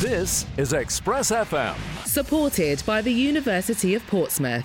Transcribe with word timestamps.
This 0.00 0.46
is 0.56 0.72
Express 0.72 1.30
FM. 1.30 1.74
Supported 2.06 2.82
by 2.86 3.02
the 3.02 3.12
University 3.12 3.94
of 3.94 4.06
Portsmouth. 4.06 4.64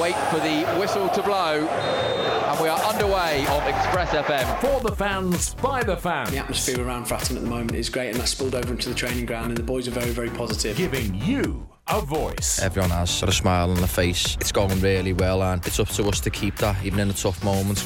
Wait 0.00 0.14
for 0.30 0.36
the 0.38 0.64
whistle 0.78 1.08
to 1.08 1.22
blow, 1.24 1.66
and 1.66 2.60
we 2.60 2.68
are 2.68 2.78
underway 2.78 3.44
on 3.48 3.66
Express 3.66 4.10
FM. 4.10 4.60
For 4.60 4.88
the 4.88 4.94
fans, 4.94 5.56
by 5.56 5.82
the 5.82 5.96
fans. 5.96 6.30
The 6.30 6.38
atmosphere 6.38 6.86
around 6.86 7.06
Fratton 7.06 7.34
at 7.34 7.42
the 7.42 7.48
moment 7.48 7.74
is 7.74 7.88
great, 7.88 8.10
and 8.10 8.20
that's 8.20 8.30
spilled 8.30 8.54
over 8.54 8.72
into 8.72 8.88
the 8.88 8.94
training 8.94 9.26
ground, 9.26 9.48
and 9.48 9.56
the 9.56 9.62
boys 9.64 9.88
are 9.88 9.90
very, 9.90 10.10
very 10.10 10.30
positive. 10.30 10.76
Giving 10.76 11.16
you 11.16 11.68
a 11.88 12.00
voice. 12.00 12.60
Everyone 12.62 12.90
has 12.90 13.20
got 13.20 13.28
a 13.28 13.32
smile 13.32 13.70
on 13.70 13.78
their 13.78 13.88
face. 13.88 14.36
It's 14.40 14.52
going 14.52 14.80
really 14.80 15.12
well, 15.12 15.42
and 15.42 15.66
it's 15.66 15.80
up 15.80 15.88
to 15.88 16.06
us 16.06 16.20
to 16.20 16.30
keep 16.30 16.54
that, 16.58 16.84
even 16.84 17.00
in 17.00 17.08
the 17.08 17.14
tough 17.14 17.42
moments. 17.42 17.84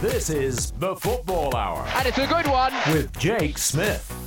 This 0.00 0.30
is 0.30 0.72
the 0.72 0.96
Football 0.96 1.54
Hour 1.54 1.86
And 1.94 2.08
it's 2.08 2.18
a 2.18 2.26
good 2.26 2.48
one. 2.48 2.72
with 2.88 3.16
Jake 3.18 3.58
Smith. 3.58 4.19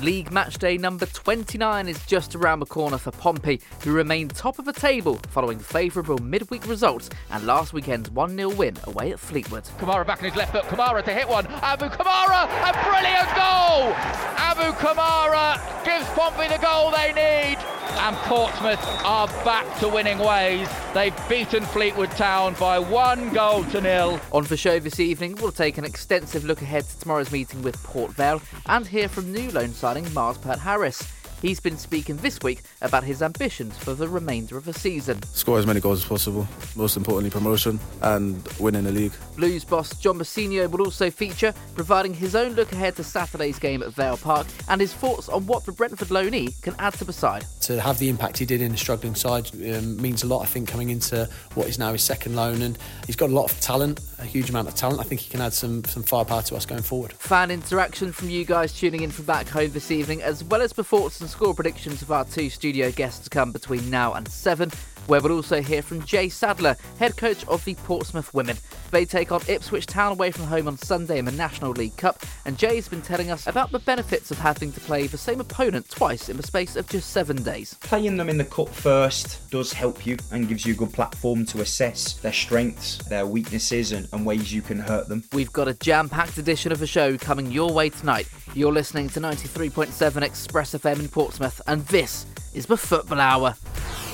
League 0.00 0.30
match 0.30 0.58
day 0.58 0.78
number 0.78 1.06
29 1.06 1.88
is 1.88 2.06
just 2.06 2.36
around 2.36 2.60
the 2.60 2.66
corner 2.66 2.98
for 2.98 3.10
Pompey, 3.10 3.60
who 3.82 3.92
remain 3.92 4.28
top 4.28 4.58
of 4.60 4.64
the 4.64 4.72
table 4.72 5.18
following 5.30 5.58
favourable 5.58 6.18
midweek 6.18 6.66
results 6.68 7.10
and 7.32 7.44
last 7.44 7.72
weekend's 7.72 8.08
1 8.10 8.36
0 8.36 8.50
win 8.50 8.76
away 8.84 9.12
at 9.12 9.18
Fleetwood. 9.18 9.64
Kamara 9.78 10.06
back 10.06 10.18
on 10.18 10.26
his 10.26 10.36
left 10.36 10.52
foot. 10.52 10.64
Kamara 10.64 11.04
to 11.04 11.12
hit 11.12 11.28
one. 11.28 11.46
Abu 11.46 11.86
Kamara, 11.86 12.44
a 12.44 12.72
brilliant 12.84 13.28
goal. 13.34 13.92
Abu 14.38 14.72
Kamara 14.78 15.84
gives 15.84 16.06
Pompey 16.10 16.46
the 16.48 16.58
goal 16.58 16.92
they 16.92 17.12
need. 17.12 17.77
And 17.90 18.16
Portsmouth 18.16 18.78
are 19.04 19.26
back 19.44 19.78
to 19.80 19.88
winning 19.88 20.18
ways. 20.18 20.68
They've 20.94 21.14
beaten 21.28 21.62
Fleetwood 21.64 22.10
Town 22.12 22.54
by 22.58 22.78
one 22.78 23.30
goal 23.32 23.64
to 23.64 23.80
nil. 23.80 24.20
On 24.32 24.44
the 24.44 24.56
show 24.56 24.78
this 24.78 25.00
evening, 25.00 25.36
we'll 25.40 25.52
take 25.52 25.78
an 25.78 25.84
extensive 25.84 26.44
look 26.44 26.62
ahead 26.62 26.84
to 26.84 26.98
tomorrow's 27.00 27.32
meeting 27.32 27.62
with 27.62 27.82
Port 27.82 28.12
Vale 28.12 28.40
and 28.66 28.86
hear 28.86 29.08
from 29.08 29.32
new 29.32 29.50
loan 29.50 29.72
signing 29.72 30.12
Myles 30.14 30.38
Peart-Harris. 30.38 31.17
He's 31.40 31.60
been 31.60 31.76
speaking 31.76 32.16
this 32.16 32.40
week 32.42 32.62
about 32.82 33.04
his 33.04 33.22
ambitions 33.22 33.76
for 33.78 33.94
the 33.94 34.08
remainder 34.08 34.56
of 34.56 34.64
the 34.64 34.72
season. 34.72 35.22
score 35.22 35.58
as 35.58 35.66
many 35.66 35.80
goals 35.80 36.00
as 36.02 36.08
possible. 36.08 36.48
Most 36.74 36.96
importantly, 36.96 37.30
promotion 37.30 37.78
and 38.02 38.46
winning 38.58 38.84
the 38.84 38.90
league. 38.90 39.12
Blues 39.36 39.64
boss 39.64 39.94
John 39.96 40.18
Mousinho 40.18 40.68
will 40.68 40.82
also 40.82 41.10
feature, 41.10 41.54
providing 41.74 42.12
his 42.12 42.34
own 42.34 42.54
look 42.54 42.72
ahead 42.72 42.96
to 42.96 43.04
Saturday's 43.04 43.58
game 43.58 43.82
at 43.82 43.92
Vale 43.92 44.16
Park 44.16 44.48
and 44.68 44.80
his 44.80 44.92
thoughts 44.92 45.28
on 45.28 45.46
what 45.46 45.64
the 45.64 45.72
Brentford 45.72 46.08
loanee 46.08 46.60
can 46.62 46.74
add 46.80 46.94
to 46.94 47.04
the 47.04 47.12
side. 47.12 47.44
To 47.62 47.80
have 47.80 47.98
the 47.98 48.08
impact 48.08 48.38
he 48.38 48.44
did 48.44 48.60
in 48.60 48.72
a 48.72 48.76
struggling 48.76 49.14
side 49.14 49.48
um, 49.54 50.00
means 50.00 50.24
a 50.24 50.26
lot, 50.26 50.42
I 50.42 50.46
think, 50.46 50.68
coming 50.68 50.90
into 50.90 51.28
what 51.54 51.68
is 51.68 51.78
now 51.78 51.92
his 51.92 52.02
second 52.02 52.34
loan. 52.34 52.62
And 52.62 52.76
he's 53.06 53.16
got 53.16 53.30
a 53.30 53.32
lot 53.32 53.50
of 53.52 53.60
talent, 53.60 54.00
a 54.18 54.24
huge 54.24 54.50
amount 54.50 54.66
of 54.66 54.74
talent. 54.74 55.00
I 55.00 55.04
think 55.04 55.20
he 55.20 55.30
can 55.30 55.40
add 55.40 55.52
some, 55.52 55.84
some 55.84 56.02
firepower 56.02 56.42
to 56.42 56.56
us 56.56 56.66
going 56.66 56.82
forward. 56.82 57.12
Fan 57.12 57.50
interaction 57.52 58.10
from 58.12 58.28
you 58.28 58.44
guys 58.44 58.72
tuning 58.72 59.02
in 59.02 59.10
from 59.10 59.26
back 59.26 59.48
home 59.48 59.70
this 59.70 59.90
evening, 59.90 60.22
as 60.22 60.42
well 60.42 60.62
as 60.62 60.72
the 60.72 60.82
thoughts 60.82 61.20
and 61.28 61.32
score 61.34 61.52
predictions 61.52 62.00
of 62.00 62.10
our 62.10 62.24
two 62.24 62.48
studio 62.48 62.90
guests 62.90 63.24
to 63.24 63.28
come 63.28 63.52
between 63.52 63.90
now 63.90 64.14
and 64.14 64.26
7, 64.26 64.70
where 65.08 65.20
we'll 65.20 65.32
also 65.32 65.60
hear 65.60 65.82
from 65.82 66.04
Jay 66.04 66.28
Sadler, 66.28 66.76
head 66.98 67.16
coach 67.16 67.46
of 67.48 67.64
the 67.64 67.74
Portsmouth 67.74 68.32
Women. 68.32 68.56
They 68.90 69.04
take 69.04 69.32
on 69.32 69.40
Ipswich 69.48 69.86
Town 69.86 70.12
away 70.12 70.30
from 70.30 70.44
home 70.44 70.68
on 70.68 70.78
Sunday 70.78 71.18
in 71.18 71.24
the 71.24 71.32
National 71.32 71.72
League 71.72 71.96
Cup, 71.96 72.22
and 72.44 72.56
Jay's 72.56 72.88
been 72.88 73.02
telling 73.02 73.30
us 73.30 73.46
about 73.46 73.72
the 73.72 73.78
benefits 73.80 74.30
of 74.30 74.38
having 74.38 74.70
to 74.72 74.80
play 74.80 75.06
the 75.06 75.18
same 75.18 75.40
opponent 75.40 75.88
twice 75.88 76.28
in 76.28 76.36
the 76.36 76.42
space 76.42 76.76
of 76.76 76.88
just 76.88 77.10
seven 77.10 77.42
days. 77.42 77.74
Playing 77.80 78.16
them 78.16 78.28
in 78.28 78.38
the 78.38 78.44
cup 78.44 78.68
first 78.68 79.50
does 79.50 79.72
help 79.72 80.06
you 80.06 80.16
and 80.30 80.46
gives 80.46 80.66
you 80.66 80.74
a 80.74 80.76
good 80.76 80.92
platform 80.92 81.44
to 81.46 81.62
assess 81.62 82.14
their 82.14 82.32
strengths, 82.32 82.98
their 83.08 83.26
weaknesses, 83.26 83.92
and, 83.92 84.06
and 84.12 84.26
ways 84.26 84.52
you 84.52 84.62
can 84.62 84.78
hurt 84.78 85.08
them. 85.08 85.24
We've 85.32 85.52
got 85.52 85.68
a 85.68 85.74
jam 85.74 86.08
packed 86.08 86.36
edition 86.36 86.70
of 86.70 86.78
the 86.78 86.86
show 86.86 87.16
coming 87.16 87.50
your 87.50 87.72
way 87.72 87.88
tonight. 87.88 88.28
You're 88.54 88.72
listening 88.72 89.08
to 89.10 89.20
93.7 89.20 90.22
Express 90.22 90.74
FM 90.74 91.00
in 91.00 91.08
Portsmouth, 91.08 91.60
and 91.66 91.84
this 91.86 92.26
is 92.54 92.66
the 92.66 92.76
Football 92.76 93.20
Hour. 93.20 93.54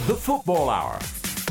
The 0.06 0.14
Football 0.14 0.68
Hour. 0.68 0.98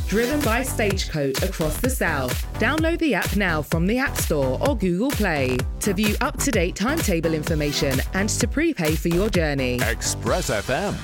Driven 0.08 0.42
by 0.42 0.64
Stagecoach 0.64 1.42
across 1.42 1.78
the 1.78 1.90
South. 1.90 2.34
Download 2.59 3.00
the 3.00 3.14
app 3.14 3.36
now 3.36 3.62
from 3.62 3.88
the 3.88 3.97
App 3.97 4.16
Store 4.18 4.59
or 4.68 4.78
Google 4.78 5.09
Play 5.12 5.58
to 5.80 5.94
view 5.94 6.16
up 6.22 6.38
to 6.40 6.52
date 6.52 6.75
timetable 6.75 7.34
information 7.34 8.00
and 8.13 8.30
to 8.30 8.47
prepay 8.47 8.96
for 8.96 9.08
your 9.08 9.30
journey. 9.30 9.80
Express 9.81 10.50
FM. 10.50 10.96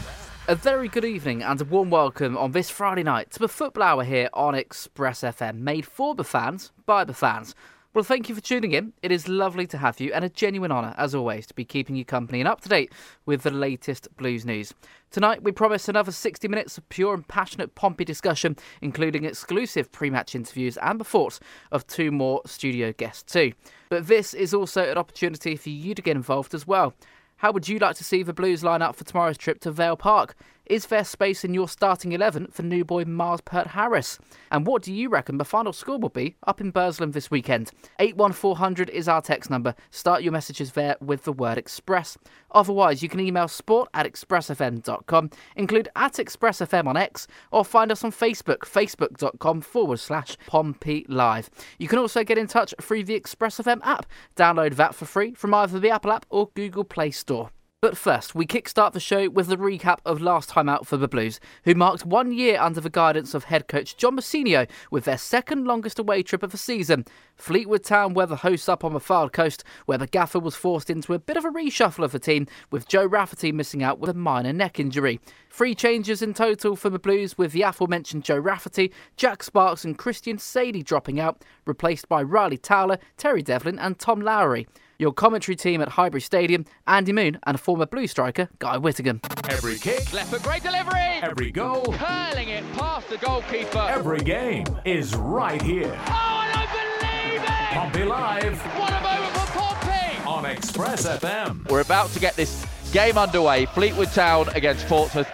A 0.47 0.55
very 0.55 0.87
good 0.87 1.05
evening 1.05 1.43
and 1.43 1.59
a 1.61 1.65
warm 1.65 1.89
welcome 1.89 2.37
on 2.37 2.51
this 2.51 2.69
Friday 2.69 3.03
night 3.03 3.31
to 3.31 3.39
the 3.39 3.47
Football 3.47 3.83
Hour 3.83 4.03
here 4.03 4.29
on 4.33 4.55
Express 4.55 5.21
FM, 5.21 5.59
made 5.59 5.85
for 5.85 6.15
the 6.15 6.23
fans, 6.23 6.71
by 6.85 7.03
the 7.03 7.13
fans. 7.13 7.55
Well, 7.91 8.03
thank 8.03 8.29
you 8.29 8.35
for 8.35 8.41
tuning 8.41 8.73
in. 8.73 8.93
It 9.01 9.11
is 9.11 9.27
lovely 9.27 9.65
to 9.65 9.77
have 9.79 9.99
you, 9.99 10.13
and 10.13 10.23
a 10.23 10.29
genuine 10.29 10.71
honour, 10.71 10.93
as 10.95 11.15
always, 11.15 11.47
to 11.47 11.55
be 11.55 11.65
keeping 11.65 11.95
you 11.95 12.05
company 12.05 12.39
and 12.39 12.47
up 12.47 12.61
to 12.61 12.69
date 12.69 12.93
with 13.25 13.41
the 13.41 13.49
latest 13.49 14.07
blues 14.15 14.45
news. 14.45 14.75
Tonight, 15.09 15.41
we 15.41 15.51
promise 15.51 15.89
another 15.89 16.11
60 16.11 16.47
minutes 16.47 16.77
of 16.77 16.87
pure 16.89 17.15
and 17.15 17.27
passionate 17.27 17.73
Pompey 17.73 18.05
discussion, 18.05 18.57
including 18.83 19.23
exclusive 19.23 19.91
pre 19.91 20.11
match 20.11 20.35
interviews 20.35 20.77
and 20.77 20.99
the 20.99 21.03
thoughts 21.03 21.39
of 21.71 21.87
two 21.87 22.11
more 22.11 22.43
studio 22.45 22.93
guests, 22.93 23.23
too. 23.23 23.53
But 23.89 24.05
this 24.05 24.35
is 24.35 24.53
also 24.53 24.83
an 24.83 24.99
opportunity 24.99 25.55
for 25.55 25.69
you 25.69 25.95
to 25.95 26.01
get 26.03 26.15
involved 26.15 26.53
as 26.53 26.67
well. 26.67 26.93
How 27.37 27.51
would 27.51 27.67
you 27.67 27.79
like 27.79 27.95
to 27.95 28.03
see 28.03 28.21
the 28.21 28.33
Blues 28.33 28.63
line 28.63 28.83
up 28.83 28.97
for 28.97 29.03
tomorrow's 29.03 29.37
trip 29.37 29.61
to 29.61 29.71
Vale 29.71 29.97
Park? 29.97 30.35
Is 30.69 30.85
there 30.85 31.03
space 31.03 31.43
in 31.43 31.55
your 31.55 31.67
starting 31.67 32.11
11 32.11 32.49
for 32.51 32.61
new 32.61 32.85
boy 32.85 33.03
Myles 33.03 33.41
Peart-Harris? 33.41 34.19
And 34.51 34.67
what 34.67 34.83
do 34.83 34.93
you 34.93 35.09
reckon 35.09 35.39
the 35.39 35.43
final 35.43 35.73
score 35.73 35.97
will 35.97 36.09
be 36.09 36.35
up 36.45 36.61
in 36.61 36.69
Burslem 36.69 37.11
this 37.11 37.31
weekend? 37.31 37.71
81400 37.97 38.87
is 38.91 39.07
our 39.07 39.19
text 39.19 39.49
number. 39.49 39.73
Start 39.89 40.21
your 40.21 40.31
messages 40.31 40.73
there 40.73 40.95
with 41.01 41.23
the 41.23 41.33
word 41.33 41.57
Express. 41.57 42.19
Otherwise, 42.51 43.01
you 43.01 43.09
can 43.09 43.19
email 43.19 43.47
sport 43.47 43.89
at 43.95 44.05
expressfm.com, 44.05 45.31
include 45.55 45.89
at 45.95 46.13
expressfm 46.13 46.85
on 46.85 46.95
X, 46.95 47.25
or 47.51 47.65
find 47.65 47.91
us 47.91 48.03
on 48.03 48.11
Facebook, 48.11 48.59
facebook.com 48.59 49.61
forward 49.61 49.97
slash 49.97 50.37
Pompey 50.45 51.03
Live. 51.09 51.49
You 51.79 51.87
can 51.87 51.97
also 51.97 52.23
get 52.23 52.37
in 52.37 52.45
touch 52.45 52.75
through 52.79 53.05
the 53.05 53.15
Express 53.15 53.57
FM 53.57 53.79
app. 53.83 54.05
Download 54.35 54.75
that 54.75 54.93
for 54.93 55.05
free 55.05 55.33
from 55.33 55.51
either 55.55 55.79
the 55.79 55.89
Apple 55.89 56.11
app 56.11 56.27
or 56.29 56.51
Google 56.53 56.83
Play 56.83 57.09
Store. 57.09 57.49
But 57.81 57.95
first, 57.95 58.35
we 58.35 58.45
kickstart 58.45 58.91
the 58.91 58.99
show 58.99 59.29
with 59.29 59.47
the 59.47 59.55
recap 59.55 59.99
of 60.05 60.21
last 60.21 60.49
time 60.49 60.67
out 60.67 60.85
for 60.85 60.97
the 60.97 61.07
Blues, 61.07 61.39
who 61.63 61.73
marked 61.73 62.05
one 62.05 62.33
year 62.33 62.59
under 62.59 62.81
the 62.81 62.89
guidance 62.89 63.33
of 63.33 63.45
head 63.45 63.69
coach 63.69 63.95
John 63.95 64.17
Mousinho 64.17 64.67
with 64.91 65.05
their 65.05 65.17
second 65.17 65.65
longest 65.65 65.97
away 65.97 66.21
trip 66.21 66.43
of 66.43 66.51
the 66.51 66.57
season. 66.57 67.05
Fleetwood 67.37 67.85
Town 67.85 68.13
were 68.13 68.25
the 68.25 68.35
hosts 68.35 68.67
up 68.67 68.83
on 68.83 68.91
the 68.91 68.99
Fylde 68.99 69.31
coast, 69.31 69.63
where 69.85 69.97
the 69.97 70.07
gaffer 70.07 70.39
was 70.39 70.55
forced 70.55 70.89
into 70.89 71.13
a 71.13 71.19
bit 71.19 71.37
of 71.37 71.45
a 71.45 71.51
reshuffle 71.51 72.03
of 72.03 72.11
the 72.11 72.19
team, 72.19 72.47
with 72.69 72.85
Joe 72.85 73.05
Rafferty 73.05 73.53
missing 73.53 73.81
out 73.81 73.97
with 73.97 74.09
a 74.09 74.13
minor 74.13 74.51
neck 74.51 74.77
injury. 74.77 75.21
Three 75.49 75.73
changes 75.75 76.21
in 76.21 76.33
total 76.33 76.75
for 76.75 76.89
the 76.89 76.99
Blues, 76.99 77.37
with 77.37 77.51
the 77.51 77.63
aforementioned 77.63 78.23
Joe 78.23 78.37
Rafferty, 78.37 78.93
Jack 79.17 79.43
Sparks, 79.43 79.83
and 79.83 79.97
Christian 79.97 80.37
Saydee 80.37 80.85
dropping 80.85 81.19
out, 81.19 81.43
replaced 81.65 82.07
by 82.07 82.23
Ryley 82.23 82.57
Towler, 82.61 82.97
Terry 83.17 83.41
Devlin, 83.41 83.79
and 83.79 83.97
Tom 83.99 84.21
Lowry. 84.21 84.67
Your 84.99 85.11
commentary 85.13 85.55
team 85.55 85.81
at 85.81 85.89
Highbury 85.89 86.21
Stadium, 86.21 86.65
Andy 86.85 87.13
Moon 87.13 87.39
and 87.43 87.59
former 87.59 87.85
Blue 87.85 88.05
striker 88.05 88.49
Guy 88.59 88.77
Whittingham. 88.77 89.21
Every 89.49 89.77
kick, 89.77 90.11
Left 90.13 90.29
foot, 90.29 90.43
great 90.43 90.61
delivery. 90.61 90.99
every 91.21 91.51
goal, 91.51 91.83
Curling 91.93 92.49
it 92.49 92.63
past 92.73 93.09
the 93.09 93.17
goalkeeper. 93.17 93.85
every 93.89 94.19
game 94.19 94.65
is 94.85 95.15
right 95.15 95.61
here. 95.61 95.91
Oh, 96.07 96.11
I 96.11 96.51
don't 96.53 97.31
believe 97.31 97.41
it! 97.43 97.49
Pompey 97.73 98.03
Live 98.03 98.59
What 98.77 98.91
a 98.91 99.01
moment 99.01 99.33
for 99.37 99.57
Pompey! 99.57 100.27
on 100.27 100.45
Express 100.45 101.07
FM. 101.07 101.67
We're 101.69 101.79
about 101.81 102.09
to 102.11 102.19
get 102.19 102.35
this 102.35 102.65
game 102.91 103.17
underway. 103.17 103.65
Fleetwood 103.67 104.09
Town 104.11 104.49
against 104.49 104.87
Portsmouth. 104.87 105.27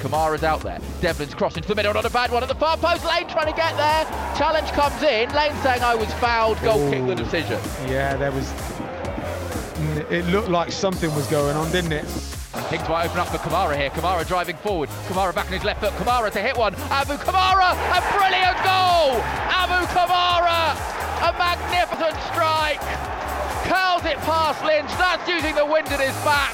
Kamara's 0.00 0.42
out 0.42 0.60
there. 0.62 0.78
Devlin's 1.00 1.34
crossing 1.34 1.62
to 1.62 1.68
the 1.68 1.74
middle, 1.76 1.94
not 1.94 2.04
a 2.04 2.10
bad 2.10 2.32
one 2.32 2.42
at 2.42 2.48
the 2.48 2.54
far 2.56 2.76
post. 2.76 3.04
Lane 3.04 3.28
trying 3.28 3.46
to 3.46 3.56
get 3.56 3.76
there. 3.76 4.04
Challenge 4.36 4.68
comes 4.72 5.00
in. 5.02 5.30
Lane 5.32 5.54
saying 5.62 5.82
I 5.82 5.94
was 5.94 6.12
fouled. 6.14 6.60
Goal 6.62 6.90
kick 6.90 7.06
the 7.06 7.14
decision. 7.14 7.60
Yeah, 7.88 8.16
there 8.16 8.32
was. 8.32 8.46
mm, 8.46 10.10
It 10.10 10.24
looked 10.26 10.48
like 10.48 10.72
something 10.72 11.14
was 11.14 11.26
going 11.28 11.54
on, 11.56 11.70
didn't 11.70 11.92
it? 11.92 12.04
And 12.54 12.66
things 12.66 12.86
might 12.88 13.06
open 13.06 13.18
up 13.20 13.28
for 13.28 13.38
Kamara 13.38 13.76
here. 13.76 13.90
Kamara 13.90 14.26
driving 14.26 14.56
forward. 14.56 14.88
Kamara 15.06 15.32
back 15.34 15.46
on 15.46 15.52
his 15.52 15.62
left 15.64 15.80
foot. 15.80 15.92
Kamara 15.94 16.30
to 16.32 16.40
hit 16.40 16.56
one. 16.56 16.74
Abu 16.90 17.14
Kamara, 17.14 17.70
a 17.72 18.00
brilliant 18.12 18.58
goal! 18.66 19.22
Abu 19.54 19.86
Kamara, 19.94 20.74
a 21.30 21.38
magnificent 21.38 22.16
strike. 22.28 22.80
Curls 23.70 24.04
it 24.04 24.18
past 24.26 24.62
Lynch. 24.64 24.90
That's 24.98 25.26
using 25.28 25.54
the 25.54 25.64
wind 25.64 25.86
at 25.88 26.00
his 26.00 26.14
back. 26.24 26.52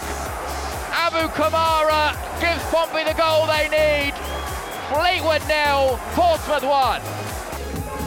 Abu 1.01 1.29
Kamara 1.29 2.13
gives 2.41 2.63
Pompey 2.71 3.05
the 3.05 3.15
goal 3.15 3.47
they 3.47 3.69
need. 3.71 4.13
Fleetwood 4.91 5.47
nil, 5.47 5.97
Portsmouth 6.13 6.65
one. 6.65 7.01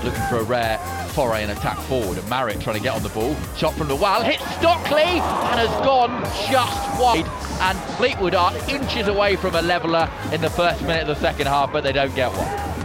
Looking 0.04 0.22
for 0.28 0.40
a 0.40 0.44
rare 0.44 0.78
foray 1.12 1.44
and 1.44 1.52
attack 1.52 1.78
forward. 1.80 2.18
And 2.18 2.30
Marriott 2.30 2.62
trying 2.62 2.76
to 2.76 2.82
get 2.82 2.94
on 2.94 3.02
the 3.02 3.10
ball. 3.10 3.36
Shot 3.56 3.74
from 3.76 3.88
the 3.88 3.96
wall, 3.96 4.22
hits 4.22 4.44
Stockley 4.56 5.04
and 5.04 5.60
has 5.60 5.70
gone 5.86 6.22
just 6.52 7.02
wide. 7.02 7.26
And 7.62 7.78
Fleetwood 7.96 8.36
are 8.36 8.54
inches 8.70 9.08
away 9.08 9.38
from 9.38 9.56
a 9.56 9.62
leveller 9.62 10.10
in 10.34 10.42
the 10.42 10.50
first 10.50 10.82
minute 10.82 11.04
of 11.04 11.08
the 11.08 11.16
second 11.16 11.48
half, 11.48 11.72
but 11.72 11.84
they 11.84 11.94
don't 11.94 12.14
get 12.14 12.30
one. 12.34 12.81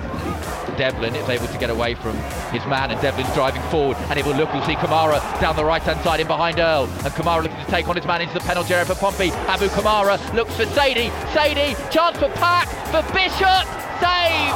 Devlin. 0.76 1.14
is 1.14 1.28
able 1.28 1.46
to 1.46 1.58
get 1.58 1.70
away 1.70 1.94
from 1.94 2.16
his 2.52 2.64
man, 2.66 2.90
and 2.90 3.00
Devlin's 3.00 3.32
driving 3.34 3.62
forward, 3.70 3.96
and 4.08 4.18
it 4.18 4.24
will 4.24 4.34
look, 4.34 4.52
we'll 4.52 4.64
see 4.64 4.74
Kamara 4.74 5.20
down 5.40 5.56
the 5.56 5.64
right-hand 5.64 6.00
side 6.00 6.20
in 6.20 6.26
behind 6.26 6.58
Earl, 6.58 6.84
and 6.84 7.12
Kamara 7.14 7.42
looking 7.42 7.58
to 7.58 7.70
take 7.70 7.88
on 7.88 7.96
his 7.96 8.06
man 8.06 8.22
into 8.22 8.34
the 8.34 8.40
penalty 8.40 8.74
area 8.74 8.84
for 8.84 8.94
Pompey. 8.94 9.30
Abu 9.48 9.66
Kamara 9.68 10.16
looks 10.34 10.54
for 10.56 10.64
Saydee, 10.64 11.10
Saydee, 11.32 11.74
chance 11.90 12.18
for 12.18 12.28
Pack, 12.40 12.68
for 12.92 13.02
Bishop, 13.12 13.64
save! 14.00 14.54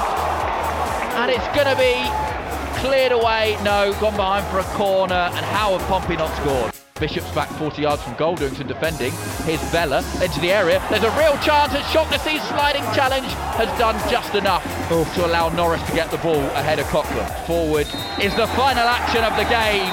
And 1.21 1.31
it's 1.31 1.47
going 1.55 1.69
to 1.69 1.77
be 1.77 1.97
cleared 2.81 3.13
away, 3.13 3.57
no, 3.63 3.93
gone 4.01 4.17
behind 4.17 4.47
for 4.47 4.59
a 4.59 4.65
corner, 4.77 5.15
and 5.15 5.45
how 5.47 5.77
have 5.77 5.87
Pompey 5.89 6.17
not 6.17 6.35
scored? 6.37 6.70
Bishop's 7.01 7.31
back 7.35 7.49
40 7.53 7.83
yards 7.83 8.03
from 8.03 8.15
goal 8.15 8.37
doing 8.37 8.55
some 8.55 8.67
defending. 8.67 9.11
Here's 9.45 9.63
Vela 9.71 10.05
into 10.23 10.39
the 10.41 10.53
area. 10.53 10.85
There's 10.91 11.03
a 11.03 11.11
real 11.19 11.37
chance, 11.39 11.73
and 11.73 11.83
Shaughnessy's 11.87 12.43
sliding 12.49 12.83
challenge 12.95 13.33
has 13.57 13.69
done 13.79 13.97
just 14.11 14.35
enough 14.35 14.63
to 14.89 15.27
allow 15.27 15.49
Norris 15.49 15.83
to 15.89 15.93
get 15.93 16.11
the 16.11 16.19
ball 16.19 16.45
ahead 16.51 16.79
of 16.79 16.87
Cochrane. 16.89 17.27
Forward 17.47 17.87
is 18.21 18.37
the 18.37 18.47
final 18.49 18.87
action 18.87 19.25
of 19.25 19.35
the 19.37 19.45
game 19.45 19.89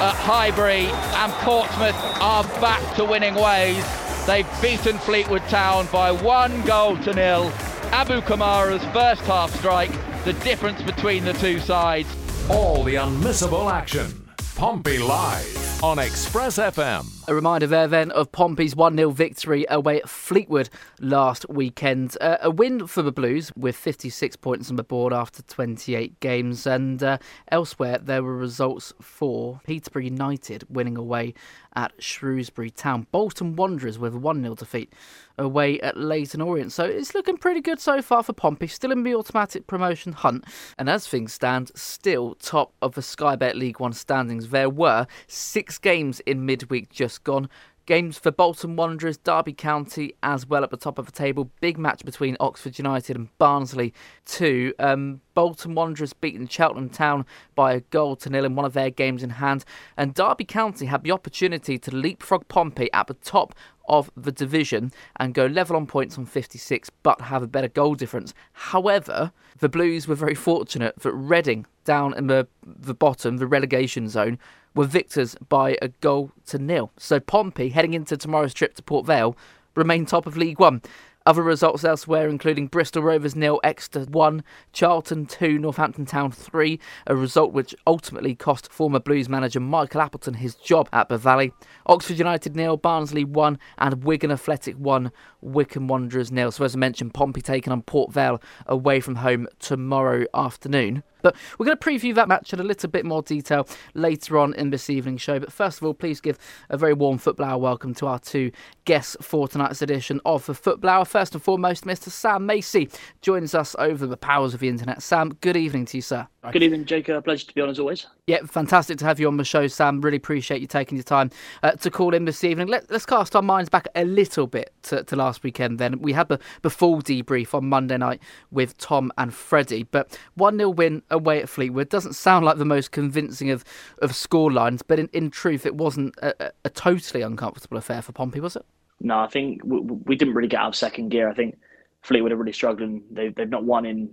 at 0.00 0.14
Highbury, 0.14 0.86
and 0.86 1.32
Portsmouth 1.42 1.96
are 2.20 2.44
back 2.60 2.94
to 2.96 3.04
winning 3.04 3.34
ways. 3.34 3.84
They've 4.26 4.46
beaten 4.62 4.96
Fleetwood 4.98 5.42
Town 5.48 5.88
by 5.92 6.12
one 6.12 6.62
goal 6.62 6.96
to 6.98 7.12
nil. 7.12 7.52
Abu 7.90 8.20
Kamara's 8.20 8.84
first 8.92 9.22
half 9.22 9.52
strike, 9.56 9.92
the 10.24 10.32
difference 10.44 10.80
between 10.82 11.24
the 11.24 11.32
two 11.34 11.58
sides. 11.58 12.08
All 12.48 12.84
the 12.84 12.94
unmissable 12.94 13.72
action. 13.72 14.24
Pompey 14.56 14.98
Live 14.98 15.73
on 15.84 15.98
Express 15.98 16.56
FM. 16.56 17.04
A 17.26 17.34
reminder 17.34 17.66
there 17.66 17.88
then 17.88 18.10
of 18.10 18.32
Pompey's 18.32 18.76
1 18.76 18.98
0 18.98 19.08
victory 19.08 19.64
away 19.70 20.02
at 20.02 20.10
Fleetwood 20.10 20.68
last 21.00 21.48
weekend. 21.48 22.18
Uh, 22.20 22.36
a 22.42 22.50
win 22.50 22.86
for 22.86 23.00
the 23.00 23.12
Blues 23.12 23.50
with 23.56 23.76
56 23.76 24.36
points 24.36 24.68
on 24.68 24.76
the 24.76 24.84
board 24.84 25.14
after 25.14 25.40
28 25.42 26.20
games. 26.20 26.66
And 26.66 27.02
uh, 27.02 27.16
elsewhere, 27.50 27.96
there 27.96 28.22
were 28.22 28.36
results 28.36 28.92
for 29.00 29.62
Peterborough 29.64 30.02
United 30.02 30.64
winning 30.68 30.98
away 30.98 31.32
at 31.74 31.92
Shrewsbury 31.98 32.70
Town. 32.70 33.06
Bolton 33.10 33.56
Wanderers 33.56 33.98
with 33.98 34.14
a 34.14 34.18
1 34.18 34.42
0 34.42 34.54
defeat 34.54 34.92
away 35.38 35.80
at 35.80 35.96
Leyton 35.96 36.40
Orient. 36.40 36.72
So 36.72 36.84
it's 36.84 37.14
looking 37.14 37.36
pretty 37.36 37.60
good 37.60 37.80
so 37.80 38.02
far 38.02 38.22
for 38.22 38.32
Pompey, 38.32 38.66
still 38.66 38.92
in 38.92 39.02
the 39.02 39.14
automatic 39.14 39.66
promotion 39.66 40.12
hunt. 40.12 40.44
And 40.78 40.88
as 40.88 41.06
things 41.06 41.32
stand, 41.32 41.70
still 41.74 42.34
top 42.36 42.72
of 42.82 42.94
the 42.94 43.02
Sky 43.02 43.34
Bet 43.34 43.56
League 43.56 43.80
One 43.80 43.92
standings. 43.92 44.50
There 44.50 44.70
were 44.70 45.06
six 45.26 45.78
games 45.78 46.20
in 46.20 46.46
midweek 46.46 46.90
just 46.90 47.13
gone. 47.18 47.48
Games 47.86 48.18
for 48.18 48.30
Bolton 48.30 48.76
Wanderers, 48.76 49.18
Derby 49.18 49.52
County 49.52 50.14
as 50.22 50.46
well 50.46 50.64
at 50.64 50.70
the 50.70 50.76
top 50.78 50.98
of 50.98 51.04
the 51.04 51.12
table. 51.12 51.50
Big 51.60 51.76
match 51.76 52.02
between 52.02 52.34
Oxford 52.40 52.78
United 52.78 53.14
and 53.14 53.36
Barnsley 53.36 53.92
too. 54.24 54.72
Um, 54.78 55.20
Bolton 55.34 55.74
Wanderers 55.74 56.14
beaten 56.14 56.48
Cheltenham 56.48 56.88
Town 56.88 57.26
by 57.54 57.74
a 57.74 57.80
goal 57.80 58.16
to 58.16 58.30
nil 58.30 58.46
in 58.46 58.54
one 58.54 58.64
of 58.64 58.72
their 58.72 58.88
games 58.88 59.22
in 59.22 59.30
hand. 59.30 59.66
And 59.98 60.14
Derby 60.14 60.46
County 60.46 60.86
had 60.86 61.02
the 61.02 61.10
opportunity 61.10 61.78
to 61.78 61.94
leapfrog 61.94 62.48
Pompey 62.48 62.90
at 62.94 63.06
the 63.06 63.14
top 63.14 63.54
of 63.86 64.10
the 64.16 64.32
division 64.32 64.90
and 65.16 65.34
go 65.34 65.44
level 65.44 65.76
on 65.76 65.86
points 65.86 66.16
on 66.16 66.24
56 66.24 66.88
but 67.02 67.20
have 67.20 67.42
a 67.42 67.46
better 67.46 67.68
goal 67.68 67.94
difference. 67.94 68.32
However, 68.54 69.30
the 69.58 69.68
Blues 69.68 70.08
were 70.08 70.14
very 70.14 70.34
fortunate 70.34 70.98
that 71.00 71.12
Reading 71.12 71.66
down 71.84 72.16
in 72.16 72.28
the, 72.28 72.48
the 72.64 72.94
bottom, 72.94 73.36
the 73.36 73.46
relegation 73.46 74.08
zone, 74.08 74.38
were 74.74 74.84
victors 74.84 75.36
by 75.48 75.76
a 75.80 75.88
goal 75.88 76.32
to 76.46 76.58
nil. 76.58 76.90
So 76.96 77.20
Pompey, 77.20 77.70
heading 77.70 77.94
into 77.94 78.16
tomorrow's 78.16 78.54
trip 78.54 78.74
to 78.74 78.82
Port 78.82 79.06
Vale, 79.06 79.36
remain 79.74 80.06
top 80.06 80.26
of 80.26 80.36
League 80.36 80.58
One. 80.58 80.82
Other 81.26 81.42
results 81.42 81.84
elsewhere, 81.84 82.28
including 82.28 82.66
Bristol 82.66 83.02
Rovers 83.02 83.34
nil, 83.34 83.58
Exeter 83.64 84.04
1, 84.04 84.44
Charlton 84.74 85.24
2, 85.24 85.58
Northampton 85.58 86.04
Town 86.04 86.30
3, 86.30 86.78
a 87.06 87.16
result 87.16 87.54
which 87.54 87.74
ultimately 87.86 88.34
cost 88.34 88.70
former 88.70 89.00
Blues 89.00 89.26
manager 89.26 89.58
Michael 89.58 90.02
Appleton 90.02 90.34
his 90.34 90.54
job 90.54 90.86
at 90.92 91.08
the 91.08 91.16
Valley. 91.16 91.50
Oxford 91.86 92.18
United 92.18 92.54
nil, 92.54 92.76
Barnsley 92.76 93.24
1, 93.24 93.58
and 93.78 94.04
Wigan 94.04 94.30
Athletic 94.30 94.76
1, 94.76 95.10
Wycombe 95.40 95.88
Wanderers 95.88 96.30
nil. 96.30 96.52
So, 96.52 96.62
as 96.62 96.76
I 96.76 96.78
mentioned, 96.78 97.14
Pompey 97.14 97.40
taking 97.40 97.72
on 97.72 97.80
Port 97.80 98.12
Vale 98.12 98.42
away 98.66 99.00
from 99.00 99.14
home 99.16 99.48
tomorrow 99.60 100.26
afternoon. 100.34 101.02
But 101.24 101.34
we're 101.58 101.64
going 101.64 101.78
to 101.78 101.82
preview 101.82 102.14
that 102.16 102.28
match 102.28 102.52
in 102.52 102.60
a 102.60 102.62
little 102.62 102.90
bit 102.90 103.06
more 103.06 103.22
detail 103.22 103.66
later 103.94 104.38
on 104.38 104.52
in 104.54 104.68
this 104.68 104.90
evening's 104.90 105.22
show. 105.22 105.40
But 105.40 105.50
first 105.50 105.78
of 105.78 105.84
all, 105.84 105.94
please 105.94 106.20
give 106.20 106.38
a 106.68 106.76
very 106.76 106.92
warm 106.92 107.16
football 107.16 107.62
welcome 107.62 107.94
to 107.94 108.06
our 108.06 108.18
two 108.18 108.52
guests 108.84 109.16
for 109.22 109.48
tonight's 109.48 109.80
edition 109.80 110.20
of 110.26 110.44
the 110.44 110.52
Football 110.52 111.06
First 111.06 111.32
and 111.34 111.42
foremost, 111.42 111.86
Mr. 111.86 112.10
Sam 112.10 112.44
Macey 112.44 112.90
joins 113.22 113.54
us 113.54 113.74
over 113.78 114.06
the 114.06 114.18
powers 114.18 114.52
of 114.52 114.60
the 114.60 114.68
internet. 114.68 115.02
Sam, 115.02 115.30
good 115.40 115.56
evening 115.56 115.86
to 115.86 115.96
you, 115.96 116.02
sir. 116.02 116.28
Good 116.52 116.62
evening, 116.62 116.84
Jacob. 116.84 117.24
Pleasure 117.24 117.46
to 117.46 117.54
be 117.54 117.60
on 117.62 117.70
as 117.70 117.78
always. 117.78 118.06
Yeah, 118.26 118.40
fantastic 118.44 118.98
to 118.98 119.04
have 119.06 119.18
you 119.18 119.28
on 119.28 119.38
the 119.38 119.44
show, 119.44 119.66
Sam. 119.66 120.02
Really 120.02 120.18
appreciate 120.18 120.60
you 120.60 120.66
taking 120.66 120.96
your 120.96 121.04
time 121.04 121.30
uh, 121.62 121.72
to 121.72 121.90
call 121.90 122.14
in 122.14 122.26
this 122.26 122.44
evening. 122.44 122.66
Let, 122.66 122.90
us 122.90 123.06
cast 123.06 123.34
our 123.34 123.42
minds 123.42 123.70
back 123.70 123.88
a 123.94 124.04
little 124.04 124.46
bit 124.46 124.72
to, 124.84 125.02
to, 125.04 125.16
last 125.16 125.42
weekend 125.42 125.78
then. 125.78 126.00
We 126.00 126.12
had 126.12 126.28
the, 126.28 126.38
the 126.60 126.68
full 126.68 127.00
debrief 127.00 127.54
on 127.54 127.66
Monday 127.66 127.96
night 127.96 128.20
with 128.50 128.76
Tom 128.76 129.10
and 129.16 129.32
Freddie, 129.32 129.84
but 129.84 130.18
1 130.34 130.58
0 130.58 130.68
win 130.68 131.02
away 131.10 131.40
at 131.40 131.48
Fleetwood 131.48 131.88
doesn't 131.88 132.12
sound 132.12 132.44
like 132.44 132.58
the 132.58 132.66
most 132.66 132.90
convincing 132.90 133.48
of, 133.50 133.64
of 134.02 134.14
score 134.14 134.52
lines, 134.52 134.82
but 134.82 134.98
in, 134.98 135.08
in 135.12 135.30
truth, 135.30 135.64
it 135.64 135.76
wasn't 135.76 136.14
a, 136.18 136.52
a 136.64 136.70
totally 136.70 137.22
uncomfortable 137.22 137.78
affair 137.78 138.02
for 138.02 138.12
Pompey, 138.12 138.40
was 138.40 138.56
it? 138.56 138.66
No, 139.00 139.18
I 139.18 139.28
think 139.28 139.62
we, 139.64 139.80
we 139.80 140.16
didn't 140.16 140.34
really 140.34 140.48
get 140.48 140.60
out 140.60 140.68
of 140.68 140.76
second 140.76 141.08
gear. 141.08 141.28
I 141.30 141.34
think 141.34 141.56
Fleetwood 142.02 142.32
are 142.32 142.36
really 142.36 142.52
struggling. 142.52 143.02
They, 143.10 143.28
they've 143.28 143.48
not 143.48 143.64
won 143.64 143.86
in 143.86 144.10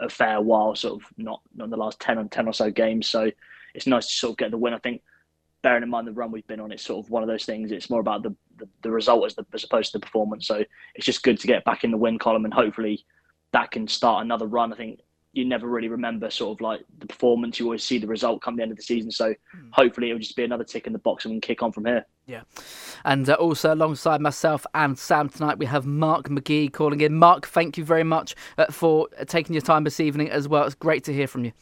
a 0.00 0.08
fair 0.08 0.40
while, 0.40 0.74
sort 0.74 1.02
of 1.02 1.08
not, 1.16 1.40
not 1.54 1.70
the 1.70 1.76
last 1.76 2.00
10 2.00 2.18
or 2.18 2.24
10 2.24 2.48
or 2.48 2.52
so 2.52 2.70
games. 2.70 3.08
So 3.08 3.30
it's 3.74 3.86
nice 3.86 4.06
to 4.06 4.12
sort 4.12 4.32
of 4.32 4.36
get 4.38 4.50
the 4.50 4.58
win. 4.58 4.74
I 4.74 4.78
think 4.78 5.02
bearing 5.62 5.82
in 5.82 5.90
mind 5.90 6.06
the 6.06 6.12
run 6.12 6.30
we've 6.30 6.46
been 6.46 6.60
on, 6.60 6.72
it's 6.72 6.84
sort 6.84 7.04
of 7.04 7.10
one 7.10 7.22
of 7.22 7.28
those 7.28 7.44
things. 7.44 7.72
It's 7.72 7.90
more 7.90 8.00
about 8.00 8.22
the, 8.22 8.34
the, 8.56 8.68
the 8.82 8.90
result 8.90 9.26
as, 9.26 9.34
the, 9.34 9.46
as 9.52 9.64
opposed 9.64 9.92
to 9.92 9.98
the 9.98 10.04
performance. 10.06 10.46
So 10.46 10.64
it's 10.94 11.06
just 11.06 11.22
good 11.22 11.38
to 11.40 11.46
get 11.46 11.64
back 11.64 11.84
in 11.84 11.90
the 11.90 11.96
win 11.96 12.18
column 12.18 12.44
and 12.44 12.54
hopefully 12.54 13.04
that 13.52 13.70
can 13.70 13.88
start 13.88 14.24
another 14.24 14.46
run. 14.46 14.72
I 14.72 14.76
think 14.76 15.00
you 15.34 15.44
never 15.44 15.66
really 15.66 15.88
remember 15.88 16.30
sort 16.30 16.56
of 16.56 16.60
like 16.60 16.80
the 16.98 17.06
performance. 17.06 17.58
You 17.58 17.66
always 17.66 17.82
see 17.82 17.98
the 17.98 18.06
result 18.06 18.40
come 18.40 18.56
the 18.56 18.62
end 18.62 18.70
of 18.70 18.76
the 18.76 18.82
season. 18.82 19.10
So 19.10 19.30
mm. 19.30 19.36
hopefully 19.72 20.10
it'll 20.10 20.20
just 20.20 20.36
be 20.36 20.44
another 20.44 20.64
tick 20.64 20.86
in 20.86 20.92
the 20.92 20.98
box 20.98 21.24
and 21.24 21.32
we 21.32 21.40
can 21.40 21.40
kick 21.40 21.62
on 21.62 21.72
from 21.72 21.84
here. 21.84 22.06
Yeah. 22.26 22.42
And 23.04 23.28
uh, 23.28 23.34
also 23.34 23.74
alongside 23.74 24.20
myself 24.20 24.64
and 24.74 24.98
Sam 24.98 25.28
tonight, 25.28 25.58
we 25.58 25.66
have 25.66 25.86
Mark 25.86 26.30
Magee 26.30 26.68
calling 26.68 27.00
in. 27.00 27.14
Mark, 27.14 27.46
thank 27.46 27.76
you 27.76 27.84
very 27.84 28.04
much 28.04 28.34
uh, 28.56 28.66
for 28.66 29.08
taking 29.26 29.54
your 29.54 29.62
time 29.62 29.84
this 29.84 30.00
evening 30.00 30.30
as 30.30 30.48
well. 30.48 30.64
It's 30.64 30.74
great 30.74 31.04
to 31.04 31.12
hear 31.12 31.26
from 31.26 31.44
you. 31.44 31.52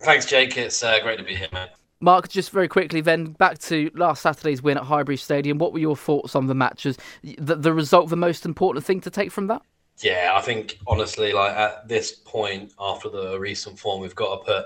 Thanks, 0.00 0.26
Jake. 0.26 0.56
It's 0.56 0.82
uh, 0.82 1.00
great 1.02 1.18
to 1.18 1.24
be 1.24 1.34
here, 1.34 1.48
man. 1.52 1.68
Mark, 2.00 2.28
just 2.28 2.50
very 2.50 2.68
quickly, 2.68 3.00
then 3.00 3.32
back 3.32 3.58
to 3.60 3.90
last 3.94 4.20
Saturday's 4.20 4.62
win 4.62 4.76
at 4.76 4.84
Highbury 4.84 5.16
Stadium. 5.16 5.56
What 5.56 5.72
were 5.72 5.78
your 5.78 5.96
thoughts 5.96 6.36
on 6.36 6.46
the 6.46 6.54
matches? 6.54 6.98
The, 7.22 7.56
the 7.56 7.72
result, 7.72 8.10
the 8.10 8.16
most 8.16 8.44
important 8.44 8.84
thing 8.84 9.00
to 9.02 9.10
take 9.10 9.32
from 9.32 9.46
that? 9.46 9.62
Yeah, 10.02 10.32
I 10.34 10.40
think 10.40 10.78
honestly, 10.86 11.32
like 11.32 11.56
at 11.56 11.88
this 11.88 12.12
point 12.12 12.72
after 12.78 13.08
the 13.08 13.38
recent 13.38 13.78
form, 13.78 14.00
we've 14.00 14.14
got 14.14 14.38
to 14.38 14.44
put 14.44 14.64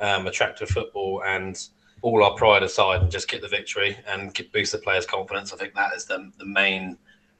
um, 0.00 0.26
attractive 0.26 0.68
football 0.68 1.22
and 1.24 1.58
all 2.02 2.22
our 2.22 2.34
pride 2.34 2.62
aside 2.62 3.02
and 3.02 3.10
just 3.10 3.28
get 3.28 3.40
the 3.40 3.48
victory 3.48 3.96
and 4.06 4.32
get, 4.34 4.52
boost 4.52 4.72
the 4.72 4.78
players' 4.78 5.06
confidence. 5.06 5.52
I 5.52 5.56
think 5.56 5.74
that 5.74 5.94
is 5.96 6.04
the, 6.04 6.30
the 6.38 6.44
main 6.44 6.96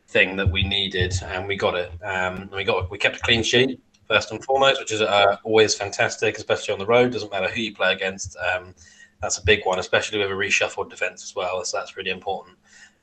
thing 0.08 0.36
that 0.36 0.50
we 0.50 0.62
needed, 0.62 1.14
and 1.22 1.46
we 1.46 1.54
got 1.54 1.74
it. 1.74 1.92
Um, 2.02 2.50
we 2.52 2.64
got 2.64 2.90
we 2.90 2.98
kept 2.98 3.16
a 3.16 3.20
clean 3.20 3.42
sheet 3.42 3.80
first 4.08 4.30
and 4.30 4.42
foremost, 4.42 4.80
which 4.80 4.90
is 4.90 5.02
uh, 5.02 5.36
always 5.44 5.74
fantastic, 5.74 6.38
especially 6.38 6.72
on 6.72 6.78
the 6.78 6.86
road. 6.86 7.12
Doesn't 7.12 7.30
matter 7.30 7.48
who 7.48 7.60
you 7.60 7.74
play 7.74 7.92
against. 7.92 8.36
Um, 8.38 8.74
that's 9.20 9.38
a 9.38 9.44
big 9.44 9.66
one, 9.66 9.78
especially 9.78 10.18
with 10.18 10.30
a 10.30 10.34
reshuffled 10.34 10.90
defence 10.90 11.22
as 11.22 11.34
well. 11.36 11.62
So 11.64 11.76
that's 11.76 11.96
really 11.96 12.10
important. 12.10 12.56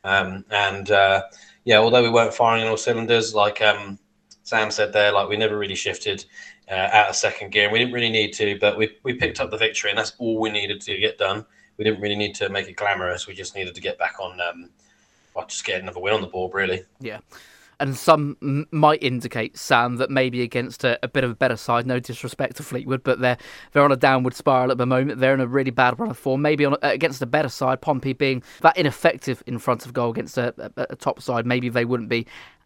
Um, 0.03 0.46
and 0.50 0.89
uh, 0.91 1.24
yeah, 1.63 1.77
although 1.77 2.03
we 2.03 2.10
weren't 2.10 2.34
firing 2.34 2.63
on 2.63 2.70
all 2.70 2.77
cylinders, 2.77 3.36
like 3.36 3.62
um, 3.62 4.00
Sam 4.46 4.70
said 4.70 4.94
there, 4.94 5.12
like 5.12 5.28
we 5.28 5.38
never 5.38 5.58
really 5.58 5.75
shifted 5.75 6.24
uh, 6.70 6.90
out 6.94 7.10
of 7.10 7.16
second 7.16 7.52
gear. 7.52 7.64
And 7.66 7.74
we 7.74 7.80
didn't 7.80 7.94
really 7.94 8.12
need 8.12 8.32
to, 8.34 8.58
but 8.60 8.78
we, 8.78 8.90
we 9.04 9.14
picked 9.16 9.42
up 9.42 9.52
the 9.52 9.58
victory, 9.58 9.90
and 9.90 9.98
that's 9.98 10.14
all 10.20 10.40
we 10.40 10.52
needed 10.52 10.80
to 10.82 10.98
get 10.98 11.18
done. 11.18 11.46
We 11.78 11.84
didn't 11.84 12.00
really 12.00 12.16
need 12.16 12.36
to 12.36 12.50
make 12.50 12.68
it 12.68 12.75
glamorous. 12.75 13.28
We 13.28 13.34
just 13.34 13.56
needed 13.56 13.75
to 13.75 13.82
get 13.82 13.98
back 13.98 14.16
on, 14.20 14.40
um, 14.40 14.70
well, 15.34 15.48
just 15.48 15.66
get 15.66 15.82
another 15.82 16.00
win 16.00 16.14
on 16.14 16.22
the 16.22 16.28
board, 16.28 16.54
really. 16.54 16.84
Yeah. 17.00 17.20
And 17.80 17.98
some 17.98 18.38
m- 18.42 18.68
might 18.72 19.04
indicate, 19.04 19.58
Sam, 19.58 19.98
that 19.98 20.10
maybe 20.10 20.44
against 20.44 20.84
a, 20.84 20.98
a, 21.04 21.08
bit 21.08 21.24
of 21.24 21.32
a 21.32 21.36
better 21.36 21.58
side, 21.58 21.86
no 21.86 22.00
disrespect 22.00 22.56
to 22.58 22.64
Fleetwood, 22.64 23.04
but 23.04 23.20
they're 23.20 23.38
they're 23.74 23.84
on 23.84 23.92
a 23.92 23.98
downward 23.98 24.34
spiral 24.34 24.72
at 24.72 24.78
the 24.78 24.86
moment. 24.86 25.20
They're 25.20 25.34
in 25.34 25.42
a 25.42 25.48
really 25.48 25.72
bad 25.72 26.00
run 26.00 26.10
of 26.10 26.18
form. 26.18 26.42
Maybe 26.42 26.64
on 26.64 26.78
against 26.82 27.22
a 27.22 27.25
better 27.25 27.50
side, 27.50 27.82
Pompey 27.82 28.14
being 28.14 28.44
that 28.62 28.78
ineffective 28.78 29.44
in 29.46 29.60
front 29.60 29.86
of 29.86 29.92
goal 29.92 30.12
against 30.12 30.38
a, 30.38 30.54
a, 30.78 30.88
a 30.92 30.96
top 30.96 31.22
side, 31.22 31.46
maybe 31.46 31.68
they 31.68 31.84
wouldn't 31.84 32.08
be 32.08 32.25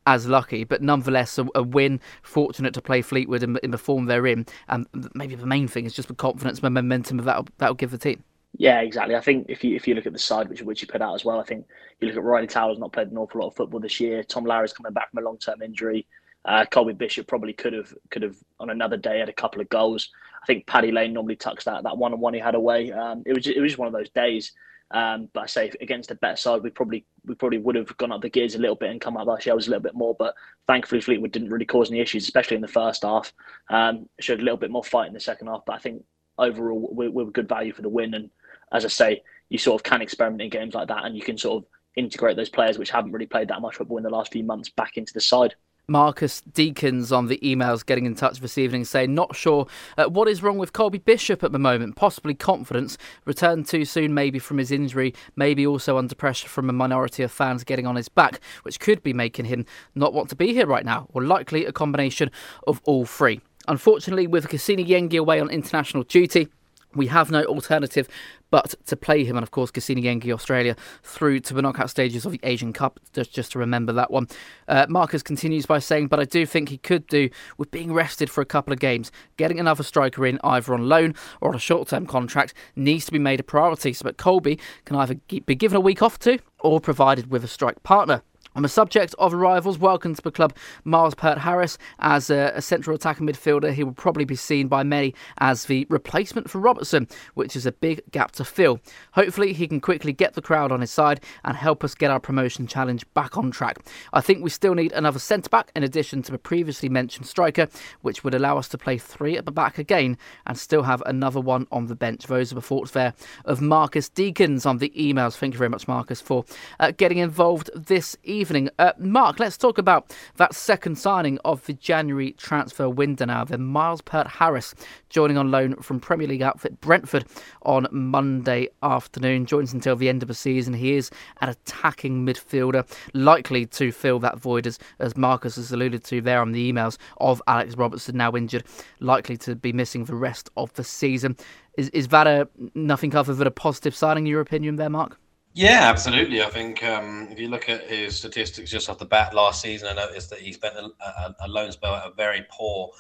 as 0.10 0.28
lucky, 0.28 0.64
but 0.64 0.82
nonetheless 0.82 1.38
a, 1.38 1.48
a 1.56 1.64
win. 1.64 2.00
Fortunate 2.24 2.74
to 2.74 2.82
play 2.82 3.02
Fleetwood 3.02 3.44
in, 3.44 3.58
in, 3.64 3.72
the 3.72 3.78
form 3.78 4.06
they're 4.06 4.28
in, 4.28 4.46
and 4.68 4.88
maybe 5.14 5.36
the 5.36 5.46
main 5.46 5.68
thing 5.68 5.86
is 5.86 5.94
just 5.94 6.08
the 6.08 6.16
confidence 6.16 6.60
and 6.60 6.74
momentum 6.74 7.18
that'll 7.18 7.48
that'll 7.58 7.76
give 7.76 7.92
the 7.92 7.98
team. 7.98 8.24
Yeah, 8.58 8.82
exactly. 8.82 9.16
I 9.16 9.22
think 9.22 9.46
if 9.48 9.64
you 9.64 9.76
if 9.76 9.88
you 9.88 9.94
look 9.94 10.08
at 10.08 10.14
the 10.14 10.20
side 10.20 10.50
which 10.50 10.62
which 10.64 10.82
you 10.82 10.88
put 10.88 11.02
out 11.02 11.14
as 11.14 11.24
well, 11.24 11.40
I 11.40 11.44
think 11.44 11.66
you 12.00 12.08
look 12.08 12.18
at 12.18 12.24
Ryley 12.24 12.48
Towler's 12.48 12.80
not 12.80 12.92
played 12.92 13.10
an 13.10 13.18
awful 13.18 13.42
lot 13.42 13.48
of 13.48 13.56
football 13.56 13.80
this 13.80 14.00
year. 14.00 14.24
Tom 14.24 14.46
Lowry's 14.46 14.74
coming 14.74 14.94
back 14.94 15.12
from 15.12 15.24
a 15.24 15.26
long 15.26 15.38
term 15.38 15.62
injury. 15.62 16.08
Uh, 16.46 16.66
Colby 16.66 16.94
Bishop 16.94 17.28
probably 17.28 17.54
could 17.54 17.74
have 17.74 17.94
could 18.10 18.24
have 18.24 18.36
on 18.60 18.70
another 18.72 18.98
day 18.98 19.20
had 19.20 19.30
a 19.30 19.34
couple 19.34 19.62
of 19.62 19.70
goals. 19.70 20.10
I 20.42 20.46
think 20.46 20.66
Paddy 20.66 20.92
Lane 20.92 21.14
normally 21.14 21.36
tucks 21.36 21.66
that 21.66 21.84
that 21.84 21.98
one 21.98 22.14
on 22.14 22.20
one 22.20 22.34
he 22.34 22.40
had 22.40 22.56
away. 22.56 22.92
Um, 22.92 23.24
it 23.26 23.34
was 23.34 23.46
it 23.46 23.60
was 23.60 23.72
just 23.72 23.80
one 23.80 23.88
of 23.88 23.94
those 23.94 24.10
days. 24.10 24.54
Um, 24.92 25.30
but 25.34 25.42
I 25.42 25.46
say 25.46 25.72
against 25.82 26.12
a 26.12 26.16
better 26.16 26.36
side, 26.36 26.64
we 26.64 26.70
probably 26.70 27.06
we 27.26 27.36
probably 27.36 27.60
would 27.60 27.76
have 27.76 27.96
gone 27.98 28.12
up 28.12 28.22
the 28.22 28.30
gears 28.30 28.56
a 28.56 28.60
little 28.60 28.76
bit 28.76 28.90
and 28.90 29.00
come 29.00 29.18
of 29.18 29.30
our 29.30 29.40
shells 29.40 29.68
a 29.68 29.70
little 29.70 29.84
bit 29.84 29.94
more. 29.94 30.16
But 30.18 30.34
thankfully, 30.68 31.02
Fleetwood 31.02 31.32
didn't 31.32 31.50
really 31.50 31.66
cause 31.66 31.90
any 31.90 32.00
issues, 32.00 32.24
especially 32.24 32.56
in 32.56 32.62
the 32.62 32.68
first 32.68 33.04
half. 33.04 33.32
Um, 33.70 34.10
showed 34.20 34.40
a 34.40 34.44
little 34.44 34.58
bit 34.58 34.72
more 34.72 34.84
fight 34.84 35.08
in 35.08 35.14
the 35.14 35.20
second 35.20 35.48
half, 35.48 35.62
but 35.66 35.76
I 35.76 35.80
think 35.80 36.04
overall 36.38 36.90
we, 36.92 37.08
we 37.08 37.24
were 37.24 37.32
good 37.32 37.50
value 37.50 37.74
for 37.74 37.82
the 37.82 37.90
win. 37.90 38.14
And 38.14 38.30
as 38.72 38.86
I 38.86 38.88
say, 38.88 39.24
you 39.50 39.58
sort 39.58 39.80
of 39.80 39.84
can 39.84 40.02
experiment 40.02 40.42
in 40.42 40.50
games 40.50 40.74
like 40.74 40.88
that, 40.88 41.06
and 41.06 41.16
you 41.16 41.22
can 41.22 41.38
sort 41.38 41.64
of 41.64 41.70
integrate 41.96 42.38
those 42.38 42.50
players 42.50 42.78
which 42.78 42.92
haven't 42.92 43.12
really 43.12 43.26
played 43.26 43.50
that 43.50 43.62
much 43.62 43.76
football 43.76 43.98
in 43.98 44.04
the 44.04 44.10
last 44.10 44.32
few 44.32 44.44
months 44.44 44.70
back 44.70 44.98
into 44.98 45.14
the 45.14 45.22
side. 45.22 45.56
Marcus 45.90 46.42
Deacons 46.42 47.12
on 47.12 47.28
the 47.28 47.40
emails 47.40 47.86
getting 47.86 48.06
in 48.06 48.16
touch 48.16 48.40
this 48.40 48.58
evening 48.58 48.86
saying, 48.86 49.14
Not 49.14 49.36
sure 49.36 49.68
uh, 49.98 50.06
what 50.06 50.28
is 50.28 50.44
wrong 50.44 50.58
with 50.58 50.74
Colby 50.74 51.00
Bishop 51.00 51.44
at 51.44 51.52
the 51.52 51.60
moment. 51.60 51.96
Possibly 51.96 52.34
confidence. 52.34 52.98
Returned 53.26 53.68
too 53.68 53.86
soon, 53.86 54.14
maybe 54.14 54.40
from 54.40 54.58
his 54.58 54.72
injury, 54.72 55.14
maybe 55.36 55.66
also 55.66 55.98
under 55.98 56.16
pressure 56.16 56.48
from 56.48 56.70
a 56.70 56.74
minority 56.74 57.24
of 57.24 57.32
fans 57.32 57.64
getting 57.64 57.88
on 57.88 57.96
his 57.96 58.10
back, 58.10 58.40
which 58.64 58.80
could 58.80 59.02
be 59.04 59.14
making 59.14 59.46
him 59.46 59.66
not 59.96 60.14
want 60.14 60.30
to 60.30 60.36
be 60.36 60.54
here 60.54 60.68
right 60.68 60.86
now, 60.86 61.08
or 61.14 61.24
likely 61.24 61.66
a 61.66 61.72
combination 61.72 62.30
of 62.68 62.80
all 62.86 63.06
three. 63.06 63.42
Unfortunately, 63.68 64.28
with 64.28 64.48
Kusini 64.48 64.88
Yengi 64.88 65.20
away 65.20 65.40
on 65.40 65.50
international 65.50 66.04
duty, 66.04 66.48
we 66.96 67.08
have 67.08 67.30
no 67.30 67.44
alternative 67.44 68.08
but 68.52 68.76
to 68.86 68.96
play 68.96 69.24
him 69.24 69.36
and 69.36 69.44
of 69.44 69.52
course 69.52 69.72
Kusini 69.72 70.04
Yengi 70.04 70.32
Australia 70.32 70.76
through 71.04 71.40
to 71.42 71.54
the 71.54 71.62
knockout 71.62 71.90
stages 71.90 72.26
of 72.26 72.32
the 72.32 72.40
Asian 72.44 72.74
Cup 72.74 73.00
just, 73.14 73.34
just 73.34 73.52
to 73.54 73.60
remember 73.60 73.94
that 73.94 74.12
one. 74.12 74.28
Uh, 74.68 74.86
Marcus 74.90 75.24
continues 75.24 75.66
by 75.66 75.80
saying 75.80 76.08
but 76.08 76.20
I 76.20 76.26
do 76.26 76.46
think 76.46 76.70
he 76.70 76.78
could 76.78 77.08
do 77.08 77.30
with 77.58 77.72
being 77.72 77.94
rested 77.94 78.30
for 78.30 78.42
a 78.42 78.46
couple 78.46 78.74
of 78.74 78.80
games. 78.80 79.12
Getting 79.38 79.60
another 79.60 79.84
striker 79.84 80.26
in 80.26 80.40
either 80.44 80.74
on 80.74 80.88
loan 80.88 81.16
or 81.42 81.50
on 81.50 81.56
a 81.56 81.60
short-term 81.60 82.06
contract 82.06 82.54
needs 82.76 83.06
to 83.06 83.12
be 83.12 83.20
made 83.20 83.40
a 83.40 83.44
priority 83.44 83.94
so 83.94 84.04
that 84.04 84.18
Colby 84.18 84.60
can 84.86 84.96
either 84.96 85.16
be 85.46 85.56
given 85.56 85.76
a 85.76 85.82
week 85.82 86.02
off 86.02 86.20
to 86.20 86.40
or 86.60 86.80
provided 86.80 87.32
with 87.32 87.44
a 87.44 87.48
strike 87.48 87.82
partner 87.84 88.24
on 88.56 88.64
the 88.64 88.70
subject 88.70 89.14
of 89.20 89.32
arrivals, 89.32 89.78
welcome 89.78 90.16
to 90.16 90.22
the 90.22 90.32
club 90.32 90.56
Myles 90.84 91.14
Peart-Harris. 91.14 91.78
As 92.00 92.32
a, 92.32 92.52
a, 92.56 92.62
central 92.62 92.96
attacking 92.96 93.28
midfielder, 93.28 93.72
he 93.72 93.84
will 93.84 93.94
probably 93.94 94.26
be 94.26 94.36
seen 94.36 94.68
by 94.68 94.82
many 94.82 95.14
as 95.38 95.66
the 95.66 95.86
replacement 95.90 96.50
for 96.50 96.58
Robertson, 96.60 97.08
which 97.36 97.56
is 97.56 97.68
a 97.68 97.72
big 97.72 98.02
gap 98.12 98.32
to 98.34 98.44
fill. 98.44 98.80
Hopefully, 99.12 99.54
he 99.54 99.68
can 99.68 99.80
quickly 99.80 100.12
get 100.12 100.34
the 100.34 100.42
crowd 100.42 100.72
on 100.72 100.82
his 100.82 100.90
side 100.90 101.24
and 101.46 101.56
help 101.56 101.84
us 101.84 101.94
get 101.94 102.10
our 102.10 102.20
promotion 102.20 102.66
challenge 102.66 103.06
back 103.14 103.38
on 103.38 103.52
track. 103.52 103.78
I 104.14 104.22
think 104.22 104.44
we 104.44 104.50
still 104.50 104.74
need 104.74 104.94
another 104.94 105.20
centre 105.20 105.50
back 105.50 105.72
in 105.76 105.84
addition 105.84 106.24
to 106.24 106.32
the 106.32 106.40
previously 106.40 106.90
mentioned 106.90 107.28
striker, 107.28 107.68
which 108.02 108.24
would 108.24 108.34
allow 108.34 108.58
us 108.58 108.68
to 108.70 108.80
play 108.80 108.98
three 108.98 109.38
at 109.38 109.46
the 109.46 109.52
back 109.52 109.78
again 109.78 110.18
and 110.48 110.58
still 110.58 110.84
have 110.84 111.04
another 111.06 111.40
one 111.40 111.68
on 111.72 111.86
the 111.86 111.96
bench. 111.96 112.26
Those 112.26 112.52
are 112.52 112.56
the 112.56 112.62
thoughts 112.62 112.92
there 112.92 113.14
of 113.46 113.62
Marcus 113.62 114.10
Deacons 114.10 114.66
on 114.66 114.80
the 114.80 114.92
emails. 114.98 115.38
Thank 115.38 115.54
you 115.54 115.60
very 115.60 115.70
much, 115.70 115.88
Marcus, 115.88 116.20
for 116.20 116.46
uh, 116.80 116.92
getting 116.98 117.20
involved 117.20 117.70
this 117.76 118.18
evening 118.24 118.39
evening. 118.40 118.70
Uh, 118.80 118.94
Mark, 118.98 119.40
let's 119.40 119.58
talk 119.58 119.78
about 119.78 120.16
that 120.38 120.56
second 120.56 120.98
signing 120.98 121.38
of 121.44 121.66
the 121.66 121.74
January 121.74 122.32
transfer 122.34 122.90
window 122.90 123.26
now. 123.26 123.44
Then 123.44 123.64
Myles 123.64 124.02
Peart-Harris 124.02 124.74
joining 125.10 125.38
on 125.38 125.52
loan 125.52 125.76
from 125.82 126.00
Premier 126.00 126.28
League 126.28 126.42
outfit 126.42 126.80
Brentford 126.80 127.26
on 127.64 127.88
Monday 127.92 128.70
afternoon. 128.82 129.46
Joins 129.46 129.74
until 129.74 129.96
the 129.96 130.08
end 130.08 130.22
of 130.22 130.28
the 130.28 130.34
season. 130.34 130.74
He 130.74 130.94
is 130.94 131.12
an 131.42 131.50
attacking 131.50 132.26
midfielder, 132.26 132.90
likely 133.14 133.66
to 133.66 133.92
fill 133.92 134.20
that 134.20 134.40
void 134.40 134.66
as, 134.66 134.80
as 135.00 135.18
Marcus 135.18 135.58
has 135.58 135.72
alluded 135.72 136.04
to 136.06 136.22
there 136.22 136.42
on 136.42 136.54
the 136.54 136.72
emails 136.72 136.98
of 137.18 137.42
Alex 137.48 137.76
Robertson 137.76 138.18
now 138.18 138.32
injured, 138.32 138.64
likely 139.00 139.36
to 139.38 139.56
be 139.56 139.74
missing 139.74 140.06
the 140.06 140.16
rest 140.16 140.50
of 140.56 140.74
the 140.74 140.84
season. 140.84 141.36
Is 141.78 141.90
is 141.90 142.08
that 142.10 142.28
a 142.28 142.48
nothing 142.74 143.16
other 143.16 143.34
than 143.34 143.48
a 143.48 143.52
positive 143.52 143.96
signing, 143.96 144.26
in 144.26 144.32
your 144.32 144.42
opinion, 144.42 144.76
there, 144.78 144.90
Mark? 144.90 145.18
Yeah, 145.54 145.90
absolutely. 145.90 146.42
I 146.44 146.50
think 146.50 146.84
um, 146.84 147.28
if 147.32 147.40
you 147.40 147.48
look 147.50 147.70
at 147.70 147.90
his 147.90 148.16
statistics 148.16 148.70
just 148.70 148.90
off 148.90 149.00
the 149.00 149.06
bat 149.06 149.34
last 149.34 149.62
season, 149.62 149.88
I 149.90 149.94
noticed 149.94 150.30
that 150.30 150.40
he 150.40 150.54
spent 150.54 150.76
a, 150.76 150.90
a, 151.04 151.36
a 151.42 151.48
loan 151.48 151.72
spell 151.72 151.96
at 151.96 152.08
a 152.08 152.12
very 152.12 152.46
poor 152.52 152.92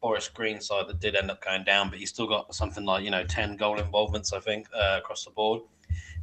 Forest 0.00 0.32
Green 0.34 0.60
side 0.60 0.88
that 0.88 1.00
did 1.00 1.16
end 1.16 1.30
up 1.30 1.44
going 1.44 1.64
down, 1.64 1.90
but 1.90 1.98
he 1.98 2.06
still 2.06 2.26
got 2.26 2.54
something 2.54 2.84
like 2.84 3.04
you 3.04 3.10
know 3.10 3.24
ten 3.24 3.56
goal 3.56 3.78
involvements, 3.78 4.32
I 4.32 4.40
think, 4.40 4.68
uh, 4.74 4.96
across 4.98 5.24
the 5.24 5.30
board, 5.32 5.62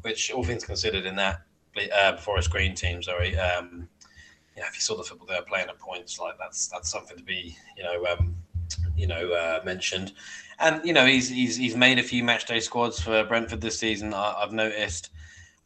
which 0.02 0.32
all 0.32 0.44
things 0.44 0.66
considered 0.66 1.06
in 1.06 1.16
that 1.18 1.42
uh, 1.94 2.18
Forest 2.18 2.50
Green 2.52 2.74
team, 2.74 3.04
sorry, 3.04 3.38
um, 3.38 3.88
yeah, 4.58 4.66
if 4.68 4.76
you 4.76 4.82
saw 4.82 4.96
the 4.98 5.04
football 5.04 5.28
they 5.28 5.36
were 5.36 5.46
playing 5.46 5.68
at 5.70 5.78
points, 5.80 6.20
like 6.20 6.38
that's 6.40 6.68
that's 6.68 6.90
something 6.90 7.18
to 7.18 7.24
be 7.24 7.58
you 7.78 7.84
know 7.84 8.06
um, 8.06 8.36
you 8.96 9.08
know 9.08 9.32
uh, 9.34 9.62
mentioned, 9.66 10.14
and 10.60 10.84
you 10.86 10.94
know 10.94 11.06
he's 11.06 11.30
he's 11.30 11.58
he's 11.58 11.76
made 11.76 12.00
a 12.00 12.04
few 12.04 12.24
match 12.24 12.46
day 12.46 12.60
squads 12.60 13.00
for 13.02 13.24
Brentford 13.26 13.62
this 13.62 13.80
season. 13.80 14.14
I, 14.14 14.34
I've 14.42 14.54
noticed. 14.54 15.12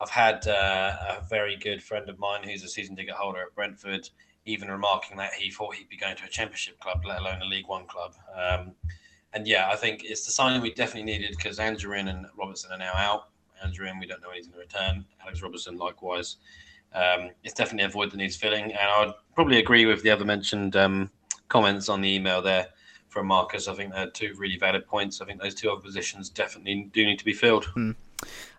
I've 0.02 0.10
had 0.10 0.48
uh, 0.48 1.18
a 1.20 1.26
very 1.30 1.58
good 1.58 1.84
friend 1.84 2.08
of 2.10 2.20
mine 2.20 2.44
who's 2.44 2.64
a 2.64 2.70
season 2.70 2.96
ticket 2.96 3.16
holder 3.16 3.42
at 3.42 3.54
Brentford, 3.54 4.10
even 4.46 4.70
remarking 4.70 5.18
that 5.18 5.34
he 5.34 5.52
thought 5.52 5.76
he'd 5.76 5.90
be 5.90 5.98
going 5.98 6.16
to 6.16 6.26
a 6.26 6.30
Championship 6.30 6.80
club, 6.80 7.04
let 7.06 7.20
alone 7.20 7.42
a 7.42 7.46
League 7.46 7.68
One 7.68 7.86
club. 7.86 8.14
Um, 8.34 8.72
and 9.34 9.46
yeah, 9.46 9.70
I 9.70 9.76
think 9.76 10.04
it's 10.06 10.26
the 10.26 10.32
signing 10.32 10.62
we 10.62 10.74
definitely 10.74 11.12
needed 11.12 11.32
because 11.32 11.60
Anjorin 11.60 12.10
and 12.10 12.26
Robertson 12.38 12.72
are 12.72 12.78
now 12.78 12.94
out. 12.96 13.30
Anjorin, 13.64 14.00
we 14.00 14.08
don't 14.08 14.22
know 14.22 14.30
when 14.30 14.38
he's 14.38 14.48
going 14.48 14.54
to 14.54 14.78
return. 14.78 15.06
Alex 15.22 15.42
Robertson, 15.42 15.78
likewise. 15.78 16.38
Um, 16.94 17.30
it's 17.44 17.54
definitely 17.54 17.86
a 17.86 17.90
void 17.90 18.10
that 18.12 18.18
needs 18.18 18.38
filling. 18.38 18.72
And 18.72 18.90
I 18.90 19.06
would 19.06 19.14
probably 19.36 19.60
agree 19.60 19.86
with 19.86 20.02
the 20.02 20.10
other 20.12 20.26
mentioned 20.26 20.78
um, 20.78 21.12
comments 21.50 21.90
on 21.90 22.00
the 22.00 22.10
email 22.10 22.42
there 22.42 22.68
from 23.10 23.28
Marcus. 23.28 23.68
I 23.68 23.76
think 23.76 23.94
they're 23.94 24.10
two 24.10 24.34
really 24.38 24.58
valid 24.58 24.88
points. 24.88 25.20
I 25.20 25.26
think 25.26 25.42
those 25.42 25.54
two 25.54 25.70
other 25.70 25.82
positions 25.82 26.30
definitely 26.30 26.90
do 26.94 27.06
need 27.06 27.20
to 27.20 27.26
be 27.26 27.34
filled. 27.34 27.66
Hmm 27.66 27.92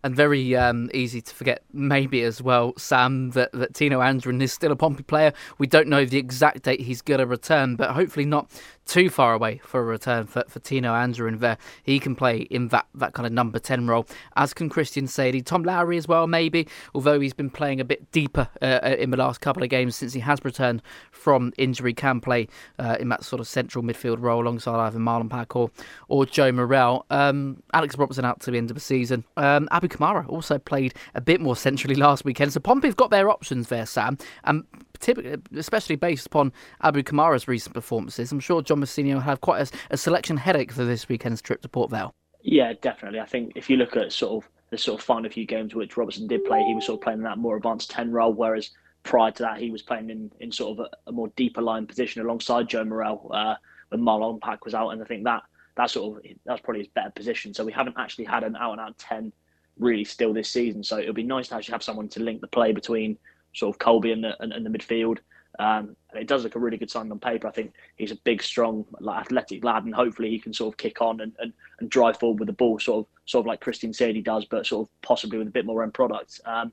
and 0.03 0.17
very 0.17 0.57
um, 0.57 0.91
easy 0.95 1.21
to 1.21 1.35
forget, 1.35 1.63
maybe 1.73 2.23
as 2.23 2.41
well, 2.43 2.75
Sam, 2.77 3.31
that, 3.31 3.53
that 3.53 3.75
Tino 3.75 4.01
Anjorin 4.01 4.41
is 4.41 4.53
still 4.53 4.73
a 4.73 4.77
Pompey 4.77 5.03
player. 5.03 5.33
We 5.59 5.67
don't 5.67 5.89
know 5.89 6.05
the 6.05 6.19
exact 6.19 6.63
date 6.63 6.81
he's 6.81 7.03
going 7.03 7.21
to 7.21 7.27
return, 7.27 7.77
but 7.77 7.91
hopefully 7.91 8.25
not 8.25 8.51
too 8.91 9.09
far 9.09 9.35
away 9.35 9.61
for 9.63 9.81
a 9.81 9.85
return 9.85 10.27
for, 10.27 10.43
for 10.49 10.59
Tino 10.59 10.93
Anjorin 10.93 11.39
there. 11.39 11.59
He 11.85 12.01
can 12.01 12.17
play 12.17 12.39
in 12.39 12.69
that, 12.69 12.87
that 12.97 13.15
kind 13.15 13.25
of 13.25 13.33
number 13.33 13.61
10 13.61 13.87
role, 13.87 14.05
as 14.35 14.53
can 14.53 14.69
Christian 14.69 15.05
Saydee. 15.05 15.47
Tom 15.47 15.63
Lowry 15.63 15.97
as 15.97 16.09
well, 16.09 16.27
maybe, 16.27 16.67
although 16.93 17.21
he's 17.21 17.33
been 17.33 17.51
playing 17.51 17.81
a 17.81 17.85
bit 17.85 18.11
deeper 18.11 18.49
uh, 18.61 18.81
uh, 18.83 18.97
in 18.99 19.11
the 19.11 19.17
last 19.17 19.41
couple 19.41 19.63
of 19.63 19.69
games 19.69 19.95
since 19.95 20.13
he 20.13 20.19
has 20.19 20.45
returned 20.45 20.83
from 21.13 21.53
injury, 21.57 21.95
can 21.95 22.21
play 22.21 22.49
uh, 22.81 22.97
in 22.99 23.09
that 23.11 23.23
sort 23.23 23.39
of 23.39 23.47
central 23.47 23.85
midfield 23.85 24.21
role 24.21 24.43
alongside 24.43 24.81
either 24.81 24.99
Marlon 24.99 25.31
Pack 25.31 25.55
or, 25.55 25.71
or 26.09 26.27
Joe 26.27 26.51
Morrell. 26.51 27.07
Um, 27.11 27.63
Alex 27.73 27.97
Robertson 27.97 28.25
out 28.25 28.41
to 28.41 28.51
the 28.51 28.59
end 28.59 28.73
of 28.73 28.75
the 28.75 28.81
season. 28.81 29.25
Um, 29.37 29.69
Abu 29.71 29.87
Kamara 29.87 30.29
also 30.29 30.59
played 30.59 30.95
a 31.15 31.21
bit 31.21 31.41
more 31.41 31.55
centrally 31.55 31.95
last 31.97 32.25
weekend. 32.25 32.53
So 32.53 32.59
Pompey 32.59 32.89
have 32.89 32.97
got 32.97 33.11
their 33.11 33.31
options 33.31 33.69
there, 33.69 33.87
Sam, 33.87 34.19
and 34.43 34.65
especially 35.57 35.97
based 35.97 36.27
upon 36.27 36.53
Abu 36.83 37.03
Kamara's 37.03 37.49
recent 37.49 37.75
performances. 37.75 38.33
I'm 38.33 38.41
sure 38.41 38.63
John 38.63 38.81
Mousinho 38.81 39.15
will 39.15 39.21
have 39.21 39.41
quite 39.41 39.71
a, 39.71 39.95
a 39.95 39.97
selection 39.97 40.37
headache 40.37 40.73
for 40.73 40.85
this 40.85 41.09
weekend's 41.09 41.43
trip 41.43 41.63
to 41.63 41.69
Port 41.69 41.91
Vale. 41.91 42.15
Yeah, 42.43 42.73
definitely. 42.81 43.21
I 43.21 43.27
think 43.27 43.53
if 43.55 43.69
you 43.69 43.77
look 43.77 43.97
at 43.97 44.13
sort 44.13 44.45
of 44.45 44.51
the 44.71 44.79
sort 44.79 45.01
of 45.01 45.05
final 45.05 45.31
few 45.31 45.47
games 45.47 45.75
which 45.75 45.97
Robertson 45.97 46.27
did 46.27 46.45
play, 46.45 46.63
he 46.63 46.75
was 46.75 46.87
sort 46.87 47.01
of 47.01 47.05
playing 47.05 47.19
in 47.19 47.25
that 47.25 47.39
more 47.39 47.57
advanced 47.57 47.91
10 47.91 48.13
role, 48.13 48.33
whereas 48.33 48.71
prior 49.03 49.31
to 49.33 49.43
that, 49.43 49.59
he 49.59 49.71
was 49.71 49.83
playing 49.83 50.11
in, 50.11 50.31
in 50.41 50.53
sort 50.53 50.79
of 50.79 50.87
a, 50.87 51.11
a 51.11 51.13
more 51.13 51.29
deeper 51.37 51.63
line 51.63 51.87
position 51.87 52.23
alongside 52.23 52.69
Joe 52.69 52.85
Morrell 52.85 53.31
uh, 53.33 53.55
when 53.89 54.01
Marlon 54.01 54.41
Pack 54.41 54.65
was 54.65 54.75
out. 54.75 54.91
And 54.91 55.03
I 55.03 55.05
think 55.05 55.25
that 55.25 55.43
that 55.77 55.91
sort 55.91 56.19
of 56.19 56.33
that's 56.45 56.61
probably 56.61 56.81
his 56.81 56.89
better 56.89 57.11
position. 57.11 57.55
So 57.55 57.65
we 57.65 57.73
haven't 57.73 57.97
actually 57.99 58.27
had 58.27 58.45
an 58.45 58.57
out 58.57 58.73
and 58.73 58.81
out 58.81 58.99
10 58.99 59.33
really 59.79 60.05
still 60.05 60.33
this 60.33 60.49
season. 60.49 60.83
So 60.85 60.99
it'll 60.99 61.15
be 61.15 61.23
nice 61.23 61.49
to 61.49 61.57
actually 61.57 61.73
have 61.73 61.83
someone 61.83 62.09
to 62.11 62.21
link 62.21 62.41
the 62.41 62.49
play 62.49 62.73
between 62.73 63.19
sort 63.53 63.75
of 63.75 63.79
Colby 63.79 64.13
and 64.13 64.25
the, 64.25 64.41
and, 64.43 64.53
and 64.53 64.65
the 64.65 64.71
midfield. 64.71 65.19
Um, 65.59 65.97
and 66.11 66.23
it 66.23 66.27
does 66.27 66.45
look 66.45 66.55
a 66.55 66.59
really 66.59 66.79
good 66.79 66.91
sign 66.91 67.11
on 67.11 67.19
paper. 67.19 67.47
I 67.47 67.51
think 67.51 67.75
he's 67.97 68.13
a 68.13 68.17
big, 68.17 68.43
strong, 68.43 68.87
like, 69.01 69.21
athletic 69.21 69.63
lad, 69.63 69.85
and 69.85 69.95
hopefully 69.95 70.31
he 70.31 70.39
can 70.39 70.55
sort 70.55 70.73
of 70.73 70.79
kick 70.79 71.03
on 71.03 71.21
and, 71.21 71.33
and, 71.39 71.53
and 71.81 71.91
drive 71.91 72.19
forward 72.19 72.41
with 72.41 72.47
the 72.47 72.55
ball, 72.55 72.79
sort 72.79 73.01
of 73.01 73.07
sort 73.27 73.43
of 73.43 73.47
like 73.47 73.61
Christian 73.61 73.91
Saydee 73.91 74.25
does, 74.25 74.45
but 74.45 74.67
sort 74.67 74.87
of 74.87 75.03
possibly 75.03 75.39
with 75.39 75.49
a 75.49 75.53
bit 75.53 75.67
more 75.67 75.83
end 75.83 75.93
product. 75.93 76.41
Um, 76.47 76.73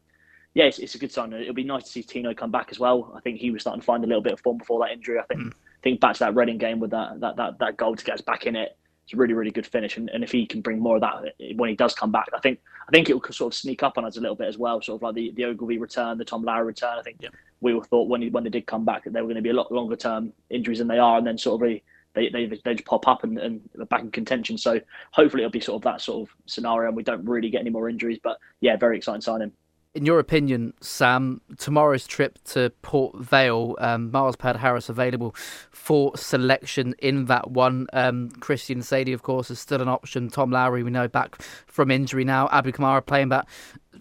yeah, 0.54 0.66
it's, 0.66 0.80
it's, 0.80 0.96
a 0.96 0.98
good 0.98 1.12
sign. 1.12 1.34
It'll 1.34 1.54
be 1.54 1.64
nice 1.64 1.84
to 1.84 1.90
see 1.90 2.02
Tino 2.02 2.34
come 2.34 2.50
back 2.50 2.70
as 2.72 2.80
well. 2.80 3.14
I 3.16 3.20
think 3.20 3.40
he 3.40 3.52
was 3.52 3.62
starting 3.62 3.82
to 3.82 3.86
find 3.86 4.04
a 4.04 4.08
little 4.08 4.24
bit 4.24 4.34
of 4.34 4.40
form 4.40 4.58
before 4.58 4.80
that 4.80 4.92
injury. 4.92 5.20
I 5.20 5.24
think 5.24 5.42
mm. 5.42 5.54
think 5.84 6.00
back 6.00 6.14
to 6.14 6.20
that 6.20 6.36
Reading 6.36 6.58
game 6.58 6.80
with 6.80 6.92
that 6.92 7.20
that 7.20 7.36
that, 7.36 7.60
that 7.60 7.78
goal 7.78 7.96
to 7.96 8.06
get 8.06 8.16
us 8.16 8.22
back 8.22 8.46
in 8.46 8.56
it 8.56 8.78
it's 9.08 9.14
a 9.14 9.18
really, 9.18 9.34
really 9.34 9.52
good 9.52 9.66
finish. 9.66 9.96
And, 9.96 10.10
and 10.10 10.22
if 10.22 10.34
he 10.34 10.46
can 10.46 10.60
bring 10.60 10.80
more 10.80 10.96
of 10.96 11.02
that 11.02 11.34
when 11.56 11.70
he 11.70 11.78
does 11.78 11.96
come 11.96 12.12
back, 12.12 12.28
I 12.36 12.40
think 12.40 12.60
I 12.90 12.92
think 12.92 13.10
it 13.10 13.14
will 13.14 13.24
sort 13.32 13.54
of 13.54 13.58
sneak 13.58 13.82
up 13.82 13.98
on 13.98 14.04
us 14.04 14.18
a 14.18 14.20
little 14.20 14.36
bit 14.36 14.50
as 14.50 14.58
well. 14.58 14.82
Sort 14.82 14.98
of 14.98 15.04
like 15.04 15.16
the, 15.16 15.32
the 15.32 15.46
Ogilvie 15.46 15.78
return, 15.78 16.18
the 16.18 16.26
Tom 16.26 16.44
Lowry 16.44 16.66
return. 16.66 17.00
I 17.00 17.04
think 17.04 17.18
yeah. 17.22 17.30
we 17.62 17.74
all 17.74 17.84
thought 17.84 18.10
when 18.10 18.22
he, 18.22 18.30
when 18.30 18.44
they 18.44 18.50
did 18.50 18.66
come 18.66 18.84
back 18.84 19.06
that 19.06 19.14
they 19.14 19.22
were 19.22 19.28
going 19.28 19.38
to 19.38 19.42
be 19.42 19.52
a 19.52 19.54
lot 19.54 19.72
longer 19.72 19.96
term 19.96 20.34
injuries 20.50 20.80
than 20.80 20.90
they 20.90 21.00
are, 21.00 21.18
and 21.18 21.26
then 21.26 21.38
sort 21.38 21.56
of 21.56 21.62
really, 21.62 21.84
they, 22.16 22.28
they, 22.28 22.48
they 22.66 22.74
just 22.74 22.86
pop 22.86 23.08
up 23.08 23.24
and, 23.24 23.38
and 23.38 23.62
back 23.88 24.02
in 24.02 24.12
contention. 24.12 24.58
So 24.58 24.82
hopefully 25.12 25.44
it'll 25.44 25.52
be 25.52 25.62
sort 25.62 25.78
of 25.78 25.84
that 25.84 26.02
sort 26.02 26.28
of 26.28 26.36
scenario, 26.46 26.90
and 26.90 26.98
we 26.98 27.04
don't 27.04 27.24
really 27.24 27.50
get 27.50 27.62
any 27.62 27.70
more 27.70 27.88
injuries. 27.88 28.20
But 28.22 28.40
yeah, 28.60 28.76
very 28.76 28.98
exciting 28.98 29.22
signing 29.22 29.54
In 29.98 30.06
your 30.06 30.20
opinion, 30.20 30.76
Sam, 30.80 31.42
tomorrow's 31.58 32.06
trip 32.06 32.38
to 32.50 32.70
Port 32.84 33.18
Vale, 33.18 33.76
um, 33.80 34.12
Myles 34.12 34.36
Peart-Harris 34.36 34.90
available 34.90 35.34
for 35.72 36.16
selection 36.16 36.94
in 37.00 37.26
that 37.26 37.50
one. 37.50 37.88
Um, 37.94 38.30
Christian 38.30 38.82
Saydee, 38.82 39.16
of 39.16 39.24
course, 39.24 39.50
is 39.50 39.58
still 39.58 39.82
an 39.82 39.88
option. 39.88 40.30
Tom 40.30 40.52
Lowry, 40.52 40.84
we 40.84 40.92
know, 40.92 41.08
back 41.08 41.42
from 41.66 41.90
injury 41.90 42.24
now. 42.24 42.48
Abu 42.52 42.74
Kamara 42.74 43.04
playing 43.04 43.30
that 43.30 43.48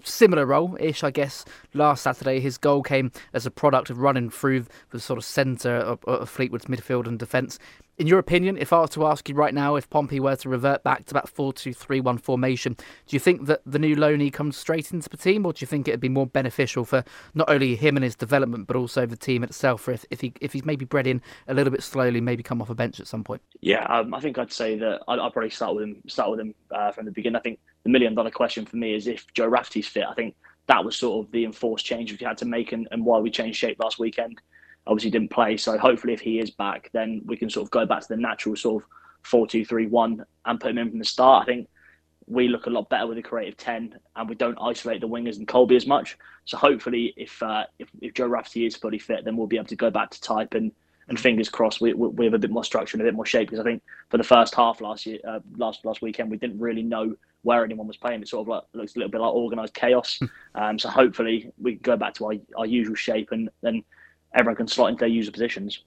similar 0.05 0.45
role 0.45 0.77
ish, 0.79 1.03
I 1.03 1.11
guess. 1.11 1.47
Last 1.73 2.03
Saturday, 2.03 2.41
his 2.41 2.59
goal 2.59 2.83
came 2.83 3.11
as 3.33 3.47
a 3.47 3.51
product 3.51 3.89
of 3.89 3.97
running 3.97 4.29
through 4.29 4.67
the 4.91 5.01
sort 5.01 5.19
of 5.19 5.25
centre 5.25 5.77
of, 5.77 6.05
of 6.05 6.29
Fleetwood's 6.29 6.67
midfield 6.67 7.07
and 7.07 7.19
defence. 7.19 7.59
In 7.99 8.07
your 8.07 8.19
opinion, 8.19 8.59
if 8.59 8.75
I 8.75 8.81
was 8.81 8.91
to 8.91 9.07
ask 9.07 9.27
you 9.27 9.35
right 9.35 9.55
now, 9.55 9.75
if 9.75 9.89
Pompey 9.89 10.21
were 10.21 10.37
to 10.37 10.51
revert 10.51 10.83
back 10.83 11.07
to 11.07 11.15
that 11.15 11.31
4 11.31 11.55
2 11.55 11.73
3 11.73 12.01
1 12.01 12.19
formation, 12.19 12.75
do 12.75 13.17
you 13.17 13.19
think 13.19 13.47
that 13.47 13.63
the 13.65 13.79
new 13.79 13.97
Loney 13.97 14.31
comes 14.31 14.59
straight 14.59 14.93
into 14.93 15.09
the 15.09 15.17
team, 15.17 15.47
or 15.47 15.55
do 15.55 15.63
you 15.63 15.67
think 15.67 15.89
it'd 15.89 15.99
be 15.99 16.11
more 16.11 16.27
beneficial 16.27 16.85
for 16.85 17.03
not 17.33 17.49
only 17.49 17.75
him 17.75 17.97
and 17.97 18.05
his 18.05 18.15
development, 18.15 18.67
but 18.67 18.77
also 18.77 19.07
the 19.07 19.17
team 19.17 19.43
itself, 19.43 19.89
if, 19.89 20.05
if, 20.11 20.21
he, 20.21 20.35
if 20.43 20.53
he's 20.53 20.67
maybe 20.67 20.85
bred 20.85 21.07
in 21.07 21.23
a 21.49 21.55
little 21.55 21.71
bit 21.71 21.83
slowly, 21.83 22.21
maybe 22.21 22.43
come 22.43 22.61
off 22.61 22.69
a 22.69 22.75
bench 22.75 23.01
at 23.01 23.07
some 23.07 23.25
point? 23.25 23.41
Yeah, 23.61 23.85
um, 23.85 24.13
I 24.13 24.21
think 24.21 24.37
I'd 24.37 24.53
say 24.53 24.77
that 24.77 25.01
I'd, 25.09 25.19
I'd, 25.19 25.33
probably 25.33 25.49
start 25.49 25.75
with 25.75 25.85
him, 25.85 26.03
start 26.07 26.31
with 26.31 26.41
him 26.41 26.55
uh, 26.73 26.93
from 26.93 27.07
the 27.07 27.13
beginning. 27.13 27.37
I 27.37 27.41
think 27.41 27.59
the 27.85 27.89
million 27.89 28.15
dollar 28.15 28.31
question 28.31 28.67
for 28.67 28.77
me 28.77 28.95
is 28.95 29.07
if 29.07 29.25
Joe 29.33 29.47
Rafferty's 29.47 29.89
fit. 29.89 30.05
I 30.07 30.13
think 30.13 30.37
that 30.67 30.85
was 30.85 30.99
sort 30.99 31.25
of 31.25 31.33
the 31.33 31.47
enforced 31.47 31.87
change 31.87 32.13
we 32.13 32.23
had 32.23 32.37
to 32.39 32.45
make 32.45 32.73
and, 32.73 32.89
and 32.91 33.07
why 33.07 33.21
we 33.21 33.31
changed 33.31 33.59
shape 33.59 33.79
last 33.79 33.99
weekend 33.99 34.39
obviously 34.87 35.11
didn't 35.11 35.31
play. 35.31 35.57
So 35.57 35.79
hopefully, 35.79 36.13
if 36.13 36.21
he 36.21 36.39
is 36.39 36.51
back, 36.51 36.91
then 36.93 37.23
we 37.25 37.37
can 37.37 37.51
sort 37.51 37.67
of 37.67 37.71
go 37.71 37.87
back 37.87 38.03
to 38.03 38.09
the 38.09 38.17
natural 38.17 38.57
sort 38.57 38.83
of 38.83 38.89
four 39.23 39.47
two 39.47 39.65
three 39.65 39.87
one 39.87 40.25
and 40.45 40.61
put 40.61 40.71
him 40.71 40.79
in 40.79 40.91
from 40.91 40.99
the 40.99 41.05
start. 41.05 41.43
I 41.43 41.47
think 41.47 41.69
we 42.29 42.49
look 42.49 42.67
a 42.67 42.71
lot 42.71 42.89
better 42.89 43.07
with 43.07 43.19
a 43.19 43.23
creative 43.23 43.57
ten, 43.57 43.99
and 44.15 44.29
we 44.29 44.35
don't 44.35 44.59
isolate 44.61 45.01
the 45.01 45.09
wingers 45.09 45.39
and 45.39 45.47
Colby 45.47 45.77
as 45.77 45.87
much. 45.87 46.17
So 46.45 46.57
hopefully, 46.57 47.15
if 47.17 47.43
uh, 47.43 47.65
if, 47.79 47.89
if 48.01 48.15
Joe 48.15 48.27
Rafferty 48.27 48.67
is 48.67 48.77
fully 48.77 48.99
fit, 48.99 49.25
then 49.25 49.37
we'll 49.37 49.47
be 49.47 49.57
able 49.57 49.67
to 49.67 49.77
go 49.77 49.91
back 49.91 50.11
to 50.11 50.21
type 50.21 50.55
and. 50.55 50.73
And 51.09 51.21
fingers 51.21 51.49
crossed, 51.49 51.81
we, 51.81 51.95
we 51.95 52.25
have 52.25 52.35
a 52.35 52.39
bit 52.39 52.51
more 52.51 52.65
structure 52.65 52.97
and 52.97 53.01
a 53.01 53.05
bit 53.05 53.15
more 53.15 53.25
shape 53.25 53.49
because 53.49 53.61
I 53.61 53.63
think 53.63 53.81
for 54.11 54.17
the 54.19 54.25
first 54.25 54.57
half 54.57 54.81
last 54.81 55.07
year, 55.07 55.21
uh, 55.25 55.39
last 55.57 55.85
last 55.85 56.03
weekend, 56.03 56.33
we 56.33 56.37
didn't 56.37 56.59
really 56.59 56.83
know 56.83 57.15
where 57.43 57.65
anyone 57.65 57.87
was 57.87 57.97
playing. 57.97 58.23
It 58.23 58.27
sort 58.27 58.43
of 58.43 58.49
like 58.49 58.63
looks 58.73 58.97
a 58.97 58.99
little 58.99 59.13
bit 59.13 59.21
like 59.21 59.33
organised 59.33 59.73
chaos. 59.73 60.19
um, 60.57 60.81
so 60.81 60.89
hopefully 60.89 61.53
we 61.63 61.75
can 61.75 61.83
go 61.83 61.97
back 61.97 62.15
to 62.15 62.25
our, 62.25 62.33
our 62.57 62.67
usual 62.67 62.97
shape 62.97 63.31
and 63.31 63.49
then 63.63 63.85
everyone 64.37 64.57
can 64.57 64.69
slot 64.69 64.91
into 64.91 65.01
their 65.01 65.09
user 65.09 65.33
positions. 65.33 65.83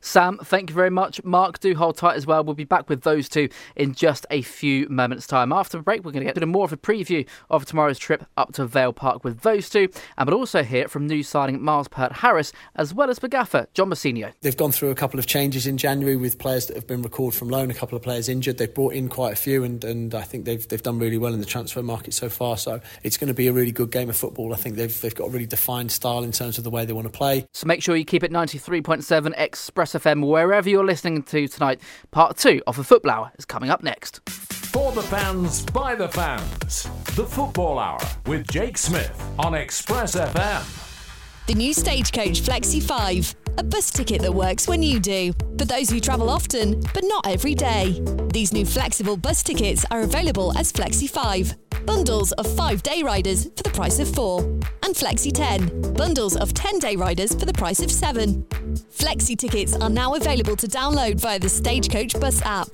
Sam, 0.00 0.38
thank 0.38 0.70
you 0.70 0.76
very 0.76 0.90
much. 0.90 1.22
Mark, 1.24 1.58
do 1.58 1.74
hold 1.74 1.96
tight 1.96 2.16
as 2.16 2.26
well. 2.26 2.44
We'll 2.44 2.54
be 2.54 2.64
back 2.64 2.88
with 2.88 3.02
those 3.02 3.28
two 3.28 3.48
in 3.74 3.94
just 3.94 4.24
a 4.30 4.42
few 4.42 4.88
moments' 4.88 5.26
time. 5.26 5.52
After 5.52 5.78
the 5.78 5.82
break, 5.82 6.04
we're 6.04 6.12
going 6.12 6.24
to 6.24 6.32
get 6.32 6.38
to 6.38 6.46
more 6.46 6.64
of 6.64 6.72
a 6.72 6.76
preview 6.76 7.26
of 7.50 7.66
tomorrow's 7.66 7.98
trip 7.98 8.24
up 8.36 8.52
to 8.54 8.66
Vale 8.66 8.92
Park 8.92 9.24
with 9.24 9.40
those 9.40 9.68
two, 9.68 9.88
and 10.16 10.28
we'll 10.28 10.38
also 10.38 10.62
hear 10.62 10.88
from 10.88 11.06
new 11.06 11.22
signing 11.22 11.60
Myles 11.62 11.88
Peart-Harris 11.88 12.52
as 12.76 12.94
well 12.94 13.10
as 13.10 13.18
the 13.18 13.28
gaffer, 13.28 13.66
John 13.74 13.90
Mousinho. 13.90 14.32
They've 14.42 14.56
gone 14.56 14.72
through 14.72 14.90
a 14.90 14.94
couple 14.94 15.18
of 15.18 15.26
changes 15.26 15.66
in 15.66 15.76
January 15.76 16.16
with 16.16 16.38
players 16.38 16.66
that 16.66 16.76
have 16.76 16.86
been 16.86 17.02
recalled 17.02 17.34
from 17.34 17.48
loan, 17.48 17.70
a 17.70 17.74
couple 17.74 17.96
of 17.96 18.02
players 18.02 18.28
injured. 18.28 18.58
They've 18.58 18.72
brought 18.72 18.94
in 18.94 19.08
quite 19.08 19.32
a 19.32 19.36
few, 19.36 19.64
and, 19.64 19.82
and 19.84 20.14
I 20.14 20.22
think 20.22 20.44
they've 20.44 20.66
they've 20.68 20.82
done 20.82 20.98
really 20.98 21.18
well 21.18 21.34
in 21.34 21.40
the 21.40 21.46
transfer 21.46 21.82
market 21.82 22.14
so 22.14 22.28
far. 22.28 22.56
So 22.56 22.80
it's 23.02 23.16
going 23.16 23.28
to 23.28 23.34
be 23.34 23.48
a 23.48 23.52
really 23.52 23.72
good 23.72 23.90
game 23.90 24.08
of 24.08 24.16
football. 24.16 24.52
I 24.52 24.56
think 24.56 24.76
they've 24.76 25.00
they've 25.00 25.14
got 25.14 25.28
a 25.28 25.30
really 25.30 25.46
defined 25.46 25.90
style 25.90 26.22
in 26.22 26.32
terms 26.32 26.58
of 26.58 26.64
the 26.64 26.70
way 26.70 26.84
they 26.84 26.92
want 26.92 27.06
to 27.06 27.12
play. 27.12 27.46
So 27.52 27.66
make 27.66 27.82
sure 27.82 27.96
you 27.96 28.04
keep 28.04 28.22
it 28.22 28.30
93.7 28.30 29.34
Express 29.56 29.94
FM 29.94 30.26
wherever 30.26 30.68
you're 30.68 30.84
listening 30.84 31.22
to 31.24 31.48
tonight. 31.48 31.80
Part 32.10 32.36
two 32.36 32.62
of 32.66 32.76
the 32.76 32.84
Football 32.84 33.12
Hour 33.12 33.32
is 33.38 33.44
coming 33.44 33.70
up 33.70 33.82
next. 33.82 34.20
For 34.28 34.92
the 34.92 35.02
fans, 35.02 35.64
by 35.64 35.94
the 35.94 36.08
fans. 36.08 36.82
The 37.16 37.24
Football 37.24 37.78
Hour 37.78 37.98
with 38.26 38.46
Jake 38.48 38.76
Smith 38.76 39.18
on 39.38 39.54
Express 39.54 40.14
FM. 40.14 41.46
The 41.46 41.54
new 41.54 41.72
Stagecoach 41.72 42.42
Flexi 42.42 42.82
5, 42.82 43.34
a 43.58 43.62
bus 43.62 43.90
ticket 43.90 44.22
that 44.22 44.32
works 44.32 44.68
when 44.68 44.82
you 44.82 45.00
do, 45.00 45.32
for 45.58 45.64
those 45.64 45.90
who 45.90 46.00
travel 46.00 46.30
often, 46.30 46.80
but 46.94 47.04
not 47.04 47.26
every 47.26 47.54
day. 47.54 48.02
These 48.32 48.52
new 48.52 48.64
flexible 48.64 49.16
bus 49.16 49.42
tickets 49.42 49.84
are 49.90 50.02
available 50.02 50.56
as 50.58 50.72
Flexi 50.72 51.08
5, 51.08 51.54
bundles 51.86 52.32
of 52.32 52.46
5 52.46 52.82
day 52.82 53.02
riders 53.02 53.44
for 53.56 53.62
the 53.62 53.70
price 53.70 53.98
of 53.98 54.08
4, 54.14 54.40
and 54.82 54.94
Flexi 54.94 55.32
10, 55.32 55.94
bundles 55.94 56.36
of 56.36 56.54
10 56.54 56.78
day 56.78 56.96
riders 56.96 57.34
for 57.34 57.46
the 57.46 57.52
price 57.52 57.80
of 57.80 57.90
7. 57.90 58.44
Flexi 58.90 59.36
tickets 59.36 59.74
are 59.76 59.90
now 59.90 60.14
available 60.14 60.56
to 60.56 60.66
download 60.66 61.20
via 61.20 61.38
the 61.38 61.48
Stagecoach 61.48 62.18
Bus 62.20 62.42
app. 62.42 62.68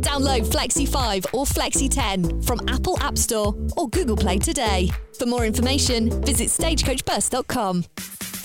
Download 0.00 0.46
Flexi 0.46 0.86
5 0.86 1.26
or 1.32 1.44
Flexi 1.44 1.90
10 1.90 2.42
from 2.42 2.60
Apple 2.68 2.98
App 3.00 3.18
Store 3.18 3.54
or 3.76 3.88
Google 3.88 4.16
Play 4.16 4.38
today. 4.38 4.90
For 5.18 5.26
more 5.26 5.44
information, 5.44 6.22
visit 6.22 6.48
stagecoachbus.com. 6.48 7.84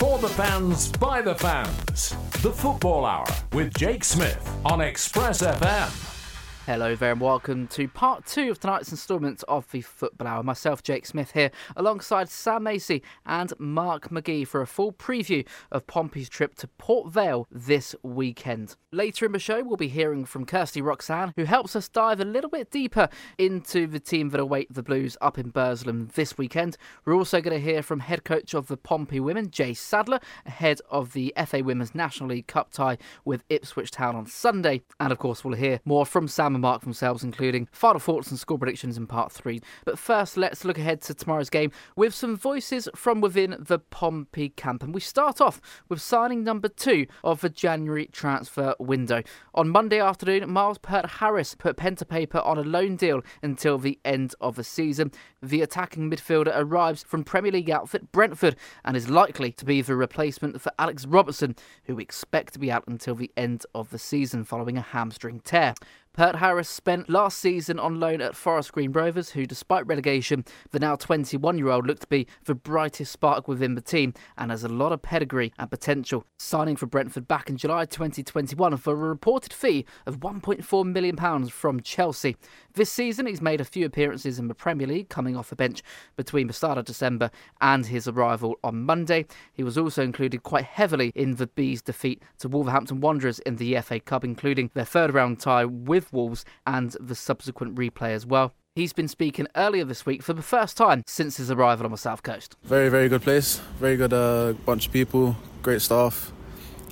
For 0.00 0.18
the 0.18 0.30
fans, 0.30 0.88
by 0.92 1.20
the 1.20 1.34
fans. 1.34 2.16
The 2.40 2.50
Football 2.50 3.04
Hour 3.04 3.26
with 3.52 3.74
Jake 3.74 4.02
Smith 4.02 4.50
on 4.64 4.80
Express 4.80 5.42
FM. 5.42 6.19
Hello 6.66 6.94
there 6.94 7.12
and 7.12 7.20
welcome 7.22 7.66
to 7.68 7.88
part 7.88 8.26
two 8.26 8.50
of 8.50 8.60
tonight's 8.60 8.90
instalment 8.90 9.42
of 9.48 9.68
the 9.72 9.80
Football 9.80 10.28
Hour. 10.28 10.42
Myself, 10.42 10.82
Jake 10.82 11.06
Smith, 11.06 11.30
here 11.32 11.50
alongside 11.74 12.28
Sam 12.28 12.64
Macey 12.64 13.02
and 13.24 13.54
Mark 13.58 14.12
Magee 14.12 14.44
for 14.44 14.60
a 14.60 14.66
full 14.66 14.92
preview 14.92 15.46
of 15.72 15.86
Pompey's 15.86 16.28
trip 16.28 16.54
to 16.56 16.68
Port 16.68 17.10
Vale 17.10 17.48
this 17.50 17.96
weekend. 18.02 18.76
Later 18.92 19.24
in 19.24 19.32
the 19.32 19.38
show, 19.38 19.64
we'll 19.64 19.78
be 19.78 19.88
hearing 19.88 20.26
from 20.26 20.44
Kirsty 20.44 20.82
Roxanne, 20.82 21.32
who 21.34 21.44
helps 21.44 21.74
us 21.74 21.88
dive 21.88 22.20
a 22.20 22.26
little 22.26 22.50
bit 22.50 22.70
deeper 22.70 23.08
into 23.38 23.86
the 23.86 23.98
team 23.98 24.28
that 24.28 24.40
await 24.40 24.72
the 24.72 24.82
Blues 24.82 25.16
up 25.22 25.38
in 25.38 25.48
Burslem 25.48 26.10
this 26.14 26.36
weekend. 26.36 26.76
We're 27.06 27.16
also 27.16 27.40
going 27.40 27.58
to 27.58 27.64
hear 27.64 27.82
from 27.82 28.00
head 28.00 28.22
coach 28.22 28.52
of 28.52 28.66
the 28.66 28.76
Pompey 28.76 29.18
women, 29.18 29.50
Jay 29.50 29.72
Sadler, 29.72 30.20
ahead 30.44 30.80
of 30.90 31.14
the 31.14 31.32
FA 31.46 31.64
Women's 31.64 31.94
National 31.94 32.28
League 32.28 32.48
Cup 32.48 32.70
tie 32.70 32.98
with 33.24 33.44
Ipswich 33.48 33.90
Town 33.90 34.14
on 34.14 34.26
Sunday. 34.26 34.82
And 35.00 35.10
of 35.10 35.18
course, 35.18 35.42
we'll 35.42 35.54
hear 35.56 35.80
more 35.86 36.04
from 36.04 36.28
Sam 36.28 36.49
and 36.54 36.62
Mark 36.62 36.82
themselves, 36.82 37.22
including 37.22 37.68
final 37.72 38.00
thoughts 38.00 38.30
and 38.30 38.38
score 38.38 38.58
predictions 38.58 38.96
in 38.96 39.06
part 39.06 39.32
three. 39.32 39.60
But 39.84 39.98
first, 39.98 40.36
let's 40.36 40.64
look 40.64 40.78
ahead 40.78 41.02
to 41.02 41.14
tomorrow's 41.14 41.50
game 41.50 41.72
with 41.96 42.14
some 42.14 42.36
voices 42.36 42.88
from 42.94 43.20
within 43.20 43.56
the 43.58 43.78
Pompey 43.78 44.50
camp. 44.50 44.82
And 44.82 44.94
we 44.94 45.00
start 45.00 45.40
off 45.40 45.60
with 45.88 46.00
signing 46.00 46.44
number 46.44 46.68
two 46.68 47.06
of 47.24 47.40
the 47.40 47.48
January 47.48 48.06
transfer 48.06 48.74
window. 48.78 49.22
On 49.54 49.68
Monday 49.68 50.00
afternoon, 50.00 50.50
Myles 50.50 50.78
Peart-Harris 50.78 51.54
put 51.54 51.76
pen 51.76 51.96
to 51.96 52.04
paper 52.04 52.38
on 52.38 52.58
a 52.58 52.62
loan 52.62 52.96
deal 52.96 53.22
until 53.42 53.78
the 53.78 53.98
end 54.04 54.34
of 54.40 54.56
the 54.56 54.64
season. 54.64 55.12
The 55.42 55.62
attacking 55.62 56.10
midfielder 56.10 56.52
arrives 56.54 57.02
from 57.02 57.24
Premier 57.24 57.52
League 57.52 57.70
outfit 57.70 58.12
Brentford 58.12 58.56
and 58.84 58.96
is 58.96 59.08
likely 59.08 59.52
to 59.52 59.64
be 59.64 59.82
the 59.82 59.96
replacement 59.96 60.60
for 60.60 60.72
Alex 60.78 61.06
Robertson, 61.06 61.56
who 61.84 61.96
we 61.96 62.02
expect 62.02 62.52
to 62.52 62.58
be 62.58 62.70
out 62.70 62.84
until 62.86 63.14
the 63.14 63.30
end 63.36 63.64
of 63.74 63.90
the 63.90 63.98
season 63.98 64.44
following 64.44 64.76
a 64.76 64.82
hamstring 64.82 65.40
tear. 65.40 65.74
Peart-Harris 66.12 66.68
spent 66.68 67.08
last 67.08 67.38
season 67.38 67.78
on 67.78 68.00
loan 68.00 68.20
at 68.20 68.34
Forest 68.34 68.72
Green 68.72 68.90
Rovers, 68.90 69.30
who, 69.30 69.46
despite 69.46 69.86
relegation, 69.86 70.44
the 70.72 70.80
now 70.80 70.96
21 70.96 71.56
year 71.56 71.68
old 71.68 71.86
looked 71.86 72.02
to 72.02 72.08
be 72.08 72.26
the 72.46 72.54
brightest 72.54 73.12
spark 73.12 73.46
within 73.46 73.76
the 73.76 73.80
team 73.80 74.12
and 74.36 74.50
has 74.50 74.64
a 74.64 74.68
lot 74.68 74.90
of 74.90 75.02
pedigree 75.02 75.52
and 75.56 75.70
potential. 75.70 76.26
Signing 76.36 76.74
for 76.74 76.86
Brentford 76.86 77.28
back 77.28 77.48
in 77.48 77.56
July 77.56 77.84
2021 77.84 78.76
for 78.78 78.92
a 78.92 78.96
reported 78.96 79.52
fee 79.52 79.86
of 80.04 80.18
£1.4 80.18 80.84
million 80.84 81.46
from 81.46 81.80
Chelsea. 81.80 82.36
This 82.74 82.90
season, 82.90 83.26
he's 83.26 83.40
made 83.40 83.60
a 83.60 83.64
few 83.64 83.86
appearances 83.86 84.38
in 84.38 84.48
the 84.48 84.54
Premier 84.54 84.88
League, 84.88 85.08
coming 85.10 85.36
off 85.36 85.50
the 85.50 85.56
bench 85.56 85.80
between 86.16 86.48
the 86.48 86.52
start 86.52 86.76
of 86.76 86.86
December 86.86 87.30
and 87.60 87.86
his 87.86 88.08
arrival 88.08 88.58
on 88.64 88.82
Monday. 88.82 89.26
He 89.52 89.62
was 89.62 89.78
also 89.78 90.02
included 90.02 90.42
quite 90.42 90.64
heavily 90.64 91.12
in 91.14 91.36
the 91.36 91.46
Bees' 91.46 91.82
defeat 91.82 92.20
to 92.40 92.48
Wolverhampton 92.48 93.00
Wanderers 93.00 93.38
in 93.40 93.56
the 93.56 93.80
FA 93.80 94.00
Cup, 94.00 94.24
including 94.24 94.70
their 94.74 94.84
third 94.84 95.14
round 95.14 95.38
tie 95.38 95.64
with 95.64 95.99
with 96.00 96.12
Wolves 96.12 96.44
and 96.66 96.96
the 96.98 97.14
subsequent 97.14 97.74
replay 97.74 98.12
as 98.12 98.24
well. 98.24 98.54
He's 98.74 98.92
been 98.94 99.08
speaking 99.08 99.46
earlier 99.54 99.84
this 99.84 100.06
week 100.06 100.22
for 100.22 100.32
the 100.32 100.42
first 100.42 100.76
time 100.76 101.02
since 101.06 101.36
his 101.36 101.50
arrival 101.50 101.84
on 101.84 101.92
the 101.92 101.98
south 101.98 102.22
coast. 102.22 102.56
Very, 102.62 102.88
very 102.88 103.08
good 103.08 103.20
place. 103.20 103.58
Very 103.78 103.96
good 103.96 104.12
uh, 104.12 104.52
bunch 104.64 104.86
of 104.86 104.92
people, 104.92 105.36
great 105.62 105.82
staff, 105.82 106.32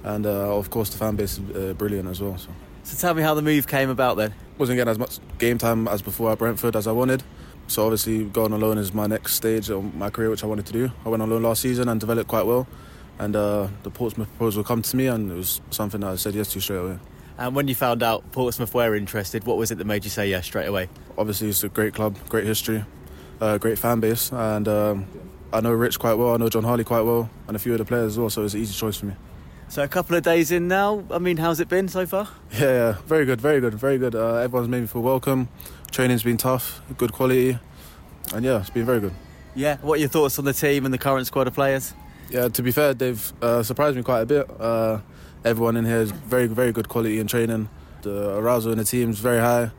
and 0.04 0.26
uh, 0.26 0.58
of 0.58 0.68
course 0.68 0.90
the 0.90 0.98
fan 0.98 1.16
base 1.16 1.38
is 1.38 1.56
uh, 1.56 1.72
brilliant 1.74 2.08
as 2.08 2.20
well. 2.20 2.36
So. 2.36 2.50
so 2.82 2.98
tell 2.98 3.14
me 3.14 3.22
how 3.22 3.32
the 3.34 3.42
move 3.42 3.66
came 3.66 3.88
about 3.88 4.16
then. 4.18 4.34
Wasn't 4.58 4.76
getting 4.76 4.90
as 4.90 4.98
much 4.98 5.18
game 5.38 5.56
time 5.56 5.88
as 5.88 6.02
before 6.02 6.32
at 6.32 6.38
Brentford 6.38 6.76
as 6.76 6.86
I 6.86 6.92
wanted. 6.92 7.22
So 7.68 7.84
obviously 7.84 8.24
going 8.24 8.52
on 8.52 8.60
loan 8.60 8.76
is 8.76 8.92
my 8.92 9.06
next 9.06 9.34
stage 9.34 9.70
of 9.70 9.94
my 9.94 10.10
career, 10.10 10.30
which 10.30 10.44
I 10.44 10.46
wanted 10.46 10.66
to 10.66 10.72
do. 10.72 10.90
I 11.06 11.08
went 11.08 11.22
on 11.22 11.30
loan 11.30 11.42
last 11.42 11.62
season 11.62 11.88
and 11.88 11.98
developed 11.98 12.28
quite 12.28 12.44
well. 12.44 12.66
And 13.18 13.34
uh, 13.34 13.68
the 13.82 13.90
Portsmouth 13.90 14.28
proposal 14.28 14.62
come 14.62 14.82
to 14.82 14.96
me, 14.96 15.06
and 15.06 15.30
it 15.30 15.34
was 15.34 15.60
something 15.70 16.00
that 16.00 16.10
I 16.10 16.16
said 16.16 16.34
yes 16.34 16.52
to 16.52 16.60
straight 16.60 16.78
away. 16.78 16.98
And 17.38 17.54
when 17.54 17.68
you 17.68 17.74
found 17.76 18.02
out 18.02 18.32
Portsmouth 18.32 18.74
were 18.74 18.96
interested, 18.96 19.44
what 19.44 19.56
was 19.56 19.70
it 19.70 19.78
that 19.78 19.86
made 19.86 20.02
you 20.02 20.10
say 20.10 20.28
yes 20.28 20.44
straight 20.44 20.66
away? 20.66 20.88
Obviously, 21.16 21.48
it's 21.48 21.62
a 21.62 21.68
great 21.68 21.94
club, 21.94 22.16
great 22.28 22.44
history, 22.44 22.84
uh, 23.40 23.58
great 23.58 23.78
fan 23.78 24.00
base, 24.00 24.32
and 24.32 24.66
um, 24.66 25.06
I 25.52 25.60
know 25.60 25.72
Rich 25.72 26.00
quite 26.00 26.14
well, 26.14 26.34
I 26.34 26.36
know 26.36 26.48
Jon 26.48 26.64
Harley 26.64 26.82
quite 26.82 27.02
well, 27.02 27.30
and 27.46 27.54
a 27.54 27.60
few 27.60 27.72
of 27.72 27.78
the 27.78 27.84
players 27.84 28.14
as 28.14 28.18
well, 28.18 28.28
so 28.28 28.42
it's 28.42 28.54
an 28.54 28.60
easy 28.60 28.74
choice 28.74 28.96
for 28.96 29.06
me. 29.06 29.14
So 29.68 29.84
a 29.84 29.88
couple 29.88 30.16
of 30.16 30.24
days 30.24 30.50
in 30.50 30.66
now, 30.66 31.04
I 31.10 31.18
mean, 31.18 31.36
how's 31.36 31.60
it 31.60 31.68
been 31.68 31.88
so 31.88 32.06
far? 32.06 32.28
Yeah, 32.52 32.60
yeah. 32.60 32.96
very 33.06 33.24
good, 33.24 33.40
very 33.40 33.60
good, 33.60 33.74
very 33.74 33.98
good. 33.98 34.14
Uh, 34.14 34.36
everyone's 34.36 34.68
made 34.68 34.80
me 34.80 34.86
feel 34.86 35.02
welcome. 35.02 35.48
Training's 35.92 36.22
been 36.22 36.38
tough, 36.38 36.80
good 36.96 37.12
quality, 37.12 37.58
and 38.34 38.44
yeah, 38.44 38.60
it's 38.60 38.70
been 38.70 38.86
very 38.86 39.00
good. 39.00 39.14
Yeah. 39.54 39.76
What 39.78 39.94
are 39.94 40.00
your 40.00 40.08
thoughts 40.08 40.38
on 40.38 40.44
the 40.44 40.52
team 40.52 40.84
and 40.84 40.92
the 40.92 40.98
current 40.98 41.26
squad 41.26 41.46
of 41.46 41.54
players? 41.54 41.94
Yeah, 42.30 42.48
to 42.48 42.62
be 42.62 42.72
fair, 42.72 42.94
they've 42.94 43.32
uh, 43.42 43.62
surprised 43.62 43.96
me 43.96 44.02
quite 44.02 44.22
a 44.22 44.26
bit. 44.26 44.50
Uh, 44.60 45.00
everyone 45.44 45.76
in 45.76 45.84
here 45.84 45.98
is 46.00 46.10
very, 46.10 46.46
very 46.46 46.72
good 46.72 46.88
quality 46.88 47.18
in 47.18 47.26
training. 47.26 47.68
The 48.02 48.36
arousal 48.36 48.72
in 48.72 48.78
the 48.78 48.84
team 48.84 49.10
is 49.10 49.18
very 49.18 49.40
high. 49.40 49.70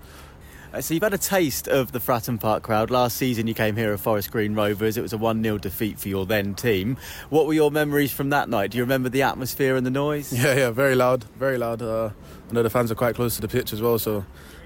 Uh, 0.72 0.82
so 0.82 0.94
you've 0.94 1.02
had 1.02 1.14
a 1.14 1.18
taste 1.18 1.68
of 1.68 1.92
the 1.92 2.00
Fratton 2.00 2.40
Park 2.40 2.62
crowd. 2.62 2.92
Last 2.92 3.18
season 3.18 3.48
you 3.48 3.56
came 3.56 3.76
here 3.76 3.92
at 3.92 4.00
Forest 4.00 4.32
Green 4.32 4.54
Rovers. 4.54 4.98
It 4.98 5.02
was 5.02 5.14
a 5.14 5.18
1-0 5.18 5.60
defeat 5.62 6.00
for 6.00 6.10
your 6.10 6.28
then 6.28 6.54
team. 6.54 6.98
What 7.30 7.48
were 7.48 7.54
your 7.54 7.72
memories 7.72 8.12
from 8.12 8.30
that 8.30 8.50
night? 8.50 8.72
Do 8.72 8.78
you 8.78 8.84
remember 8.84 9.10
the 9.10 9.24
atmosphere 9.24 9.76
and 9.76 9.86
the 9.86 9.92
noise? 9.92 10.32
Yeah, 10.40 10.54
yeah, 10.54 10.72
very 10.72 10.96
loud, 10.96 11.24
very 11.36 11.58
loud. 11.58 11.82
Uh, 11.82 12.12
I 12.50 12.54
know 12.54 12.64
the 12.64 12.70
fans 12.70 12.92
are 12.92 12.96
quite 12.96 13.16
close 13.16 13.36
to 13.36 13.42
the 13.42 13.48
pitch 13.48 13.74
as 13.74 13.82
well, 13.82 13.98
so 13.98 14.24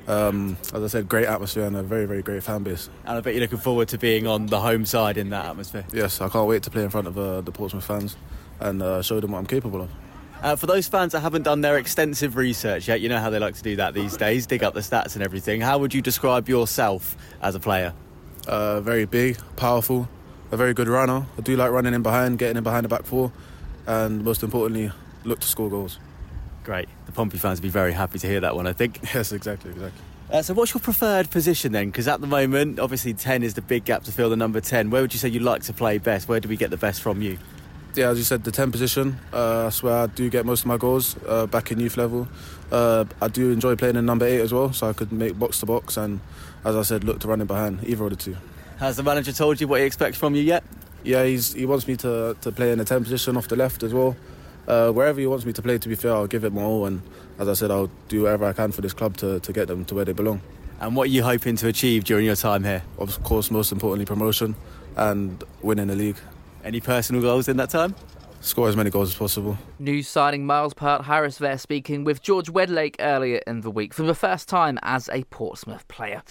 um, 0.08 0.58
as 0.74 0.84
I 0.84 0.88
said, 0.88 1.08
great 1.08 1.26
atmosphere 1.26 1.64
and 1.64 1.76
a 1.76 1.84
very, 1.84 2.06
very 2.06 2.22
great 2.22 2.44
fan 2.44 2.64
base. 2.64 2.90
And 3.06 3.18
I 3.18 3.22
bet 3.22 3.34
you're 3.34 3.42
looking 3.42 3.60
forward 3.60 3.88
to 3.90 3.98
being 3.98 4.28
on 4.28 4.48
the 4.48 4.60
home 4.60 4.86
side 4.86 5.18
in 5.18 5.30
that 5.30 5.46
atmosphere. 5.46 5.86
Yes, 5.94 6.20
I 6.20 6.28
can't 6.30 6.48
wait 6.48 6.64
to 6.64 6.70
play 6.70 6.84
in 6.84 6.90
front 6.90 7.08
of 7.08 7.18
uh, 7.18 7.42
the 7.42 7.52
Portsmouth 7.52 7.86
fans 7.86 8.18
and 8.60 8.82
uh, 8.82 9.02
show 9.02 9.20
them 9.20 9.32
what 9.32 9.40
I'm 9.40 9.46
capable 9.46 9.82
of. 9.82 9.90
Uh, 10.44 10.58
for 10.58 10.66
those 10.66 10.90
fans 10.90 11.14
that 11.14 11.22
haven't 11.22 11.44
done 11.44 11.62
their 11.62 11.78
extensive 11.78 12.36
research 12.36 12.90
yet, 12.90 13.00
you 13.00 13.08
know 13.08 13.18
how 13.18 13.30
they 13.30 13.40
like 13.40 13.56
to 13.56 13.64
do 13.64 13.78
that 13.78 13.94
these 13.94 14.18
days, 14.18 14.46
dig 14.46 14.62
up 14.62 14.74
the 14.74 14.82
stats 14.82 15.16
and 15.16 15.24
everything. 15.24 15.62
How 15.62 15.78
would 15.78 15.94
you 15.94 16.02
describe 16.02 16.50
yourself 16.50 17.16
as 17.42 17.56
a 17.56 17.62
player? 17.62 17.94
Uh, 18.46 18.82
very 18.82 19.06
big, 19.06 19.38
powerful, 19.56 20.10
a 20.52 20.58
very 20.58 20.74
good 20.74 20.90
runner. 20.90 21.26
I 21.38 21.42
do 21.42 21.56
like 21.56 21.72
running 21.72 21.94
in 21.94 22.04
behind, 22.04 22.40
getting 22.40 22.58
in 22.58 22.64
behind 22.64 22.84
the 22.84 22.90
back 22.90 23.06
four, 23.06 23.32
and 23.88 24.26
most 24.26 24.44
importantly, 24.44 24.92
look 25.24 25.40
to 25.40 25.48
score 25.48 25.70
goals. 25.70 25.98
Great. 26.66 26.90
The 27.06 27.14
Pompey 27.14 27.38
fans 27.38 27.60
would 27.60 27.64
be 27.64 27.70
very 27.70 27.94
happy 27.94 28.20
to 28.20 28.28
hear 28.28 28.42
that 28.42 28.54
one, 28.54 28.68
I 28.68 28.74
think. 28.74 29.00
Yes, 29.14 29.32
exactly, 29.32 29.72
exactly. 29.72 30.02
Uh, 30.30 30.42
so, 30.42 30.54
what's 30.54 30.74
your 30.74 30.82
preferred 30.82 31.30
position 31.30 31.72
then? 31.72 31.86
Because 31.86 32.10
at 32.10 32.20
the 32.20 32.28
moment, 32.28 32.80
obviously, 32.80 33.14
10 33.14 33.44
is 33.44 33.54
the 33.54 33.62
big 33.62 33.86
gap 33.86 34.04
to 34.04 34.12
fill 34.12 34.30
the 34.30 34.36
number 34.36 34.60
10. 34.60 34.90
Where 34.90 35.02
would 35.02 35.14
you 35.14 35.20
say 35.20 35.30
you 35.30 35.40
like 35.40 35.64
to 35.64 35.74
play 35.74 36.00
best? 36.00 36.28
Where 36.28 36.42
do 36.42 36.50
we 36.50 36.58
get 36.58 36.70
the 36.70 36.78
best 36.78 37.02
from 37.02 37.22
you? 37.22 37.38
Yeah, 37.96 38.10
as 38.10 38.18
you 38.18 38.24
said, 38.24 38.44
the 38.44 38.52
10 38.52 38.72
position. 38.72 39.20
Uh, 39.32 39.64
that's 39.64 39.84
where 39.84 39.94
I 39.94 40.08
do 40.08 40.28
get 40.28 40.48
most 40.48 40.62
of 40.62 40.66
my 40.66 40.78
goals 40.78 41.16
uh, 41.28 41.46
back 41.46 41.72
in 41.72 41.80
youth 41.80 41.96
level. 41.96 42.28
Uh, 42.72 43.06
I 43.22 43.28
do 43.28 43.52
enjoy 43.52 43.76
playing 43.76 43.98
in 43.98 44.06
number 44.06 44.26
8 44.26 44.40
as 44.40 44.52
well, 44.52 44.74
so 44.74 44.90
I 44.90 44.94
could 44.94 45.12
make 45.12 45.38
box 45.38 45.60
to 45.60 45.68
box 45.68 45.96
and, 45.98 46.20
as 46.66 46.76
I 46.76 46.82
said, 46.82 47.04
look 47.04 47.20
to 47.20 47.28
run 47.28 47.40
in 47.40 47.46
behind, 47.46 47.84
either 47.84 48.04
of 48.04 48.10
the 48.10 48.16
two. 48.16 48.36
Has 48.80 48.98
the 48.98 49.04
manager 49.04 49.32
told 49.32 49.62
you 49.62 49.68
what 49.68 49.80
he 49.80 49.86
expects 49.86 50.18
from 50.18 50.34
you 50.34 50.42
yet? 50.42 50.64
Yeah, 51.04 51.24
he's, 51.24 51.54
he 51.54 51.68
wants 51.68 51.88
me 51.88 51.96
to, 51.98 52.36
to 52.42 52.52
play 52.52 52.72
in 52.72 52.80
the 52.80 52.86
10 52.86 53.04
position 53.04 53.38
off 53.38 53.48
the 53.48 53.56
left 53.56 53.84
as 53.84 53.94
well. 53.94 54.16
Uh, 54.68 54.90
wherever 54.92 55.20
he 55.20 55.28
wants 55.28 55.46
me 55.46 55.54
to 55.54 55.62
play, 55.62 55.78
to 55.78 55.90
be 55.90 55.96
fair, 55.96 56.14
I'll 56.14 56.26
give 56.26 56.46
it 56.46 56.54
my 56.54 56.64
all. 56.64 56.88
And 56.88 57.04
as 57.38 57.48
I 57.48 57.54
said, 57.54 57.70
I'll 57.70 57.92
do 58.08 58.24
whatever 58.24 58.46
I 58.46 58.54
can 58.54 58.72
for 58.72 58.82
this 58.82 58.94
club 58.94 59.18
to, 59.18 59.40
to 59.40 59.54
get 59.54 59.68
them 59.68 59.86
to 59.86 59.96
where 59.96 60.06
they 60.06 60.14
belong. 60.14 60.42
And 60.80 60.96
what 60.96 61.04
are 61.04 61.12
you 61.12 61.24
hoping 61.24 61.58
to 61.58 61.68
achieve 61.68 62.06
during 62.06 62.26
your 62.26 62.36
time 62.36 62.64
here? 62.64 62.82
Of 62.98 63.22
course, 63.24 63.52
most 63.52 63.72
importantly, 63.72 64.06
promotion 64.06 64.56
and 64.96 65.44
winning 65.62 65.88
the 65.88 65.96
league. 65.96 66.18
Any 66.64 66.80
personal 66.80 67.22
goals 67.22 67.50
in 67.50 67.58
that 67.58 67.70
time? 67.70 67.94
Score 68.40 68.70
as 68.70 68.76
many 68.76 68.90
goals 68.90 69.10
as 69.10 69.16
possible. 69.16 69.58
New 69.80 70.02
signing 70.02 70.46
Myles 70.46 70.74
Peart-Harris 70.74 71.38
there 71.38 71.58
speaking 71.58 72.04
with 72.06 72.22
George 72.22 72.52
Wedlake 72.52 72.96
earlier 73.00 73.42
in 73.46 73.62
the 73.62 73.72
week 73.72 73.94
for 73.94 74.04
the 74.04 74.16
first 74.16 74.48
time 74.48 74.80
as 74.82 75.10
a 75.10 75.24
Portsmouth 75.26 75.88
player. 75.88 76.24